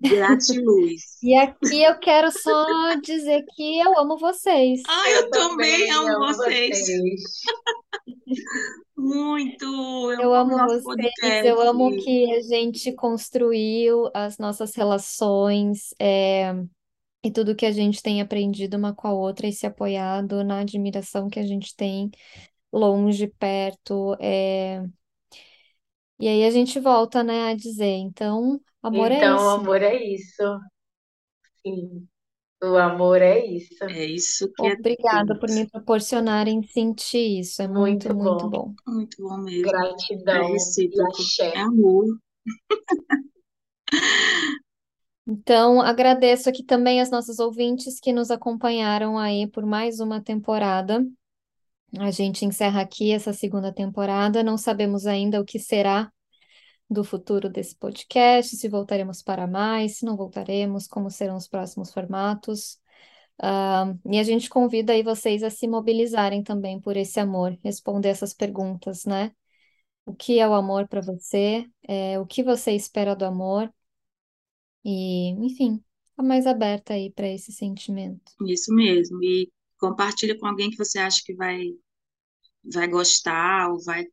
Gratiluz. 0.02 1.02
E 1.22 1.36
aqui 1.36 1.84
eu 1.84 2.00
quero 2.00 2.32
só 2.32 2.96
dizer 3.04 3.44
que 3.56 3.80
eu 3.80 3.98
amo 4.00 4.18
vocês. 4.18 4.82
Ah, 4.88 5.10
eu 5.12 5.22
Eu 5.24 5.30
também 5.30 5.88
também 5.88 5.92
amo 5.92 6.10
amo 6.16 6.26
vocês. 6.28 6.78
vocês. 6.78 7.22
Muito. 8.98 9.66
Eu 10.14 10.22
Eu 10.22 10.34
amo 10.34 10.58
amo 10.58 10.82
vocês, 10.84 11.46
eu 11.46 11.62
amo 11.62 11.96
que 11.96 12.32
a 12.34 12.42
gente 12.42 12.92
construiu 12.94 14.10
as 14.14 14.38
nossas 14.38 14.76
relações. 14.76 15.94
é, 16.00 16.54
e 17.24 17.32
tudo 17.32 17.56
que 17.56 17.66
a 17.66 17.72
gente 17.72 18.02
tem 18.02 18.22
aprendido 18.22 18.78
uma 18.78 18.94
com 18.96 19.08
a 19.08 19.14
outra 19.14 19.48
e 19.48 19.54
se 19.54 19.66
apoiado 19.68 20.44
na 20.44 20.60
admiração 20.62 21.30
que 21.30 21.40
a 21.40 21.46
gente 21.46 21.76
tem 21.76 22.12
longe, 22.74 23.28
perto. 23.28 24.16
É... 24.22 24.84
E 26.20 26.28
aí 26.28 26.44
a 26.46 26.52
gente 26.52 26.80
volta, 26.80 27.24
né, 27.24 27.50
a 27.52 27.56
dizer, 27.56 27.86
então, 27.98 28.60
amor 28.84 29.12
é 29.12 29.26
Então, 29.26 29.46
o 29.46 29.50
isso. 29.50 29.62
amor 29.62 29.82
é 29.82 29.96
isso. 29.96 30.44
Sim, 31.66 32.08
o 32.64 32.78
amor 32.78 33.22
é 33.22 33.46
isso. 33.46 33.84
É 33.86 34.06
isso 34.06 34.52
que 34.54 34.68
é 34.68 34.76
Obrigada 34.78 35.36
por 35.40 35.50
tudo. 35.50 35.52
me 35.52 35.68
proporcionarem 35.68 36.62
sentir 36.64 37.40
isso. 37.40 37.62
É 37.64 37.68
muito, 37.68 38.10
Muito 38.10 38.14
muito 38.14 38.48
bom. 38.48 38.50
bom. 38.50 38.76
Muito 38.88 39.22
bom 39.24 39.38
mesmo. 39.38 39.76
É 40.32 40.40
Gratidão 40.42 40.54
axé. 41.08 41.54
É 41.56 41.60
amor. 41.62 42.06
Então, 45.32 45.80
agradeço 45.80 46.50
aqui 46.50 46.64
também 46.64 47.00
as 47.00 47.12
nossas 47.12 47.38
ouvintes 47.38 48.00
que 48.00 48.12
nos 48.12 48.32
acompanharam 48.32 49.16
aí 49.16 49.46
por 49.46 49.64
mais 49.64 50.00
uma 50.00 50.20
temporada. 50.20 51.06
A 52.00 52.10
gente 52.10 52.46
encerra 52.46 52.82
aqui 52.82 53.12
essa 53.12 53.32
segunda 53.32 53.72
temporada. 53.72 54.42
Não 54.42 54.58
sabemos 54.58 55.06
ainda 55.06 55.40
o 55.40 55.46
que 55.46 55.60
será 55.60 56.12
do 56.90 57.04
futuro 57.04 57.48
desse 57.48 57.76
podcast, 57.76 58.56
se 58.56 58.68
voltaremos 58.68 59.22
para 59.22 59.46
mais, 59.46 60.00
se 60.00 60.06
não 60.06 60.18
voltaremos, 60.18 60.88
como 60.88 61.12
serão 61.12 61.38
os 61.38 61.48
próximos 61.48 61.94
formatos. 61.94 62.80
Ah, 63.40 63.94
e 64.12 64.18
a 64.20 64.24
gente 64.24 64.50
convida 64.50 64.94
aí 64.94 65.04
vocês 65.04 65.44
a 65.44 65.52
se 65.52 65.68
mobilizarem 65.68 66.42
também 66.44 66.82
por 66.82 66.98
esse 66.98 67.20
amor, 67.20 67.56
responder 67.64 68.10
essas 68.10 68.34
perguntas, 68.34 69.06
né? 69.06 69.32
O 70.08 70.16
que 70.16 70.40
é 70.40 70.50
o 70.50 70.56
amor 70.56 70.88
para 70.88 71.02
você? 71.02 71.66
É, 71.88 72.20
o 72.20 72.26
que 72.26 72.42
você 72.44 72.72
espera 72.72 73.16
do 73.16 73.26
amor? 73.26 73.72
E, 74.84 75.30
enfim, 75.46 75.84
fica 76.10 76.24
mais 76.24 76.46
aberta 76.46 76.94
aí 76.94 77.12
para 77.12 77.28
esse 77.28 77.52
sentimento. 77.52 78.32
Isso 78.48 78.74
mesmo. 78.74 79.24
E 79.24 79.52
compartilha 79.78 80.38
com 80.38 80.48
alguém 80.48 80.70
que 80.70 80.78
você 80.78 81.00
acha 81.00 81.22
que 81.24 81.34
vai, 81.34 81.64
vai 82.64 82.88
gostar 82.88 83.72
ou 83.72 83.84
vai, 83.84 84.06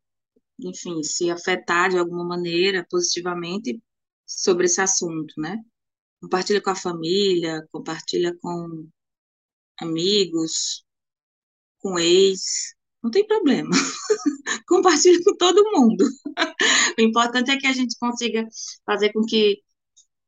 enfim, 0.61 1.03
se 1.03 1.31
afetar 1.31 1.91
de 1.91 1.99
alguma 1.99 2.25
maneira 2.25 2.87
positivamente 2.91 3.81
sobre 4.25 4.67
esse 4.67 4.81
assunto, 4.81 5.35
né? 5.39 5.63
Compartilha 6.21 6.61
com 6.61 6.71
a 6.71 6.75
família, 6.75 7.67
compartilha 7.71 8.37
com 8.41 8.89
amigos, 9.81 10.85
com 11.79 11.99
ex, 11.99 12.75
não 13.03 13.11
tem 13.11 13.27
problema. 13.27 13.71
Compartilha 14.67 15.23
com 15.25 15.37
todo 15.37 15.71
mundo. 15.73 16.05
O 16.99 17.03
importante 17.03 17.51
é 17.51 17.59
que 17.59 17.67
a 17.67 17.73
gente 17.73 17.95
consiga 17.99 18.47
fazer 18.87 19.13
com 19.13 19.21
que 19.23 19.61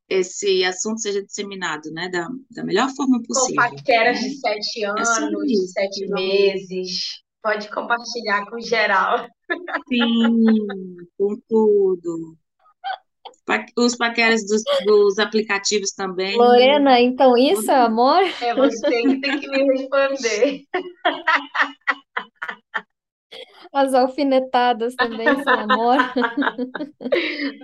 esse 0.08 0.64
assunto 0.64 1.00
seja 1.00 1.22
disseminado, 1.22 1.90
né, 1.92 2.08
da, 2.08 2.28
da 2.50 2.64
melhor 2.64 2.88
forma 2.96 3.18
Com 3.18 3.24
possível. 3.26 3.56
paqueras 3.56 4.18
de 4.20 4.34
sete 4.38 4.84
É 4.84 4.88
anos, 4.88 5.46
de 5.46 5.68
sete 5.68 6.06
meses. 6.08 7.22
Pode 7.42 7.70
compartilhar 7.70 8.48
com 8.50 8.60
geral. 8.60 9.26
Sim, 9.88 10.96
com 11.16 11.36
tudo. 11.48 12.36
Os 13.78 13.96
paqueras 13.96 14.44
dos, 14.46 14.62
dos 14.84 15.18
aplicativos 15.18 15.92
também. 15.92 16.36
Lorena, 16.36 17.00
então 17.00 17.36
isso 17.36 17.70
é 17.70 17.76
amor? 17.76 18.22
É 18.42 18.54
você 18.54 19.02
que 19.02 19.20
tem 19.20 19.40
que 19.40 19.48
me 19.48 19.62
responder. 19.72 20.62
As 23.72 23.94
alfinetadas 23.94 24.94
também 24.96 25.26
são 25.42 25.54
amor? 25.54 25.96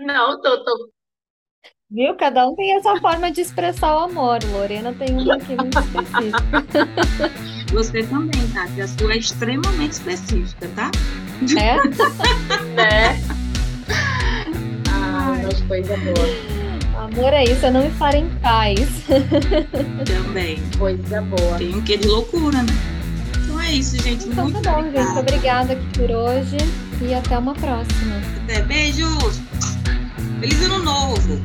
Não, 0.06 0.40
tô, 0.40 0.64
tô. 0.64 0.93
Viu? 1.94 2.12
Cada 2.16 2.48
um 2.48 2.56
tem 2.56 2.76
essa 2.76 2.96
forma 2.96 3.30
de 3.30 3.40
expressar 3.40 3.94
o 3.94 3.98
amor. 4.00 4.40
Lorena 4.50 4.92
tem 4.92 5.16
uma 5.16 5.34
aqui 5.36 5.54
muito 5.54 5.78
específica. 5.78 7.30
Você 7.72 8.02
também, 8.02 8.48
Tati. 8.52 8.80
A 8.80 8.88
sua 8.88 9.12
é 9.12 9.18
extremamente 9.18 9.92
específica, 9.92 10.68
tá? 10.74 10.90
É? 11.56 11.76
né? 12.74 13.22
Ah, 14.96 15.36
mas 15.42 15.60
coisa 15.62 15.96
boa. 15.96 17.04
Amor 17.04 17.32
é 17.32 17.44
isso, 17.44 17.66
é 17.66 17.70
não 17.70 17.86
estar 17.86 18.14
em 18.14 18.28
paz. 18.40 18.80
Também. 20.06 20.58
Coisa 20.78 21.20
boa. 21.22 21.58
Tem 21.58 21.74
um 21.74 21.80
quê 21.82 21.96
de 21.96 22.08
loucura, 22.08 22.62
né? 22.62 22.72
Então 23.42 23.60
é 23.60 23.72
isso, 23.72 24.00
gente. 24.02 24.28
Então 24.28 24.44
Muito 24.44 24.62
tá 24.62 24.72
bom, 24.72 24.82
gente. 24.84 24.96
obrigada. 24.96 25.20
Obrigada 25.20 25.72
aqui 25.74 25.86
por 25.98 26.10
hoje 26.10 26.56
e 27.02 27.14
até 27.14 27.38
uma 27.38 27.54
próxima. 27.54 28.16
Até. 28.44 28.62
Beijos. 28.62 29.40
Feliz 30.40 30.62
ano 30.62 30.78
novo. 30.80 31.40